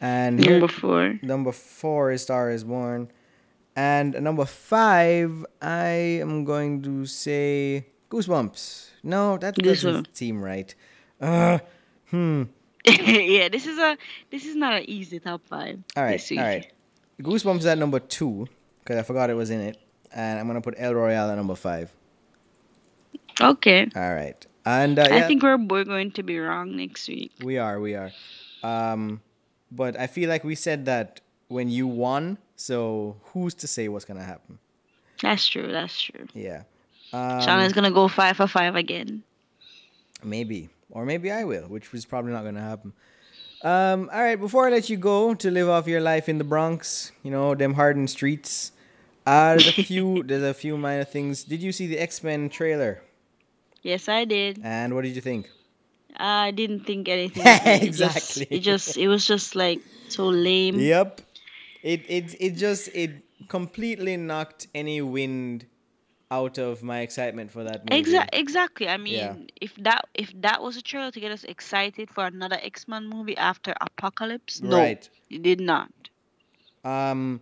and 0.00 0.40
here, 0.40 0.58
Number 0.58 0.72
four. 0.72 1.18
number 1.22 1.52
four 1.52 2.12
is 2.12 2.22
Star 2.22 2.50
Is 2.50 2.64
Born, 2.64 3.10
and 3.76 4.14
number 4.22 4.46
five 4.46 5.44
I 5.60 6.20
am 6.22 6.44
going 6.44 6.80
to 6.82 7.04
say 7.04 7.84
Goosebumps. 8.10 8.88
No, 9.02 9.36
that 9.36 9.54
doesn't 9.56 10.16
seem 10.16 10.42
right. 10.42 10.74
Uh, 11.20 11.58
hmm. 12.10 12.44
yeah, 12.86 13.48
this 13.48 13.66
is 13.66 13.78
a 13.78 13.98
this 14.30 14.46
is 14.46 14.56
not 14.56 14.74
an 14.74 14.88
easy 14.88 15.18
top 15.20 15.42
five. 15.46 15.78
All 15.96 16.04
right, 16.04 16.32
all 16.32 16.38
right. 16.38 16.72
Goosebumps 17.22 17.58
is 17.60 17.66
at 17.66 17.78
number 17.78 18.00
two 18.00 18.46
because 18.80 18.98
I 18.98 19.02
forgot 19.02 19.30
it 19.30 19.34
was 19.34 19.50
in 19.50 19.60
it, 19.60 19.78
and 20.12 20.38
I'm 20.38 20.46
gonna 20.46 20.60
put 20.60 20.74
El 20.78 20.94
Royale 20.94 21.30
at 21.30 21.36
number 21.36 21.54
five. 21.54 21.92
Okay. 23.40 23.88
All 23.96 24.14
right, 24.14 24.46
and 24.64 24.98
uh, 24.98 25.08
I 25.10 25.22
think 25.22 25.42
we're 25.42 25.56
we're 25.56 25.84
going 25.84 26.10
to 26.12 26.22
be 26.22 26.38
wrong 26.38 26.76
next 26.76 27.08
week. 27.08 27.32
we 27.42 27.58
are, 27.58 27.80
we 27.80 27.94
are. 27.94 28.10
Um, 28.62 29.20
but 29.70 29.98
I 29.98 30.06
feel 30.06 30.28
like 30.28 30.44
we 30.44 30.54
said 30.54 30.86
that 30.86 31.20
when 31.48 31.68
you 31.68 31.86
won, 31.86 32.38
so 32.56 33.16
who's 33.32 33.54
to 33.54 33.66
say 33.66 33.88
what's 33.88 34.04
gonna 34.04 34.22
happen? 34.24 34.58
That's 35.22 35.46
true. 35.46 35.70
That's 35.70 36.00
true. 36.00 36.26
Yeah. 36.34 36.62
Shauna's 37.12 37.68
Um, 37.68 37.72
gonna 37.72 37.90
go 37.92 38.08
five 38.08 38.36
for 38.36 38.46
five 38.48 38.74
again. 38.76 39.22
maybe, 40.22 40.68
or 40.90 41.04
maybe 41.04 41.30
I 41.30 41.44
will, 41.44 41.64
which 41.68 41.92
was 41.92 42.04
probably 42.04 42.32
not 42.32 42.44
gonna 42.44 42.60
happen. 42.62 42.92
Um, 43.64 44.10
all 44.12 44.20
right, 44.22 44.38
before 44.38 44.66
I 44.66 44.70
let 44.70 44.90
you 44.90 44.96
go 44.98 45.32
to 45.34 45.50
live 45.50 45.68
off 45.70 45.88
your 45.88 46.00
life 46.02 46.28
in 46.28 46.36
the 46.38 46.44
Bronx, 46.44 47.12
you 47.22 47.30
know 47.30 47.54
them 47.54 47.74
hardened 47.74 48.10
streets. 48.10 48.72
Uh, 49.26 49.56
there's 49.56 49.68
a 49.78 49.82
few, 49.84 50.22
there's 50.22 50.42
a 50.42 50.52
few 50.52 50.76
minor 50.76 51.04
things. 51.04 51.44
Did 51.44 51.62
you 51.62 51.72
see 51.72 51.86
the 51.86 51.98
X 51.98 52.22
Men 52.22 52.50
trailer? 52.50 53.00
Yes, 53.82 54.06
I 54.08 54.26
did. 54.26 54.60
And 54.62 54.94
what 54.94 55.04
did 55.04 55.14
you 55.16 55.22
think? 55.22 55.48
I 56.16 56.50
didn't 56.50 56.84
think 56.84 57.08
anything. 57.08 57.40
of 57.42 57.46
it. 57.64 57.92
Just- 57.92 58.16
Exactly. 58.36 58.46
It 58.50 58.60
just 58.60 58.96
it 58.98 59.08
was 59.08 59.24
just 59.26 59.56
like 59.56 59.80
so 60.08 60.26
lame. 60.28 60.78
Yep. 60.78 61.22
It 61.82 62.04
it 62.08 62.36
it 62.38 62.50
just 62.56 62.88
it 62.94 63.12
completely 63.48 64.16
knocked 64.18 64.66
any 64.74 65.00
wind 65.00 65.64
out 66.38 66.56
of 66.68 66.82
my 66.82 66.98
excitement 67.06 67.48
for 67.54 67.62
that 67.68 67.78
movie. 67.84 67.96
Exa- 68.02 68.28
exactly. 68.42 68.86
I 68.88 68.98
mean, 69.06 69.14
Yeah. 69.14 69.34
if 69.66 69.72
that 69.88 70.02
if 70.24 70.28
that 70.46 70.58
was 70.66 70.74
a 70.76 70.82
trailer 70.90 71.10
to 71.16 71.20
get 71.24 71.32
us 71.38 71.44
excited 71.54 72.06
for 72.14 72.24
another 72.34 72.58
X 72.74 72.74
Men 72.92 73.02
movie 73.14 73.36
after 73.50 73.70
Apocalypse, 73.88 74.54
no, 74.62 74.76
Right. 74.84 75.02
it 75.34 75.42
did 75.50 75.60
not. 75.72 75.90
Um, 76.94 77.40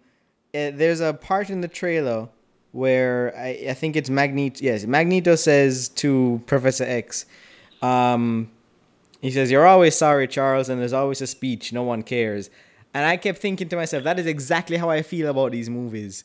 eh, 0.55 0.71
there's 0.81 1.01
a 1.01 1.13
part 1.15 1.47
in 1.51 1.61
the 1.61 1.69
trailer 1.81 2.29
where 2.83 3.19
I, 3.37 3.51
I 3.73 3.75
think 3.81 3.97
it's 3.97 4.11
Magneto. 4.11 4.59
Yes, 4.69 4.85
Magneto 4.87 5.35
says 5.37 5.89
to 6.03 6.41
Professor 6.47 6.85
X, 6.85 7.27
um, 7.83 8.51
he 9.21 9.31
says, 9.31 9.51
"You're 9.51 9.67
always 9.75 9.95
sorry, 9.97 10.27
Charles, 10.37 10.69
and 10.69 10.81
there's 10.81 10.93
always 11.03 11.21
a 11.21 11.27
speech. 11.27 11.73
No 11.73 11.83
one 11.83 12.03
cares." 12.03 12.51
And 12.95 13.03
I 13.07 13.17
kept 13.17 13.39
thinking 13.39 13.69
to 13.71 13.77
myself, 13.77 14.05
that 14.05 14.19
is 14.19 14.27
exactly 14.27 14.77
how 14.77 14.91
I 14.91 15.01
feel 15.03 15.29
about 15.35 15.53
these 15.53 15.71
movies. 15.71 16.25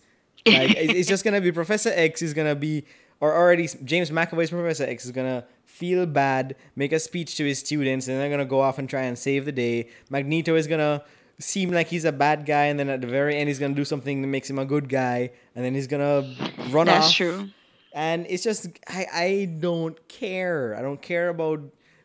Like, 0.53 0.71
it- 0.77 0.95
it's 0.95 1.07
just 1.07 1.23
gonna 1.25 1.41
be 1.41 1.51
Professor 1.51 1.91
X 1.93 2.21
is 2.21 2.33
gonna 2.33 2.55
be, 2.55 2.85
or 3.19 3.35
already 3.35 3.67
James 3.83 4.09
McAvoy's 4.11 4.49
Professor 4.49 4.85
X 4.85 5.05
is 5.05 5.11
gonna 5.11 5.45
feel 5.65 6.05
bad, 6.05 6.55
make 6.75 6.91
a 6.91 6.99
speech 6.99 7.35
to 7.37 7.45
his 7.45 7.59
students, 7.59 8.07
and 8.07 8.19
they're 8.19 8.29
gonna 8.29 8.45
go 8.45 8.59
off 8.61 8.77
and 8.79 8.89
try 8.89 9.01
and 9.03 9.17
save 9.17 9.45
the 9.45 9.51
day. 9.51 9.89
Magneto 10.09 10.55
is 10.55 10.67
gonna 10.67 11.03
seem 11.39 11.69
like 11.71 11.87
he's 11.87 12.05
a 12.05 12.11
bad 12.11 12.45
guy, 12.45 12.65
and 12.65 12.79
then 12.79 12.89
at 12.89 13.01
the 13.01 13.07
very 13.07 13.35
end, 13.37 13.47
he's 13.47 13.59
gonna 13.59 13.75
do 13.75 13.85
something 13.85 14.21
that 14.21 14.27
makes 14.27 14.49
him 14.49 14.57
a 14.59 14.65
good 14.65 14.89
guy, 14.89 15.29
and 15.55 15.63
then 15.63 15.73
he's 15.75 15.87
gonna 15.87 16.33
run 16.71 16.87
That's 16.87 17.07
off. 17.07 17.13
true. 17.13 17.49
And 17.93 18.25
it's 18.29 18.43
just 18.43 18.67
I 18.87 19.05
I 19.13 19.45
don't 19.59 20.07
care. 20.07 20.75
I 20.77 20.81
don't 20.81 21.01
care 21.01 21.29
about 21.29 21.61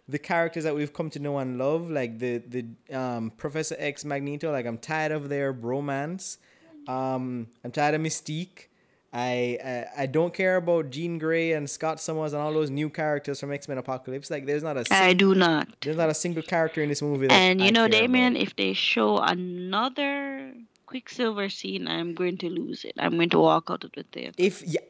the 0.08 0.18
characters 0.18 0.64
that 0.64 0.74
we've 0.74 0.92
come 0.92 1.10
to 1.10 1.18
know 1.18 1.38
and 1.38 1.58
love, 1.58 1.90
like 1.90 2.18
the 2.18 2.38
the 2.38 2.64
um, 2.96 3.30
Professor 3.36 3.76
X 3.78 4.04
Magneto. 4.04 4.50
Like 4.52 4.64
I'm 4.66 4.78
tired 4.78 5.12
of 5.12 5.28
their 5.28 5.52
bromance. 5.52 6.38
Um, 6.88 7.46
I'm 7.64 7.70
tired 7.70 7.94
of 7.94 8.00
Mystique. 8.00 8.66
I, 9.14 9.58
I 9.62 10.02
I 10.04 10.06
don't 10.06 10.32
care 10.32 10.56
about 10.56 10.88
Jean 10.90 11.18
Grey 11.18 11.52
and 11.52 11.68
Scott 11.68 12.00
Summers 12.00 12.32
and 12.32 12.40
all 12.40 12.52
those 12.52 12.70
new 12.70 12.88
characters 12.88 13.40
from 13.40 13.52
X 13.52 13.68
Men 13.68 13.76
Apocalypse. 13.78 14.30
Like 14.30 14.46
there's 14.46 14.62
not 14.62 14.76
a 14.78 14.84
I 14.90 15.12
do 15.12 15.34
not. 15.34 15.68
there's 15.82 15.98
not 15.98 16.08
a 16.08 16.14
single 16.14 16.42
character 16.42 16.82
in 16.82 16.88
this 16.88 17.02
movie. 17.02 17.26
That 17.26 17.34
And 17.34 17.60
you 17.60 17.66
I 17.66 17.70
know, 17.70 17.88
Damien, 17.88 18.32
about. 18.36 18.42
if 18.42 18.56
they 18.56 18.72
show 18.72 19.18
another 19.18 20.54
Quicksilver 20.86 21.48
scene, 21.50 21.86
I'm 21.88 22.14
going 22.14 22.38
to 22.38 22.48
lose 22.48 22.84
it. 22.84 22.92
I'm 22.98 23.16
going 23.16 23.30
to 23.30 23.38
walk 23.38 23.68
out 23.70 23.84
of 23.84 23.92
the 23.92 24.04
theater. 24.04 24.32
if 24.38 24.62
yeah, 24.62 24.80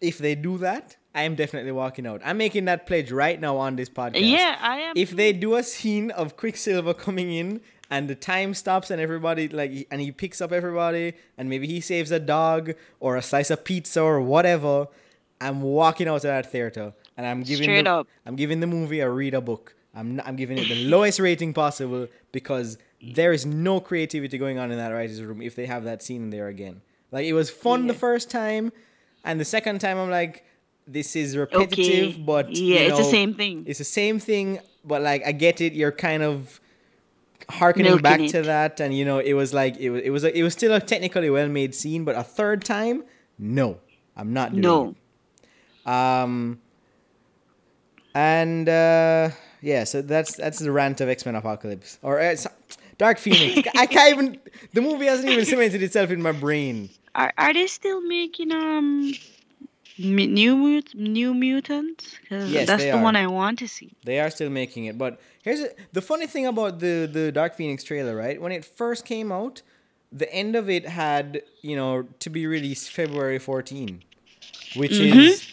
if 0.00 0.18
they 0.18 0.34
do 0.34 0.58
that, 0.58 0.96
I 1.14 1.22
am 1.22 1.34
definitely 1.34 1.72
walking 1.72 2.06
out. 2.06 2.20
I'm 2.24 2.36
making 2.38 2.66
that 2.66 2.86
pledge 2.86 3.10
right 3.10 3.40
now 3.40 3.56
on 3.56 3.76
this 3.76 3.88
podcast. 3.88 4.20
Yeah, 4.30 4.56
I 4.60 4.76
am. 4.78 4.92
if 4.96 5.10
they 5.12 5.32
do 5.32 5.54
a 5.56 5.62
scene 5.62 6.10
of 6.10 6.36
Quicksilver 6.36 6.92
coming 6.94 7.32
in 7.32 7.60
and 7.92 8.08
the 8.08 8.14
time 8.14 8.54
stops 8.54 8.90
and 8.90 8.98
everybody 9.02 9.48
like 9.48 9.86
and 9.90 10.00
he 10.00 10.10
picks 10.10 10.40
up 10.40 10.50
everybody 10.50 11.12
and 11.36 11.50
maybe 11.50 11.66
he 11.66 11.78
saves 11.78 12.10
a 12.10 12.18
dog 12.18 12.72
or 13.00 13.16
a 13.16 13.22
slice 13.22 13.50
of 13.50 13.64
pizza 13.64 14.00
or 14.00 14.18
whatever, 14.22 14.88
I'm 15.42 15.60
walking 15.60 16.08
out 16.08 16.16
of 16.16 16.22
that 16.22 16.50
theater 16.50 16.94
and 17.18 17.26
I'm 17.26 17.42
giving 17.42 17.64
Straight 17.64 17.84
the, 17.84 17.90
up. 17.90 18.08
I'm 18.24 18.34
giving 18.34 18.60
the 18.60 18.66
movie 18.66 19.00
a 19.00 19.10
read 19.10 19.34
a 19.34 19.42
book. 19.42 19.74
I'm 19.94 20.16
not, 20.16 20.26
I'm 20.26 20.36
giving 20.36 20.56
it 20.56 20.68
the 20.68 20.86
lowest 20.86 21.20
rating 21.20 21.52
possible 21.52 22.08
because 22.32 22.78
there 23.14 23.30
is 23.30 23.44
no 23.44 23.78
creativity 23.78 24.38
going 24.38 24.58
on 24.58 24.72
in 24.72 24.78
that 24.78 24.88
writers 24.88 25.20
room 25.20 25.42
if 25.42 25.54
they 25.54 25.66
have 25.66 25.84
that 25.84 26.02
scene 26.02 26.30
there 26.30 26.48
again. 26.48 26.80
Like 27.10 27.26
it 27.26 27.34
was 27.34 27.50
fun 27.50 27.88
the 27.88 27.94
first 28.08 28.30
time, 28.30 28.72
and 29.22 29.38
the 29.38 29.44
second 29.44 29.82
time 29.82 29.98
I'm 29.98 30.08
like, 30.08 30.46
this 30.86 31.14
is 31.14 31.36
repetitive, 31.36 32.14
okay. 32.14 32.22
but 32.22 32.56
yeah, 32.56 32.80
you 32.80 32.88
it's 32.88 32.96
the 32.96 33.04
same 33.04 33.34
thing. 33.34 33.64
it's 33.66 33.80
the 33.80 33.84
same 33.84 34.18
thing, 34.18 34.60
but 34.82 35.02
like 35.02 35.26
I 35.26 35.32
get 35.32 35.60
it. 35.60 35.74
You're 35.74 35.92
kind 35.92 36.22
of 36.22 36.58
harkening 37.50 37.98
back 37.98 38.20
it. 38.20 38.28
to 38.30 38.42
that, 38.42 38.80
and 38.80 38.96
you 38.96 39.04
know, 39.04 39.18
it 39.18 39.34
was 39.34 39.52
like 39.54 39.76
it 39.78 39.90
was 39.90 40.02
it 40.02 40.10
was 40.10 40.24
a, 40.24 40.36
it 40.38 40.42
was 40.42 40.52
still 40.52 40.72
a 40.74 40.80
technically 40.80 41.30
well 41.30 41.48
made 41.48 41.74
scene, 41.74 42.04
but 42.04 42.14
a 42.16 42.22
third 42.22 42.64
time, 42.64 43.04
no, 43.38 43.78
I'm 44.16 44.32
not 44.32 44.50
doing 44.52 44.62
No. 44.62 44.94
it. 45.86 45.88
Um, 45.90 46.60
and 48.14 48.68
uh, 48.68 49.30
yeah, 49.60 49.84
so 49.84 50.02
that's 50.02 50.36
that's 50.36 50.58
the 50.58 50.70
rant 50.72 51.00
of 51.00 51.08
X 51.08 51.24
Men 51.24 51.34
Apocalypse 51.34 51.98
or 52.02 52.20
uh, 52.20 52.36
Dark 52.98 53.18
Phoenix. 53.18 53.68
I 53.76 53.86
can't 53.86 54.12
even. 54.12 54.40
The 54.72 54.80
movie 54.82 55.06
hasn't 55.06 55.28
even 55.28 55.44
cemented 55.44 55.82
itself 55.82 56.10
in 56.10 56.20
my 56.22 56.32
brain. 56.32 56.90
Are 57.14 57.32
are 57.38 57.52
they 57.52 57.66
still 57.66 58.00
making 58.00 58.52
um 58.52 59.12
new 59.98 60.56
mut 60.56 60.94
new 60.94 61.34
mutants? 61.34 62.16
Yes, 62.30 62.66
that's 62.66 62.82
the 62.82 62.90
are. 62.92 63.02
one 63.02 63.16
I 63.16 63.26
want 63.26 63.58
to 63.60 63.68
see. 63.68 63.92
They 64.04 64.20
are 64.20 64.30
still 64.30 64.50
making 64.50 64.86
it, 64.86 64.98
but 64.98 65.20
here's 65.42 65.60
a, 65.60 65.70
the 65.92 66.00
funny 66.00 66.26
thing 66.26 66.46
about 66.46 66.78
the 66.80 67.08
the 67.10 67.30
Dark 67.30 67.54
Phoenix 67.54 67.84
trailer, 67.84 68.16
right? 68.16 68.40
When 68.40 68.52
it 68.52 68.64
first 68.64 69.04
came 69.04 69.30
out, 69.30 69.62
the 70.10 70.32
end 70.32 70.56
of 70.56 70.70
it 70.70 70.86
had 70.86 71.42
you 71.60 71.76
know 71.76 72.06
to 72.20 72.30
be 72.30 72.46
released 72.46 72.90
February 72.90 73.38
14, 73.38 74.02
which 74.76 74.92
mm-hmm. 74.92 75.18
is 75.18 75.46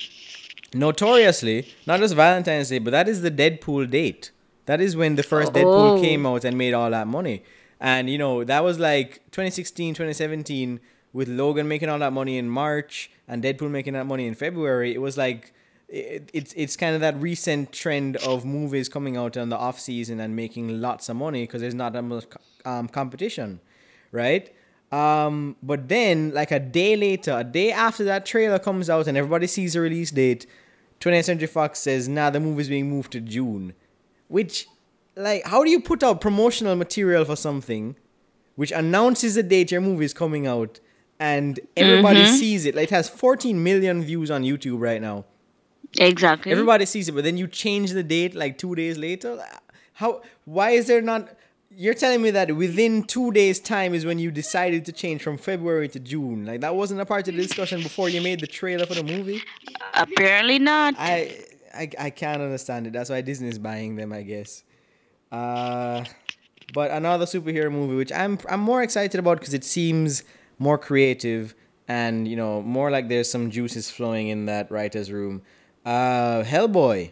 notoriously 0.74 1.68
not 1.86 2.00
just 2.00 2.16
Valentine's 2.16 2.70
Day, 2.70 2.80
but 2.80 2.92
that 2.92 3.10
is 3.10 3.22
the 3.22 3.32
Deadpool 3.32 3.90
date. 3.90 4.32
That 4.66 4.80
is 4.80 4.96
when 4.96 5.16
the 5.16 5.24
first 5.24 5.54
Deadpool 5.54 5.98
Oh. 5.98 6.02
came 6.02 6.26
out 6.26 6.44
and 6.46 6.58
made 6.58 6.74
all 6.74 6.92
that 6.92 7.08
money. 7.08 7.44
And 7.80 8.10
you 8.10 8.18
know, 8.18 8.44
that 8.44 8.64
was 8.64 8.78
like 8.78 9.22
2016, 9.32 9.96
2017 9.96 10.80
with 11.12 11.28
Logan 11.28 11.68
making 11.68 11.90
all 11.90 11.98
that 12.00 12.14
money 12.14 12.38
in 12.38 12.48
March 12.48 13.10
and 13.28 13.44
Deadpool 13.44 13.72
making 13.72 13.94
that 13.94 14.06
money 14.06 14.28
in 14.28 14.36
February. 14.36 14.94
It 14.94 15.02
was 15.02 15.18
like 15.18 15.54
it, 15.90 16.30
it's 16.34 16.54
it's 16.54 16.76
kind 16.78 16.96
of 16.96 17.02
that 17.02 17.20
recent 17.20 17.72
trend 17.72 18.18
of 18.18 18.46
movies 18.46 18.88
coming 18.90 19.18
out 19.18 19.36
in 19.36 19.50
the 19.50 19.58
off 19.58 19.80
season 19.80 20.20
and 20.20 20.36
making 20.36 20.82
lots 20.82 21.10
of 21.10 21.16
money 21.16 21.44
because 21.44 21.62
there's 21.62 21.74
not 21.74 21.94
that 21.94 22.04
much 22.04 22.26
um, 22.66 22.88
competition, 22.88 23.60
right? 24.12 24.54
Um, 24.92 25.56
but 25.62 25.88
then, 25.88 26.32
like 26.34 26.52
a 26.52 26.60
day 26.60 26.96
later, 26.96 27.38
a 27.38 27.44
day 27.44 27.72
after 27.72 28.04
that 28.06 28.26
trailer 28.26 28.60
comes 28.60 28.90
out 28.90 29.08
and 29.08 29.18
everybody 29.18 29.48
sees 29.48 29.74
the 29.74 29.82
release 29.82 30.12
date, 30.12 30.46
20th 31.00 31.26
Century 31.26 31.48
Fox 31.48 31.80
says, 31.80 32.08
"Nah, 32.08 32.30
the 32.30 32.40
movie's 32.40 32.70
being 32.70 32.90
moved 32.90 33.12
to 33.14 33.20
June," 33.20 33.74
which, 34.28 34.68
like, 35.16 35.46
how 35.46 35.64
do 35.64 35.70
you 35.70 35.80
put 35.80 36.04
out 36.04 36.22
promotional 36.22 36.76
material 36.76 37.26
for 37.26 37.36
something, 37.36 37.96
which 38.56 38.72
announces 38.72 39.36
the 39.36 39.44
date 39.44 39.72
your 39.72 39.82
movie 39.82 40.06
is 40.06 40.14
coming 40.14 40.46
out, 40.46 40.80
and 41.20 41.60
everybody 41.76 42.26
sees 42.26 42.66
it? 42.66 42.76
Like, 42.76 42.86
it 42.86 42.92
has 42.92 43.10
14 43.10 43.64
million 43.64 44.04
views 44.04 44.30
on 44.30 44.44
YouTube 44.44 44.80
right 44.82 45.02
now. 45.02 45.26
Exactly. 45.98 46.52
Everybody 46.52 46.86
sees 46.86 47.10
it, 47.10 47.14
but 47.14 47.24
then 47.24 47.38
you 47.38 47.48
change 47.48 47.92
the 47.92 48.04
date 48.04 48.36
like 48.36 48.58
two 48.58 48.76
days 48.76 48.98
later. 48.98 49.44
How? 49.94 50.22
Why 50.46 50.72
is 50.72 50.88
there 50.88 51.02
not? 51.02 51.30
You're 51.72 51.94
telling 51.94 52.22
me 52.22 52.32
that 52.32 52.56
within 52.56 53.04
two 53.04 53.32
days' 53.32 53.60
time 53.60 53.94
is 53.94 54.06
when 54.06 54.20
you 54.20 54.32
decided 54.32 54.86
to 54.86 54.92
change 54.92 55.22
from 55.22 55.38
February 55.38 55.88
to 55.90 56.00
June. 56.00 56.46
Like 56.46 56.62
that 56.62 56.76
wasn't 56.76 57.02
a 57.02 57.06
part 57.06 57.28
of 57.28 57.36
the 57.36 57.42
discussion 57.42 57.82
before 57.82 58.10
you 58.10 58.22
made 58.22 58.40
the 58.40 58.48
trailer 58.48 58.86
for 58.86 58.96
the 58.96 59.04
movie. 59.04 59.42
Apparently 59.94 60.60
not. 60.60 60.96
I 60.98 61.46
I, 61.74 61.90
I 61.98 62.10
can't 62.10 62.42
understand 62.42 62.88
it. 62.88 62.94
That's 62.94 63.10
why 63.10 63.22
Disney's 63.22 63.58
buying 63.60 63.96
them, 63.96 64.12
I 64.14 64.24
guess. 64.24 64.64
Uh, 65.32 66.04
but 66.74 66.92
another 66.92 67.26
superhero 67.26 67.72
movie, 67.72 67.96
which 67.96 68.12
I'm 68.12 68.38
I'm 68.48 68.60
more 68.60 68.84
excited 68.84 69.20
about 69.20 69.40
because 69.40 69.54
it 69.54 69.64
seems 69.64 70.24
more 70.60 70.78
creative 70.78 71.56
and 71.88 72.28
you 72.28 72.36
know 72.36 72.62
more 72.62 72.92
like 72.92 73.10
there's 73.10 73.30
some 73.30 73.50
juices 73.50 73.90
flowing 73.90 74.28
in 74.28 74.46
that 74.46 74.70
writers' 74.72 75.12
room. 75.12 75.42
Uh, 75.86 76.44
Hellboy 76.44 77.12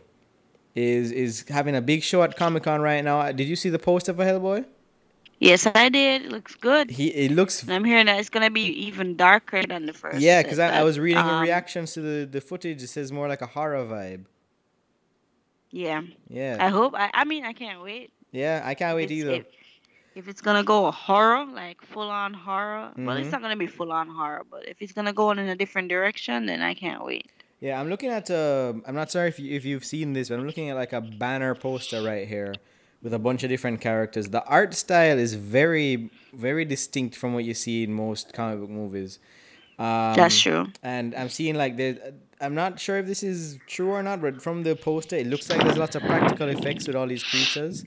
is 0.75 1.11
is 1.11 1.45
having 1.49 1.75
a 1.75 1.81
big 1.81 2.03
show 2.03 2.21
at 2.23 2.35
Comic 2.35 2.63
Con 2.63 2.81
right 2.81 3.03
now. 3.03 3.31
Did 3.31 3.47
you 3.47 3.55
see 3.55 3.69
the 3.69 3.79
poster 3.79 4.13
for 4.13 4.23
Hellboy? 4.23 4.65
yes, 5.39 5.67
I 5.73 5.89
did. 5.89 6.25
It 6.25 6.31
looks 6.31 6.55
good. 6.55 6.89
He 6.91 7.07
it 7.09 7.31
looks 7.31 7.61
And 7.63 7.71
I'm 7.73 7.83
hearing 7.85 8.07
that 8.07 8.19
it's 8.19 8.29
gonna 8.29 8.51
be 8.51 8.65
even 8.87 9.15
darker 9.15 9.63
than 9.63 9.85
the 9.85 9.93
first. 9.93 10.19
yeah, 10.19 10.41
because 10.43 10.59
I, 10.59 10.79
I 10.79 10.83
was 10.83 10.99
reading 10.99 11.23
the 11.25 11.33
um, 11.33 11.41
reactions 11.41 11.93
to 11.93 12.01
the 12.01 12.25
the 12.25 12.41
footage. 12.41 12.83
It 12.83 12.87
says 12.87 13.11
more 13.11 13.27
like 13.27 13.41
a 13.41 13.47
horror 13.47 13.83
vibe. 13.85 14.25
Yeah. 15.71 16.01
Yeah, 16.29 16.57
I 16.59 16.69
hope. 16.69 16.93
I. 16.95 17.09
I 17.13 17.23
mean, 17.25 17.43
I 17.45 17.53
can't 17.53 17.81
wait. 17.81 18.11
yeah, 18.31 18.61
I 18.63 18.73
can't 18.73 18.95
wait 18.95 19.11
It's- 19.11 19.19
either. 19.19 19.31
If, 19.41 19.45
if 20.15 20.27
it's 20.27 20.41
gonna 20.41 20.63
go 20.63 20.89
horror, 20.91 21.45
like 21.45 21.79
full 21.83 22.09
on 22.09 22.33
horror, 22.33 22.91
well, 22.97 23.15
Mhm. 23.17 23.21
it's 23.21 23.31
not 23.31 23.41
gonna 23.41 23.55
be 23.55 23.67
full 23.67 23.91
on 23.91 24.07
horror. 24.09 24.43
But 24.49 24.67
if 24.67 24.81
it's 24.81 24.91
gonna 24.91 25.13
go 25.13 25.29
in 25.31 25.37
a 25.39 25.55
different 25.55 25.89
direction, 25.89 26.47
then 26.47 26.61
I 26.61 26.73
can't 26.73 27.05
wait. 27.05 27.29
Yeah, 27.59 27.79
I'm 27.79 27.89
looking 27.89 28.09
at. 28.09 28.29
Uh, 28.29 28.73
I'm 28.85 28.95
not 28.95 29.09
sorry 29.11 29.29
if 29.29 29.39
you, 29.39 29.55
if 29.55 29.65
you've 29.65 29.85
seen 29.85 30.13
this, 30.13 30.29
but 30.29 30.37
I'm 30.39 30.45
looking 30.45 30.69
at 30.69 30.75
like 30.75 30.93
a 30.93 31.01
banner 31.01 31.55
poster 31.55 32.01
right 32.03 32.27
here 32.27 32.53
with 33.01 33.13
a 33.13 33.19
bunch 33.19 33.43
of 33.43 33.49
different 33.49 33.81
characters. 33.81 34.29
The 34.29 34.43
art 34.45 34.73
style 34.75 35.17
is 35.17 35.33
very 35.33 36.11
very 36.33 36.65
distinct 36.65 37.15
from 37.15 37.33
what 37.33 37.45
you 37.45 37.53
see 37.55 37.83
in 37.83 37.93
most 37.93 38.33
comic 38.33 38.59
book 38.59 38.69
movies. 38.69 39.19
Um, 39.79 40.15
That's 40.15 40.39
true. 40.39 40.67
And 40.83 41.15
I'm 41.15 41.29
seeing 41.29 41.55
like 41.55 41.77
there. 41.77 42.13
I'm 42.39 42.53
not 42.53 42.79
sure 42.79 42.97
if 42.97 43.07
this 43.07 43.23
is 43.23 43.57
true 43.65 43.89
or 43.89 44.03
not, 44.03 44.21
but 44.21 44.41
from 44.43 44.61
the 44.61 44.75
poster, 44.75 45.15
it 45.15 45.25
looks 45.25 45.49
like 45.49 45.63
there's 45.63 45.77
lots 45.77 45.95
of 45.95 46.03
practical 46.03 46.47
effects 46.49 46.85
with 46.85 46.95
all 46.95 47.07
these 47.07 47.23
creatures, 47.23 47.83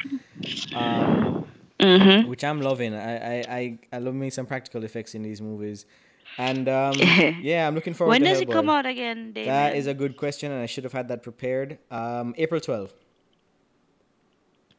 um, 0.74 1.46
Mm-hmm. 1.78 2.28
which 2.28 2.44
I'm 2.44 2.60
loving. 2.60 2.94
I, 2.94 3.16
I, 3.38 3.44
I, 3.48 3.78
I 3.94 3.98
love 4.00 4.14
me 4.14 4.28
some 4.28 4.44
practical 4.44 4.84
effects 4.84 5.14
in 5.14 5.22
these 5.22 5.40
movies, 5.40 5.86
and 6.38 6.68
um, 6.68 6.94
yeah, 6.98 7.66
I'm 7.66 7.74
looking 7.74 7.94
forward. 7.94 8.10
When 8.10 8.22
does 8.22 8.40
it 8.40 8.50
come 8.50 8.68
out 8.70 8.86
again, 8.86 9.32
David? 9.32 9.50
That 9.50 9.76
is 9.76 9.86
a 9.86 9.94
good 9.94 10.16
question, 10.16 10.52
and 10.52 10.60
I 10.60 10.66
should 10.66 10.84
have 10.84 10.92
had 10.92 11.08
that 11.08 11.22
prepared. 11.22 11.78
Um, 11.90 12.34
April 12.38 12.60
12th. 12.60 12.92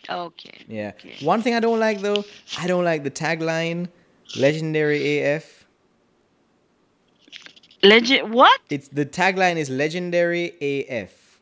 Okay. 0.09 0.65
Yeah. 0.67 0.91
Okay. 0.95 1.25
One 1.25 1.41
thing 1.41 1.53
I 1.53 1.59
don't 1.59 1.79
like 1.79 2.01
though, 2.01 2.25
I 2.57 2.67
don't 2.67 2.83
like 2.83 3.03
the 3.03 3.11
tagline, 3.11 3.89
"Legendary 4.37 5.19
AF." 5.19 5.65
Legend 7.83 8.33
What? 8.33 8.59
It's 8.69 8.87
the 8.87 9.05
tagline 9.05 9.57
is 9.57 9.69
"Legendary 9.69 10.55
AF." 10.61 11.39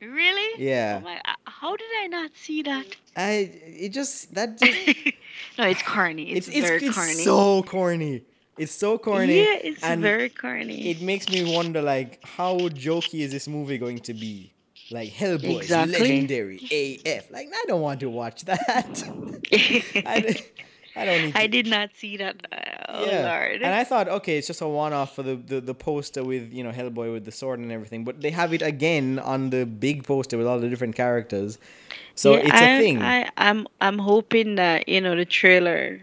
Really? 0.00 0.64
Yeah. 0.64 0.98
Oh 1.00 1.04
my, 1.04 1.16
uh, 1.16 1.34
how 1.44 1.76
did 1.76 1.90
I 2.00 2.06
not 2.08 2.30
see 2.34 2.62
that? 2.62 2.86
I 3.16 3.52
it 3.64 3.90
just 3.90 4.34
that 4.34 4.58
just 4.58 4.78
no, 5.58 5.66
it's 5.66 5.82
corny. 5.82 6.32
It's, 6.32 6.48
it's 6.48 6.56
it's, 6.56 6.66
very 6.66 6.84
it's 6.84 6.94
corny. 6.96 7.12
so 7.14 7.62
corny. 7.62 8.22
It's 8.58 8.72
so 8.72 8.98
corny. 8.98 9.38
Yeah, 9.38 9.58
it's 9.62 9.80
very 9.80 10.28
corny. 10.28 10.90
It 10.90 11.00
makes 11.00 11.28
me 11.28 11.42
wonder 11.54 11.80
like 11.80 12.22
how 12.24 12.56
jokey 12.68 13.20
is 13.20 13.32
this 13.32 13.48
movie 13.48 13.78
going 13.78 14.00
to 14.00 14.14
be? 14.14 14.52
Like 14.90 15.10
Hellboy, 15.10 15.62
Exactly. 15.62 15.98
legendary 16.00 16.56
AF. 17.06 17.30
Like 17.30 17.48
I 17.48 17.64
don't 17.66 17.80
want 17.80 18.00
to 18.00 18.10
watch 18.10 18.44
that. 18.44 19.02
I, 19.52 20.36
I 20.94 21.04
don't 21.06 21.22
need 21.22 21.32
to 21.32 21.38
I 21.40 21.46
did 21.46 21.66
not 21.66 21.90
see 21.94 22.18
that. 22.18 22.46
Oh 22.88 23.04
lord. 23.04 23.62
And 23.62 23.74
I 23.74 23.84
thought, 23.84 24.08
okay, 24.08 24.36
it's 24.36 24.46
just 24.46 24.60
a 24.60 24.68
one-off 24.68 25.14
for 25.16 25.22
the, 25.22 25.36
the, 25.36 25.60
the 25.62 25.74
poster 25.74 26.22
with 26.22 26.52
you 26.52 26.62
know 26.62 26.70
Hellboy 26.72 27.10
with 27.12 27.24
the 27.24 27.32
sword 27.32 27.58
and 27.58 27.72
everything, 27.72 28.04
but 28.04 28.20
they 28.20 28.30
have 28.30 28.52
it 28.52 28.60
again 28.60 29.18
on 29.18 29.48
the 29.48 29.64
big 29.64 30.04
poster 30.04 30.36
with 30.36 30.46
all 30.46 30.58
the 30.60 30.68
different 30.68 30.94
characters. 30.94 31.58
So 32.14 32.32
Yeah, 32.34 32.40
it's 32.40 32.60
I, 32.60 32.70
a 32.70 32.78
thing. 32.78 33.00
I, 33.02 33.30
I'm 33.38 33.66
I'm 33.80 33.98
hoping 33.98 34.56
that 34.56 34.88
you 34.88 35.00
know 35.00 35.16
the 35.16 35.24
trailer. 35.24 36.02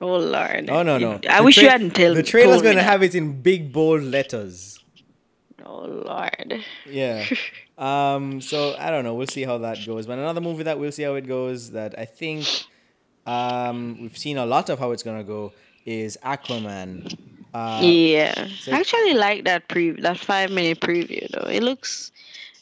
Oh 0.00 0.16
lord. 0.18 0.68
oh 0.70 0.82
no 0.82 0.96
It- 0.96 1.00
no! 1.00 1.20
I 1.28 1.38
The 1.38 1.44
wish 1.44 1.56
you 1.58 1.68
hadn't 1.68 1.94
told 1.94 2.10
me. 2.10 2.14
The 2.16 2.22
trailer's 2.22 2.56
told 2.56 2.64
gonna 2.64 2.82
have 2.82 3.02
it 3.02 3.14
in 3.14 3.40
big 3.42 3.72
bold 3.72 4.02
letters. 4.02 4.78
Oh 5.64 5.84
lord. 5.86 6.62
Yeah. 6.88 7.24
um. 7.78 8.40
So 8.40 8.74
I 8.78 8.90
don't 8.90 9.04
know. 9.04 9.14
We'll 9.14 9.26
see 9.26 9.42
how 9.44 9.58
that 9.58 9.78
goes. 9.86 10.06
But 10.06 10.18
another 10.18 10.40
movie 10.40 10.64
that 10.64 10.78
we'll 10.78 10.92
see 10.92 11.02
how 11.02 11.14
it 11.14 11.26
goes. 11.26 11.70
That 11.72 11.98
I 11.98 12.04
think, 12.04 12.46
um, 13.26 13.98
we've 14.00 14.16
seen 14.16 14.36
a 14.38 14.46
lot 14.46 14.68
of 14.70 14.78
how 14.78 14.90
it's 14.92 15.02
gonna 15.02 15.24
go 15.24 15.52
is 15.84 16.18
Aquaman. 16.22 17.16
Uh, 17.54 17.80
yeah. 17.82 18.48
so- 18.60 18.72
I 18.72 18.80
actually 18.80 19.14
like 19.14 19.44
that 19.44 19.66
pre 19.68 19.92
that 20.02 20.18
five 20.18 20.50
minute 20.50 20.80
preview 20.80 21.26
though. 21.30 21.48
It 21.48 21.62
looks 21.62 22.12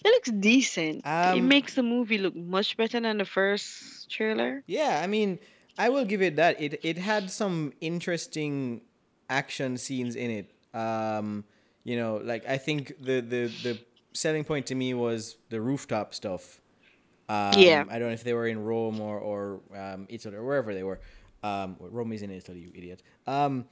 it 0.04 0.08
looks 0.08 0.30
decent. 0.30 0.98
it 1.04 1.06
Um, 1.08 1.48
makes 1.48 1.74
the 1.74 1.82
movie 1.82 2.18
look 2.18 2.36
much 2.36 2.76
better 2.76 3.00
than 3.00 3.18
the 3.18 3.24
first 3.24 4.08
trailer. 4.10 4.62
Yeah, 4.66 5.00
I 5.02 5.06
mean, 5.08 5.38
I 5.78 5.88
will 5.88 6.04
give 6.04 6.22
it 6.22 6.36
that. 6.36 6.60
It 6.60 6.80
it 6.82 6.98
had 6.98 7.30
some 7.30 7.72
interesting 7.80 8.82
action 9.28 9.76
scenes 9.76 10.14
in 10.16 10.30
it. 10.30 10.50
Um, 10.78 11.44
you 11.84 11.96
know, 11.96 12.20
like 12.22 12.46
I 12.48 12.58
think 12.58 12.94
the 13.00 13.20
the 13.20 13.46
the 13.62 13.78
selling 14.12 14.44
point 14.44 14.66
to 14.66 14.74
me 14.74 14.94
was 14.94 15.36
the 15.50 15.60
rooftop 15.60 16.14
stuff. 16.14 16.60
Um, 17.28 17.52
Yeah. 17.56 17.84
I 17.88 17.98
don't 17.98 18.08
know 18.08 18.14
if 18.14 18.24
they 18.24 18.34
were 18.34 18.46
in 18.46 18.62
Rome 18.64 19.00
or 19.00 19.18
or 19.18 19.60
um, 19.76 20.06
Italy 20.08 20.36
or 20.36 20.44
wherever 20.44 20.74
they 20.74 20.82
were. 20.82 21.00
Um, 21.42 21.76
Rome 21.80 22.12
is 22.12 22.22
in 22.22 22.30
Italy, 22.30 22.60
you 22.60 22.72
idiot. 22.74 23.02
Um, 23.26 23.66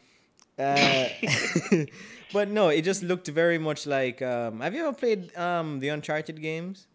uh, 0.58 1.08
but 2.32 2.48
no, 2.50 2.68
it 2.68 2.82
just 2.82 3.02
looked 3.02 3.28
very 3.28 3.58
much 3.58 3.86
like. 3.86 4.20
Um, 4.22 4.60
have 4.60 4.74
you 4.74 4.86
ever 4.86 4.96
played 4.96 5.34
um, 5.36 5.80
the 5.80 5.88
Uncharted 5.88 6.40
games? 6.42 6.86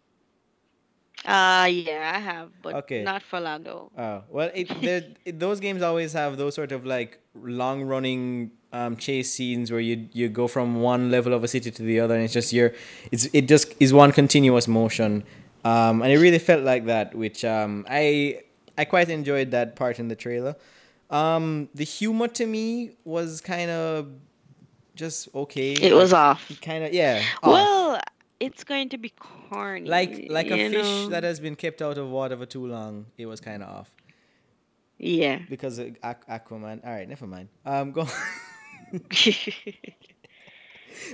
Uh 1.26 1.68
yeah, 1.70 2.14
I 2.16 2.20
have, 2.20 2.50
but 2.62 2.76
Okay. 2.76 3.04
not 3.04 3.24
though. 3.64 3.92
Oh 3.98 4.24
well, 4.30 4.50
it, 4.54 4.68
there- 4.82 5.04
it 5.26 5.40
those 5.40 5.60
games 5.60 5.82
always 5.82 6.14
have 6.14 6.38
those 6.38 6.56
sort 6.56 6.72
of 6.72 6.86
like 6.86 7.20
long 7.36 7.84
running 7.84 8.52
um, 8.72 8.96
chase 8.98 9.34
scenes 9.34 9.72
where 9.72 9.80
you 9.80 10.08
you 10.14 10.30
go 10.30 10.48
from 10.48 10.82
one 10.82 11.10
level 11.12 11.34
of 11.34 11.44
a 11.44 11.48
city 11.48 11.72
to 11.72 11.82
the 11.84 12.00
other, 12.00 12.16
and 12.16 12.24
it's 12.24 12.34
just 12.34 12.54
your 12.54 12.74
it's 13.12 13.26
it 13.34 13.48
just 13.48 13.74
is 13.80 13.94
one 13.94 14.12
continuous 14.12 14.68
motion, 14.68 15.24
um, 15.66 16.02
and 16.02 16.12
it 16.12 16.18
really 16.20 16.40
felt 16.40 16.64
like 16.64 16.86
that. 16.86 17.16
Which 17.16 17.44
um, 17.44 17.86
I 17.90 18.42
I 18.78 18.86
quite 18.86 19.10
enjoyed 19.10 19.52
that 19.52 19.76
part 19.76 20.00
in 20.00 20.08
the 20.10 20.16
trailer. 20.16 20.56
Um, 21.10 21.70
the 21.74 21.84
humor 21.86 22.28
to 22.30 22.46
me 22.46 22.92
was 23.06 23.42
kind 23.42 23.72
of 23.72 24.10
just 24.96 25.30
okay. 25.34 25.72
It 25.74 25.94
was 25.94 26.14
off. 26.14 26.52
kind 26.62 26.84
of 26.84 26.94
yeah. 26.94 27.22
off. 27.42 27.50
Well, 27.52 27.77
it's 28.40 28.64
going 28.64 28.90
to 28.90 28.98
be 28.98 29.10
corny. 29.10 29.88
like 29.90 30.28
like 30.30 30.48
a 30.48 30.70
fish 30.70 30.86
know? 30.86 31.10
that 31.10 31.24
has 31.24 31.40
been 31.40 31.56
kept 31.56 31.82
out 31.82 31.98
of 31.98 32.10
water 32.10 32.38
for 32.38 32.46
too 32.46 32.68
long. 32.68 33.06
It 33.18 33.26
was 33.26 33.40
kind 33.42 33.64
of 33.64 33.70
off 33.70 33.92
Yeah. 34.98 35.40
because 35.50 35.80
of 35.80 35.88
Aqu- 36.04 36.26
Aquaman. 36.30 36.86
All 36.86 36.92
right, 36.94 37.08
never 37.10 37.26
mind. 37.28 37.50
Um, 37.66 37.92
go. 37.92 38.02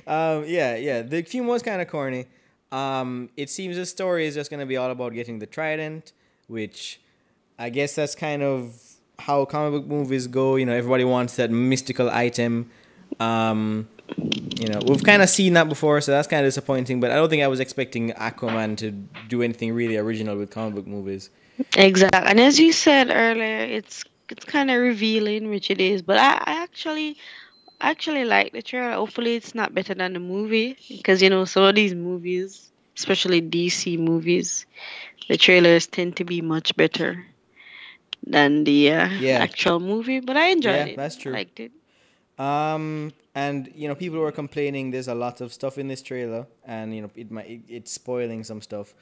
um, 0.08 0.46
yeah, 0.48 0.76
yeah. 0.76 1.02
The 1.02 1.22
humor 1.22 1.50
was 1.50 1.64
kind 1.64 1.82
of 1.82 1.88
corny. 1.88 2.26
Um, 2.72 3.30
it 3.38 3.50
seems 3.50 3.76
the 3.76 3.86
story 3.86 4.26
is 4.26 4.36
just 4.36 4.50
gonna 4.50 4.66
be 4.66 4.78
all 4.78 4.92
about 4.92 5.14
getting 5.14 5.40
the 5.40 5.46
trident, 5.46 6.14
which 6.48 7.00
I 7.60 7.70
guess 7.70 7.96
that's 7.96 8.16
kind 8.16 8.42
of 8.42 8.76
how 9.20 9.46
comic 9.46 9.82
book 9.82 9.88
movies 9.90 10.28
go. 10.28 10.56
You 10.56 10.66
know, 10.66 10.74
everybody 10.74 11.04
wants 11.04 11.36
that 11.36 11.52
mystical 11.52 12.10
item. 12.10 12.72
Um, 13.20 13.88
you 14.18 14.68
know, 14.70 14.80
we've 14.86 15.04
kind 15.04 15.22
of 15.22 15.30
seen 15.30 15.54
that 15.54 15.68
before, 15.70 16.02
so 16.02 16.12
that's 16.12 16.28
kind 16.28 16.46
of 16.46 16.48
disappointing. 16.48 17.00
But 17.00 17.12
I 17.12 17.16
don't 17.16 17.30
think 17.30 17.44
I 17.44 17.48
was 17.48 17.60
expecting 17.60 18.12
Aquaman 18.12 18.78
to 18.78 18.92
do 19.28 19.42
anything 19.42 19.74
really 19.74 19.98
original 19.98 20.38
with 20.38 20.52
comic 20.52 20.76
book 20.76 20.88
movies. 20.88 21.30
Exactly. 21.76 22.30
And 22.30 22.40
as 22.40 22.60
you 22.60 22.72
said 22.72 23.10
earlier, 23.12 23.60
it's 23.66 24.04
it's 24.30 24.46
kind 24.46 24.72
of 24.72 24.80
revealing, 24.82 25.50
which 25.50 25.70
it 25.70 25.82
is. 25.82 26.02
But 26.02 26.18
I, 26.18 26.34
I 26.46 26.64
actually 26.64 27.18
actually 27.82 28.26
like 28.26 28.54
the 28.54 28.62
trailer. 28.62 28.94
Hopefully, 28.94 29.36
it's 29.36 29.54
not 29.54 29.74
better 29.74 29.94
than 29.94 30.14
the 30.14 30.20
movie 30.20 30.78
because 30.90 31.22
you 31.22 31.30
know 31.30 31.46
some 31.46 31.64
of 31.64 31.76
these 31.76 31.94
movies, 31.94 32.72
especially 32.98 33.42
DC 33.42 33.98
movies, 34.00 34.66
the 35.28 35.38
trailers 35.38 35.88
tend 35.88 36.18
to 36.18 36.24
be 36.24 36.42
much 36.42 36.76
better 36.76 37.26
than 38.26 38.64
the 38.64 38.92
uh, 38.92 39.10
Yeah. 39.20 39.40
actual 39.40 39.80
movie. 39.80 40.20
But 40.22 40.38
I 40.38 40.48
enjoyed 40.48 40.76
it. 40.76 40.78
Yeah, 40.78 40.86
it. 40.94 40.98
that's 40.98 41.18
true. 41.18 41.34
I 41.34 41.36
liked 41.38 41.60
it. 41.60 41.72
Um, 42.40 43.12
and 43.36 43.72
you 43.76 43.88
know, 43.88 43.96
people 43.96 44.20
were 44.20 44.32
complaining 44.32 44.92
there's 44.92 45.08
a 45.08 45.16
lot 45.16 45.42
of 45.42 45.52
stuff 45.54 45.78
in 45.78 45.88
this 45.88 46.02
trailer, 46.02 46.46
and 46.66 46.96
you 46.96 47.02
know, 47.02 47.12
it 47.16 47.32
might 47.32 47.50
it, 47.50 47.62
it's 47.68 47.92
spoiling 47.92 48.44
some 48.44 48.62
stuff. 48.62 48.94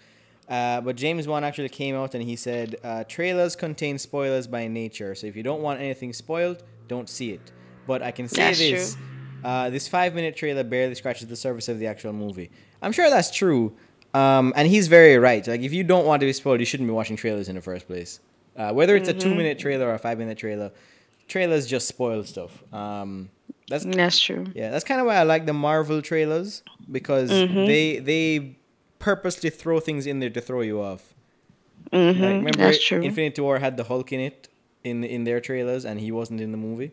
Uh, 0.49 0.81
but 0.81 0.95
James 0.95 1.27
Wan 1.27 1.43
actually 1.43 1.69
came 1.69 1.95
out 1.95 2.13
and 2.13 2.23
he 2.23 2.35
said, 2.35 2.75
uh, 2.83 3.05
trailers 3.05 3.55
contain 3.55 3.97
spoilers 3.97 4.47
by 4.47 4.67
nature. 4.67 5.15
So 5.15 5.27
if 5.27 5.35
you 5.35 5.43
don't 5.43 5.61
want 5.61 5.79
anything 5.79 6.11
spoiled, 6.11 6.63
don't 6.89 7.07
see 7.07 7.31
it. 7.31 7.51
But 7.87 8.01
I 8.01 8.11
can 8.11 8.27
say 8.27 8.41
That's 8.41 8.59
this: 8.59 8.97
uh, 9.43 9.69
this 9.69 9.87
five-minute 9.87 10.35
trailer 10.35 10.63
barely 10.63 10.95
scratches 10.95 11.27
the 11.27 11.35
surface 11.35 11.69
of 11.69 11.79
the 11.79 11.87
actual 11.87 12.13
movie. 12.13 12.51
I'm 12.81 12.91
sure 12.91 13.09
that's 13.09 13.31
true, 13.31 13.75
um, 14.13 14.53
and 14.55 14.67
he's 14.67 14.87
very 14.87 15.17
right. 15.17 15.45
Like, 15.47 15.61
if 15.61 15.73
you 15.73 15.83
don't 15.83 16.05
want 16.05 16.19
to 16.19 16.25
be 16.25 16.33
spoiled, 16.33 16.59
you 16.59 16.65
shouldn't 16.65 16.87
be 16.87 16.93
watching 16.93 17.15
trailers 17.15 17.47
in 17.47 17.55
the 17.55 17.61
first 17.61 17.87
place. 17.87 18.19
Uh, 18.55 18.73
whether 18.73 18.95
it's 18.95 19.07
a 19.07 19.13
two-minute 19.13 19.57
trailer 19.57 19.87
or 19.87 19.93
a 19.93 19.99
five-minute 19.99 20.37
trailer, 20.37 20.71
trailers 21.27 21.65
just 21.65 21.87
spoil 21.87 22.23
stuff. 22.23 22.61
Um, 22.73 23.29
that's 23.71 23.85
That's 23.85 24.19
true. 24.19 24.45
yeah, 24.53 24.69
that's 24.69 24.83
kind 24.85 24.99
of 25.01 25.07
why 25.07 25.15
I 25.15 25.23
like 25.23 25.45
the 25.45 25.53
Marvel 25.53 26.01
trailers 26.01 26.61
because 26.91 27.31
Mhm. 27.31 27.65
they 27.71 27.99
they 27.99 28.57
purposely 28.99 29.49
throw 29.49 29.79
things 29.79 30.05
in 30.05 30.19
there 30.19 30.29
to 30.37 30.41
throw 30.41 30.61
you 30.61 30.79
off. 30.81 31.13
hmm 31.91 31.97
Like, 32.25 32.37
remember, 32.43 32.57
that's 32.57 32.83
true. 32.83 33.01
Infinity 33.01 33.41
War 33.41 33.57
had 33.59 33.75
the 33.77 33.83
Hulk 33.85 34.11
in 34.13 34.19
it 34.19 34.47
in 34.83 35.03
in 35.03 35.23
their 35.23 35.39
trailers, 35.39 35.83
and 35.85 35.99
he 35.99 36.11
wasn't 36.11 36.39
in 36.41 36.51
the 36.51 36.57
movie. 36.67 36.91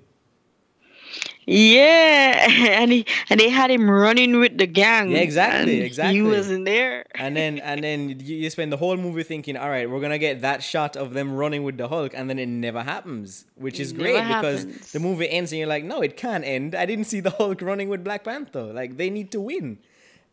Yeah, 1.51 2.47
and 2.81 2.93
he 2.93 3.07
and 3.31 3.41
they 3.41 3.49
had 3.49 3.71
him 3.71 3.89
running 3.91 4.39
with 4.39 4.59
the 4.59 4.67
gang. 4.67 5.11
Yeah, 5.13 5.19
exactly, 5.19 5.81
exactly. 5.81 6.17
He 6.17 6.23
wasn't 6.23 6.67
there. 6.67 7.07
And 7.15 7.35
then 7.35 7.59
and 7.61 7.83
then 7.83 8.21
you, 8.23 8.51
spend 8.51 8.71
the 8.71 8.77
whole 8.77 8.97
movie 8.99 9.23
thinking, 9.23 9.57
all 9.57 9.71
right, 9.71 9.89
we're 9.89 10.01
gonna 10.01 10.19
get 10.19 10.43
that 10.43 10.63
shot 10.63 10.95
of 10.97 11.15
them 11.15 11.33
running 11.33 11.63
with 11.63 11.79
the 11.79 11.89
Hulk, 11.89 12.13
and 12.15 12.29
then 12.29 12.39
it 12.39 12.47
never 12.49 12.83
happens, 12.83 13.47
which 13.57 13.81
is 13.81 13.93
It 13.93 13.99
great 13.99 14.13
because 14.23 14.65
happens. 14.65 14.93
the 14.93 15.01
movie 15.01 15.29
ends 15.31 15.51
and 15.53 15.59
you're 15.59 15.69
like, 15.69 15.85
no, 15.85 16.03
it 16.03 16.17
can't 16.19 16.45
end. 16.45 16.75
I 16.75 16.85
didn't 16.85 17.05
see 17.07 17.21
the 17.21 17.31
Hulk 17.39 17.63
running 17.63 17.89
with 17.89 18.05
Black 18.05 18.25
Panther. 18.25 18.65
Like 18.65 18.99
they 18.99 19.09
need 19.09 19.31
to 19.33 19.41
win. 19.41 19.79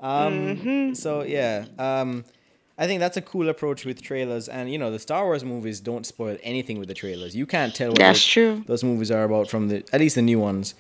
Um, 0.02 0.34
Mhm. 0.58 0.98
So 0.98 1.24
yeah, 1.24 1.66
um, 1.80 2.26
I 2.78 2.88
think 2.88 3.00
that's 3.00 3.16
a 3.16 3.22
cool 3.22 3.48
approach 3.48 3.86
with 3.86 4.02
trailers, 4.02 4.50
and 4.50 4.70
you 4.70 4.78
know 4.78 4.92
the 4.92 5.00
Star 5.00 5.24
Wars 5.24 5.46
movies 5.46 5.80
don't 5.80 6.06
spoil 6.06 6.36
anything 6.44 6.78
with 6.78 6.90
the 6.90 6.94
trailers. 6.94 7.34
You 7.34 7.46
can't 7.46 7.74
tell 7.74 7.92
what 7.92 8.00
That's 8.00 8.26
true. 8.26 8.64
those 8.68 8.84
movies 8.84 9.12
are 9.12 9.24
about 9.24 9.50
from 9.50 9.70
the 9.70 9.78
at 9.94 10.02
least 10.02 10.16
the 10.16 10.22
new 10.22 10.40
ones. 10.40 10.76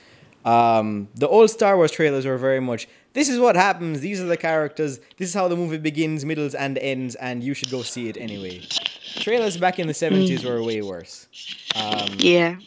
Um, 0.45 1.09
the 1.15 1.27
old 1.27 1.49
Star 1.49 1.75
Wars 1.75 1.91
trailers 1.91 2.25
were 2.25 2.37
very 2.37 2.59
much 2.61 2.87
this 3.13 3.29
is 3.29 3.39
what 3.39 3.55
happens. 3.55 4.01
These 4.01 4.21
are 4.21 4.25
the 4.25 4.37
characters. 4.37 4.99
This 5.17 5.29
is 5.29 5.33
how 5.33 5.47
the 5.47 5.55
movie 5.55 5.77
begins, 5.77 6.25
middles, 6.25 6.53
and 6.53 6.77
ends, 6.77 7.15
and 7.15 7.41
you 7.43 7.53
should 7.53 7.71
go 7.71 7.81
see 7.81 8.09
it 8.09 8.17
anyway. 8.17 8.61
Trailers 9.15 9.57
back 9.57 9.79
in 9.79 9.87
the 9.87 9.93
seventies 9.93 10.43
were 10.43 10.61
way 10.61 10.81
worse. 10.81 11.27
Um, 11.75 12.09
Yeah. 12.19 12.57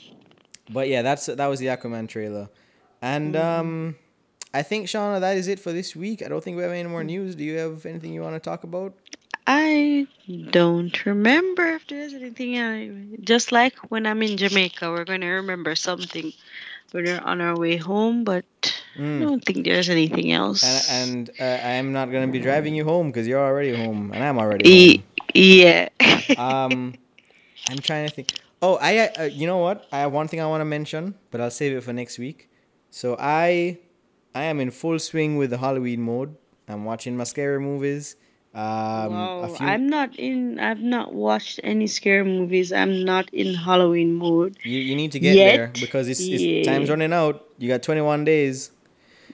but 0.70 0.88
yeah, 0.88 1.02
that's 1.02 1.26
that 1.26 1.46
was 1.46 1.60
the 1.60 1.66
Aquaman 1.66 2.08
trailer, 2.08 2.48
and 3.02 3.36
um, 3.36 3.96
I 4.54 4.62
think 4.62 4.86
Shauna, 4.86 5.20
that 5.20 5.36
is 5.36 5.48
it 5.48 5.60
for 5.60 5.70
this 5.72 5.94
week. 5.94 6.22
I 6.24 6.28
don't 6.28 6.42
think 6.42 6.56
we 6.56 6.62
have 6.62 6.72
any 6.72 6.88
more 6.88 7.04
news. 7.04 7.34
Do 7.34 7.44
you 7.44 7.58
have 7.58 7.84
anything 7.84 8.14
you 8.14 8.22
want 8.22 8.34
to 8.34 8.40
talk 8.40 8.64
about? 8.64 8.94
I 9.46 10.06
don't 10.50 11.04
remember 11.06 11.66
if 11.68 11.86
there's 11.88 12.14
anything. 12.14 12.58
I, 12.58 12.90
just 13.20 13.52
like 13.52 13.76
when 13.90 14.06
I'm 14.06 14.22
in 14.22 14.36
Jamaica, 14.38 14.90
we're 14.90 15.04
going 15.04 15.20
to 15.22 15.28
remember 15.28 15.74
something 15.74 16.32
we're 16.92 17.20
on 17.20 17.40
our 17.40 17.56
way 17.58 17.76
home, 17.76 18.24
but 18.24 18.44
I 18.96 19.00
Mm. 19.00 19.20
don't 19.20 19.44
think 19.44 19.64
there's 19.64 19.88
anything 19.88 20.32
else. 20.32 20.64
And, 20.64 21.30
and 21.30 21.40
uh, 21.40 21.66
I'm 21.66 21.92
not 21.92 22.10
gonna 22.10 22.26
be 22.28 22.40
driving 22.40 22.74
you 22.74 22.84
home 22.84 23.08
because 23.10 23.26
you're 23.28 23.44
already 23.44 23.72
home, 23.74 24.10
and 24.12 24.22
I'm 24.24 24.38
already 24.38 24.68
E- 24.68 25.02
yeah. 25.34 25.88
Um, 26.36 26.94
I'm 27.70 27.78
trying 27.78 28.08
to 28.08 28.14
think. 28.14 28.28
Oh, 28.60 28.76
I 28.80 29.08
uh, 29.18 29.24
you 29.24 29.46
know 29.46 29.58
what? 29.58 29.86
I 29.92 30.00
have 30.00 30.12
one 30.12 30.26
thing 30.28 30.40
I 30.40 30.46
want 30.46 30.60
to 30.62 30.64
mention, 30.64 31.14
but 31.30 31.40
I'll 31.40 31.50
save 31.50 31.76
it 31.76 31.82
for 31.82 31.92
next 31.92 32.18
week. 32.18 32.48
So 32.90 33.16
I, 33.18 33.78
I 34.34 34.44
am 34.44 34.58
in 34.60 34.70
full 34.70 34.98
swing 34.98 35.36
with 35.36 35.50
the 35.50 35.58
Halloween 35.58 36.00
mode. 36.02 36.34
I'm 36.66 36.84
watching 36.84 37.16
my 37.16 37.24
scary 37.24 37.60
movies. 37.60 38.16
Um, 38.54 39.12
wow, 39.12 39.46
few, 39.46 39.66
I'm 39.66 39.88
not 39.88 40.16
in. 40.16 40.58
I've 40.58 40.80
not 40.80 41.14
watched 41.14 41.60
any 41.62 41.86
scary 41.86 42.24
movies. 42.24 42.72
I'm 42.72 43.04
not 43.04 43.28
in 43.32 43.54
Halloween 43.54 44.14
mode. 44.14 44.56
you, 44.64 44.78
you 44.80 44.96
need 44.96 45.12
to 45.12 45.20
get 45.20 45.36
Yet, 45.36 45.56
there 45.56 45.70
because 45.80 46.08
it's, 46.08 46.20
it's 46.20 46.66
time's 46.66 46.88
running 46.90 47.12
out. 47.12 47.44
You 47.58 47.68
got 47.68 47.82
21 47.82 48.24
days. 48.24 48.70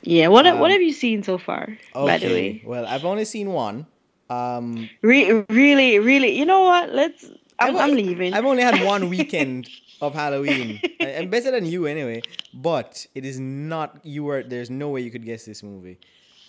Yeah. 0.02 0.28
What 0.28 0.46
Um, 0.46 0.58
What 0.58 0.70
have 0.72 0.82
you 0.82 0.92
seen 0.92 1.22
so 1.22 1.38
far? 1.38 1.78
By 1.94 2.18
the 2.18 2.26
way. 2.26 2.62
Well, 2.66 2.84
I've 2.86 3.04
only 3.04 3.24
seen 3.24 3.50
one. 3.50 3.86
Um, 4.28 4.90
Re- 5.02 5.44
really, 5.48 5.98
really. 6.00 6.36
You 6.36 6.44
know 6.44 6.64
what? 6.64 6.92
Let's. 6.92 7.24
I'm, 7.58 7.76
I'm 7.76 7.92
leaving. 7.94 8.34
I've 8.34 8.44
only 8.44 8.62
had 8.64 8.82
one 8.84 9.08
weekend 9.14 9.70
of 10.02 10.12
Halloween. 10.12 10.80
I- 11.00 11.16
I'm 11.18 11.30
better 11.30 11.50
than 11.52 11.64
you 11.66 11.86
anyway, 11.86 12.20
but 12.52 13.06
it 13.14 13.24
is 13.24 13.38
not. 13.38 14.00
You 14.02 14.24
were. 14.24 14.42
There's 14.42 14.70
no 14.70 14.88
way 14.90 15.02
you 15.02 15.10
could 15.10 15.24
guess 15.24 15.44
this 15.44 15.62
movie. 15.62 15.98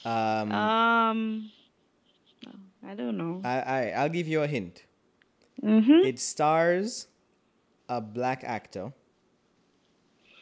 Um, 0.04 0.52
Um, 0.52 1.52
I 2.88 2.94
don't 2.94 3.18
know. 3.18 3.42
I, 3.44 3.60
I 3.60 3.90
I'll 3.98 4.10
give 4.10 4.28
you 4.28 4.44
a 4.44 4.48
hint. 4.48 4.84
Mm-hmm. 5.64 6.06
It 6.06 6.20
stars 6.20 7.08
a 7.90 8.02
black 8.02 8.44
actor, 8.44 8.94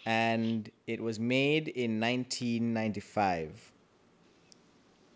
and 0.05 0.69
it 0.87 1.01
was 1.01 1.19
made 1.19 1.67
in 1.69 1.99
1995. 1.99 3.71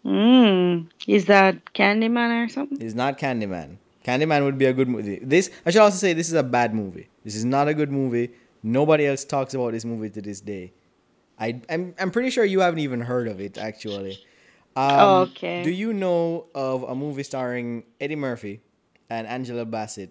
Mm. 0.05 0.89
Is 1.05 1.25
that 1.25 1.73
Candyman 1.73 2.45
or 2.45 2.49
something? 2.49 2.81
It's 2.81 2.95
not 2.95 3.17
Candyman. 3.17 3.77
Candyman 4.05 4.45
would 4.45 4.57
be 4.57 4.65
a 4.65 4.73
good 4.73 4.87
movie. 4.87 5.19
This 5.21 5.51
I 5.65 5.71
should 5.71 5.81
also 5.81 5.97
say 5.97 6.13
this 6.13 6.29
is 6.29 6.33
a 6.33 6.43
bad 6.43 6.73
movie. 6.73 7.09
This 7.25 7.35
is 7.35 7.43
not 7.43 7.67
a 7.67 7.73
good 7.73 7.91
movie. 7.91 8.31
Nobody 8.63 9.05
else 9.05 9.25
talks 9.25 9.53
about 9.53 9.73
this 9.73 9.83
movie 9.83 10.09
to 10.11 10.21
this 10.21 10.39
day. 10.39 10.71
I 11.37 11.61
I'm 11.69 11.93
I'm 11.99 12.11
pretty 12.11 12.29
sure 12.29 12.45
you 12.45 12.61
haven't 12.61 12.79
even 12.79 13.01
heard 13.01 13.27
of 13.27 13.41
it 13.41 13.57
actually. 13.57 14.17
Um, 14.77 15.29
okay. 15.29 15.63
Do 15.63 15.71
you 15.71 15.91
know 15.93 16.45
of 16.53 16.83
a 16.83 16.93
movie 16.95 17.23
starring 17.23 17.83
Eddie 17.99 18.15
Murphy 18.15 18.61
and 19.09 19.25
Angela 19.27 19.65
Bassett? 19.65 20.09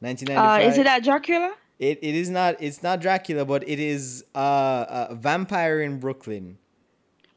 Uh, 0.00 0.06
1995. 0.06 0.72
is 0.72 0.78
it 0.78 0.84
that 0.84 1.02
Dracula? 1.04 1.54
It, 1.78 1.98
it 2.02 2.14
is 2.14 2.30
not 2.30 2.56
it's 2.60 2.82
not 2.82 3.00
Dracula, 3.00 3.44
but 3.44 3.68
it 3.68 3.78
is 3.80 4.24
uh, 4.36 5.06
a 5.10 5.14
vampire 5.16 5.80
in 5.82 5.98
Brooklyn. 5.98 6.58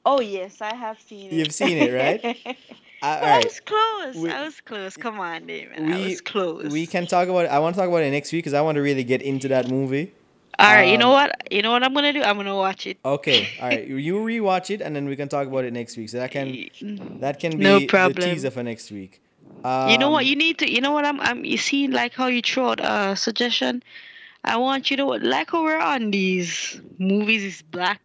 Oh 0.05 0.19
yes, 0.21 0.61
I 0.61 0.75
have 0.75 0.99
seen 1.01 1.31
it. 1.31 1.33
You've 1.33 1.51
seen 1.53 1.77
it, 1.77 1.91
right? 1.93 2.57
Uh, 3.01 3.19
I 3.21 3.37
was 3.43 3.59
close. 3.59 4.15
We- 4.15 4.31
I 4.31 4.45
was 4.45 4.61
close. 4.61 4.97
Come 4.97 5.19
on, 5.19 5.45
David. 5.45 5.77
I 5.77 5.95
We- 5.97 6.03
was 6.05 6.21
close. 6.21 6.71
We 6.71 6.87
can 6.87 7.05
talk 7.05 7.27
about 7.27 7.45
it. 7.45 7.49
I 7.49 7.59
want 7.59 7.75
to 7.75 7.79
talk 7.79 7.87
about 7.87 8.01
it 8.01 8.09
next 8.09 8.31
week 8.31 8.39
because 8.45 8.53
I 8.53 8.61
want 8.61 8.77
to 8.77 8.81
really 8.81 9.03
get 9.03 9.21
into 9.21 9.47
that 9.49 9.69
movie. 9.69 10.11
All 10.57 10.73
right. 10.73 10.87
you 10.89 10.97
know 10.97 11.07
um, 11.07 11.13
what? 11.13 11.51
You 11.51 11.61
know 11.61 11.71
what 11.71 11.83
I'm 11.83 11.93
gonna 11.93 12.13
do? 12.13 12.21
I'm 12.23 12.37
gonna 12.37 12.55
watch 12.55 12.87
it. 12.87 12.97
Okay, 13.03 13.49
all 13.61 13.67
right. 13.69 13.87
You 13.87 14.15
rewatch 14.15 14.69
it 14.69 14.81
and 14.81 14.95
then 14.95 15.05
we 15.07 15.15
can 15.15 15.27
talk 15.27 15.47
about 15.47 15.65
it 15.65 15.73
next 15.73 15.97
week. 15.97 16.09
So 16.09 16.17
that 16.19 16.31
can 16.31 16.69
that 17.19 17.39
can 17.39 17.57
be 17.57 17.63
No 17.63 17.79
the 17.79 17.87
problem. 17.87 18.23
teaser 18.23 18.51
for 18.51 18.63
next 18.63 18.91
week. 18.91 19.21
you 19.89 19.97
know 19.97 20.09
what? 20.11 20.23
Um, 20.23 20.27
You 20.29 20.35
need 20.35 20.59
to. 20.59 20.71
You 20.71 20.81
know 20.81 20.91
what? 20.91 21.05
I'm. 21.05 21.19
I'm. 21.19 21.43
You 21.45 21.57
see, 21.57 21.87
like 21.87 22.13
how 22.13 22.27
you 22.27 22.41
throw 22.41 22.71
out 22.71 22.79
a 22.79 23.15
suggestion. 23.15 23.83
I 24.43 24.57
want 24.57 24.91
you 24.91 24.97
to 24.97 25.05
like 25.05 25.49
how 25.51 25.63
we're 25.63 25.79
on 25.79 26.11
these 26.11 26.79
movies. 26.99 27.43
Is 27.43 27.61
black 27.61 28.01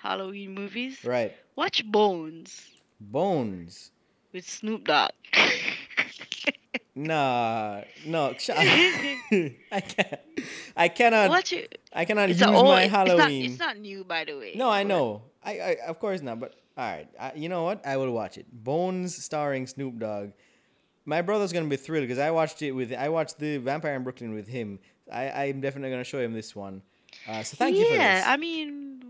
Halloween 0.00 0.54
movies. 0.54 0.98
right? 1.04 1.34
Watch 1.56 1.84
Bones 1.84 2.66
Bones. 3.00 3.90
with 4.32 4.48
Snoop 4.48 4.84
Dogg. 4.84 5.10
Nah, 6.98 7.82
no, 8.06 8.34
I 8.48 9.80
can't. 9.80 10.20
I 10.76 10.88
cannot. 10.88 11.30
Watch 11.30 11.52
it. 11.52 11.80
I 11.92 12.04
cannot 12.04 12.28
use 12.28 12.42
old. 12.42 12.66
my 12.66 12.82
It's 12.82 12.92
not, 12.92 13.06
Halloween. 13.06 13.50
it's 13.52 13.60
not 13.60 13.78
new, 13.78 14.02
by 14.02 14.24
the 14.24 14.36
way. 14.36 14.54
No, 14.56 14.68
I 14.68 14.82
know. 14.82 15.22
I, 15.44 15.60
I 15.60 15.76
of 15.86 16.00
course 16.00 16.22
not. 16.22 16.40
But 16.40 16.56
all 16.76 16.84
right, 16.84 17.06
I, 17.20 17.34
you 17.36 17.48
know 17.48 17.62
what? 17.62 17.86
I 17.86 17.98
will 17.98 18.10
watch 18.10 18.36
it. 18.36 18.46
Bones 18.52 19.14
starring 19.14 19.68
Snoop 19.68 20.00
Dogg. 20.00 20.32
My 21.04 21.22
brother's 21.22 21.52
gonna 21.52 21.68
be 21.68 21.76
thrilled 21.76 22.02
because 22.02 22.18
I 22.18 22.32
watched 22.32 22.62
it 22.62 22.72
with. 22.72 22.92
I 22.92 23.08
watched 23.10 23.38
the 23.38 23.58
Vampire 23.58 23.94
in 23.94 24.02
Brooklyn 24.02 24.34
with 24.34 24.48
him. 24.48 24.80
I 25.10 25.30
I'm 25.44 25.60
definitely 25.60 25.90
gonna 25.90 26.02
show 26.02 26.18
him 26.18 26.32
this 26.32 26.56
one. 26.56 26.82
Uh, 27.28 27.44
so 27.44 27.56
thank 27.56 27.76
yeah, 27.76 27.80
you 27.80 27.86
for 27.86 27.92
this. 27.92 28.00
Yeah, 28.00 28.24
I 28.26 28.36
mean, 28.36 29.02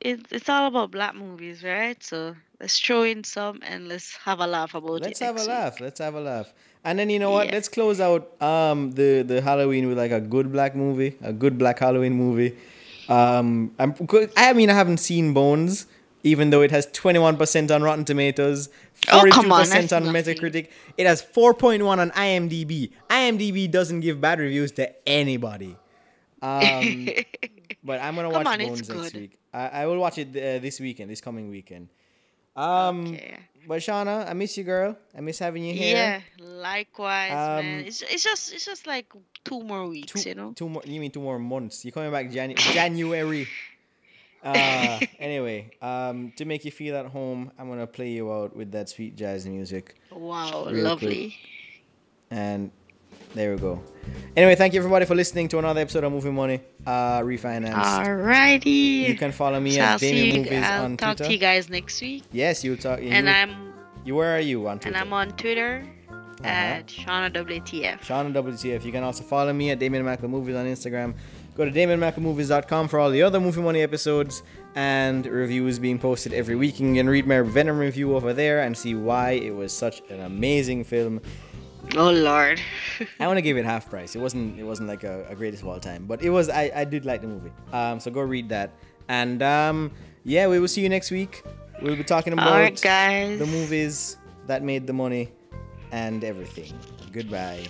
it, 0.00 0.26
it's 0.30 0.48
all 0.48 0.68
about 0.68 0.92
black 0.92 1.16
movies, 1.16 1.64
right? 1.64 2.00
So 2.02 2.36
let's 2.60 2.78
throw 2.78 3.02
in 3.02 3.24
some 3.24 3.60
and 3.62 3.88
let's 3.88 4.14
have 4.18 4.38
a 4.38 4.46
laugh 4.46 4.76
about 4.76 4.96
it. 4.96 5.02
Let's 5.02 5.18
have 5.20 5.36
a 5.36 5.40
week. 5.40 5.48
laugh. 5.48 5.80
Let's 5.80 5.98
have 5.98 6.14
a 6.14 6.20
laugh. 6.20 6.54
And 6.84 6.98
then 6.98 7.10
you 7.10 7.18
know 7.18 7.30
what? 7.30 7.46
Yeah. 7.46 7.52
Let's 7.52 7.68
close 7.68 8.00
out 8.00 8.40
um 8.42 8.92
the 8.92 9.22
the 9.22 9.40
Halloween 9.40 9.88
with 9.88 9.98
like 9.98 10.10
a 10.10 10.20
good 10.20 10.50
black 10.52 10.74
movie, 10.74 11.16
a 11.22 11.32
good 11.32 11.58
black 11.58 11.78
Halloween 11.78 12.14
movie. 12.14 12.56
Um, 13.08 13.72
I'm 13.78 13.94
I 14.36 14.52
mean 14.52 14.70
I 14.70 14.74
haven't 14.74 14.98
seen 14.98 15.32
Bones, 15.34 15.86
even 16.22 16.50
though 16.50 16.62
it 16.62 16.70
has 16.70 16.86
21% 16.88 17.74
on 17.74 17.82
Rotten 17.82 18.04
Tomatoes, 18.04 18.68
Oh, 19.10 19.20
42% 19.22 19.30
come 19.32 19.52
on, 19.52 19.60
on. 19.60 20.14
Metacritic. 20.14 20.68
It 20.96 21.06
has 21.06 21.22
4.1 21.22 21.84
on 21.98 22.10
IMDb. 22.12 22.92
IMDb 23.10 23.70
doesn't 23.70 24.00
give 24.00 24.20
bad 24.20 24.38
reviews 24.38 24.70
to 24.72 24.92
anybody. 25.08 25.76
Um, 26.40 27.08
but 27.84 28.00
I'm 28.00 28.14
gonna 28.14 28.30
watch 28.30 28.46
on, 28.46 28.58
Bones 28.58 28.88
next 28.88 29.14
week. 29.14 29.38
I, 29.52 29.68
I 29.68 29.86
will 29.86 29.98
watch 29.98 30.18
it 30.18 30.28
uh, 30.30 30.58
this 30.60 30.80
weekend, 30.80 31.10
this 31.10 31.20
coming 31.20 31.50
weekend. 31.50 31.88
Um, 32.56 33.08
Okay. 33.08 33.38
But 33.66 33.80
Shauna, 33.80 34.28
I 34.28 34.32
miss 34.34 34.56
you, 34.58 34.64
girl. 34.64 34.96
I 35.16 35.20
miss 35.20 35.38
having 35.38 35.64
you 35.64 35.74
here. 35.74 35.96
Yeah, 35.96 36.20
likewise, 36.38 37.30
man. 37.30 37.58
Um, 37.80 37.86
It's 37.86 38.02
it's 38.02 38.22
just 38.24 38.52
it's 38.52 38.64
just 38.64 38.86
like 38.86 39.06
two 39.44 39.62
more 39.62 39.86
weeks, 39.86 40.12
Two, 40.22 40.28
you 40.28 40.34
know. 40.34 40.52
two 40.54 40.68
more. 40.68 40.82
You 40.84 41.00
mean 41.00 41.10
two 41.10 41.20
more 41.22 41.38
months? 41.38 41.84
You're 41.84 41.92
coming 41.92 42.10
back 42.12 42.30
Janu- 42.30 42.56
January. 42.72 43.46
Uh, 44.44 44.98
anyway, 45.20 45.70
um, 45.80 46.32
to 46.34 46.44
make 46.44 46.64
you 46.64 46.72
feel 46.72 46.96
at 46.96 47.06
home, 47.06 47.52
I'm 47.56 47.68
gonna 47.68 47.86
play 47.86 48.10
you 48.10 48.32
out 48.32 48.56
with 48.56 48.72
that 48.72 48.88
sweet 48.88 49.14
jazz 49.14 49.46
music, 49.46 49.94
Wow, 50.10 50.66
lovely. 50.68 51.36
and 52.28 52.72
there 53.34 53.52
we 53.54 53.58
go. 53.60 53.82
Anyway, 54.36 54.54
thank 54.54 54.74
you 54.74 54.80
everybody 54.80 55.04
for 55.04 55.14
listening 55.14 55.48
to 55.48 55.58
another 55.58 55.80
episode 55.80 56.04
of 56.04 56.12
Movie 56.12 56.30
Money 56.30 56.60
uh, 56.86 57.20
Refinanced. 57.20 57.74
Alrighty. 57.74 59.08
You 59.08 59.14
can 59.16 59.32
follow 59.32 59.60
me 59.60 59.72
So 59.72 59.80
at 59.80 60.00
Damien. 60.00 60.42
Movies 60.44 60.64
I'll 60.64 60.84
on 60.84 60.96
talk 60.96 61.16
Twitter. 61.16 61.28
to 61.28 61.32
you 61.32 61.38
guys 61.38 61.68
next 61.70 62.00
week. 62.00 62.24
Yes, 62.32 62.64
you'll 62.64 62.76
talk. 62.76 63.00
You, 63.00 63.10
And 63.10 63.28
I'm 63.30 63.72
you 64.04 64.14
where 64.16 64.34
are 64.36 64.40
you 64.40 64.66
on 64.68 64.78
Twitter? 64.80 64.96
and 64.96 65.06
I'm 65.06 65.12
on 65.12 65.30
Twitter 65.36 65.84
Uh-huh. 66.08 66.46
at 66.48 66.86
Shauna 66.88 67.32
WTF. 67.32 68.02
Sean 68.02 68.32
WTF. 68.34 68.84
You 68.84 68.90
can 68.92 69.04
also 69.04 69.22
follow 69.22 69.52
me 69.52 69.70
at 69.70 69.78
Damien 69.78 70.04
Mackle 70.04 70.28
Movies 70.28 70.56
on 70.56 70.66
Instagram. 70.66 71.14
Go 71.56 71.64
to 71.66 71.70
DamienMackleMovies.com 71.70 72.88
for 72.88 72.98
all 72.98 73.10
the 73.10 73.22
other 73.22 73.38
Movie 73.38 73.60
Money 73.60 73.82
episodes 73.82 74.42
and 74.74 75.26
reviews 75.26 75.78
being 75.78 75.98
posted 75.98 76.32
every 76.32 76.56
week. 76.56 76.80
You 76.80 76.94
can 76.94 77.08
read 77.08 77.26
my 77.26 77.42
Venom 77.42 77.78
review 77.78 78.16
over 78.16 78.32
there 78.32 78.60
and 78.62 78.76
see 78.76 78.94
why 78.94 79.32
it 79.32 79.54
was 79.54 79.72
such 79.72 80.00
an 80.10 80.20
amazing 80.22 80.82
film. 80.84 81.20
Oh 81.96 82.10
Lord. 82.10 82.60
I 83.20 83.26
want 83.26 83.36
to 83.38 83.42
give 83.42 83.56
it 83.56 83.64
half 83.64 83.90
price. 83.90 84.14
It 84.14 84.20
wasn't. 84.20 84.58
It 84.58 84.64
wasn't 84.64 84.88
like 84.88 85.04
a, 85.04 85.26
a 85.28 85.34
greatest 85.34 85.62
of 85.62 85.68
all 85.68 85.80
time, 85.80 86.06
but 86.06 86.22
it 86.22 86.30
was. 86.30 86.48
I, 86.48 86.70
I 86.74 86.84
did 86.84 87.04
like 87.04 87.20
the 87.20 87.26
movie. 87.28 87.52
Um, 87.72 88.00
so 88.00 88.10
go 88.10 88.20
read 88.20 88.48
that. 88.48 88.70
And 89.08 89.42
um, 89.42 89.90
yeah, 90.24 90.46
we 90.46 90.58
will 90.60 90.68
see 90.68 90.80
you 90.80 90.88
next 90.88 91.10
week. 91.10 91.42
We'll 91.82 91.96
be 91.96 92.04
talking 92.04 92.32
about 92.32 92.76
the 92.76 93.46
movies 93.46 94.16
that 94.46 94.62
made 94.62 94.86
the 94.86 94.92
money 94.92 95.30
and 95.90 96.22
everything. 96.24 96.72
Goodbye. 97.12 97.66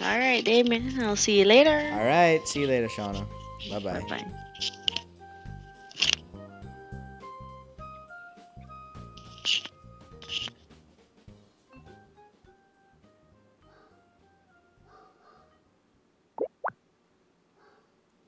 Alright, 0.00 0.44
Damon. 0.44 0.98
I'll 1.00 1.16
see 1.16 1.38
you 1.38 1.44
later. 1.44 1.76
All 1.92 2.04
right. 2.06 2.40
See 2.48 2.60
you 2.60 2.66
later, 2.66 2.88
Shauna. 2.88 3.26
Bye 3.70 3.78
bye. 3.78 4.00
Bye 4.00 4.08
bye. 4.08 4.26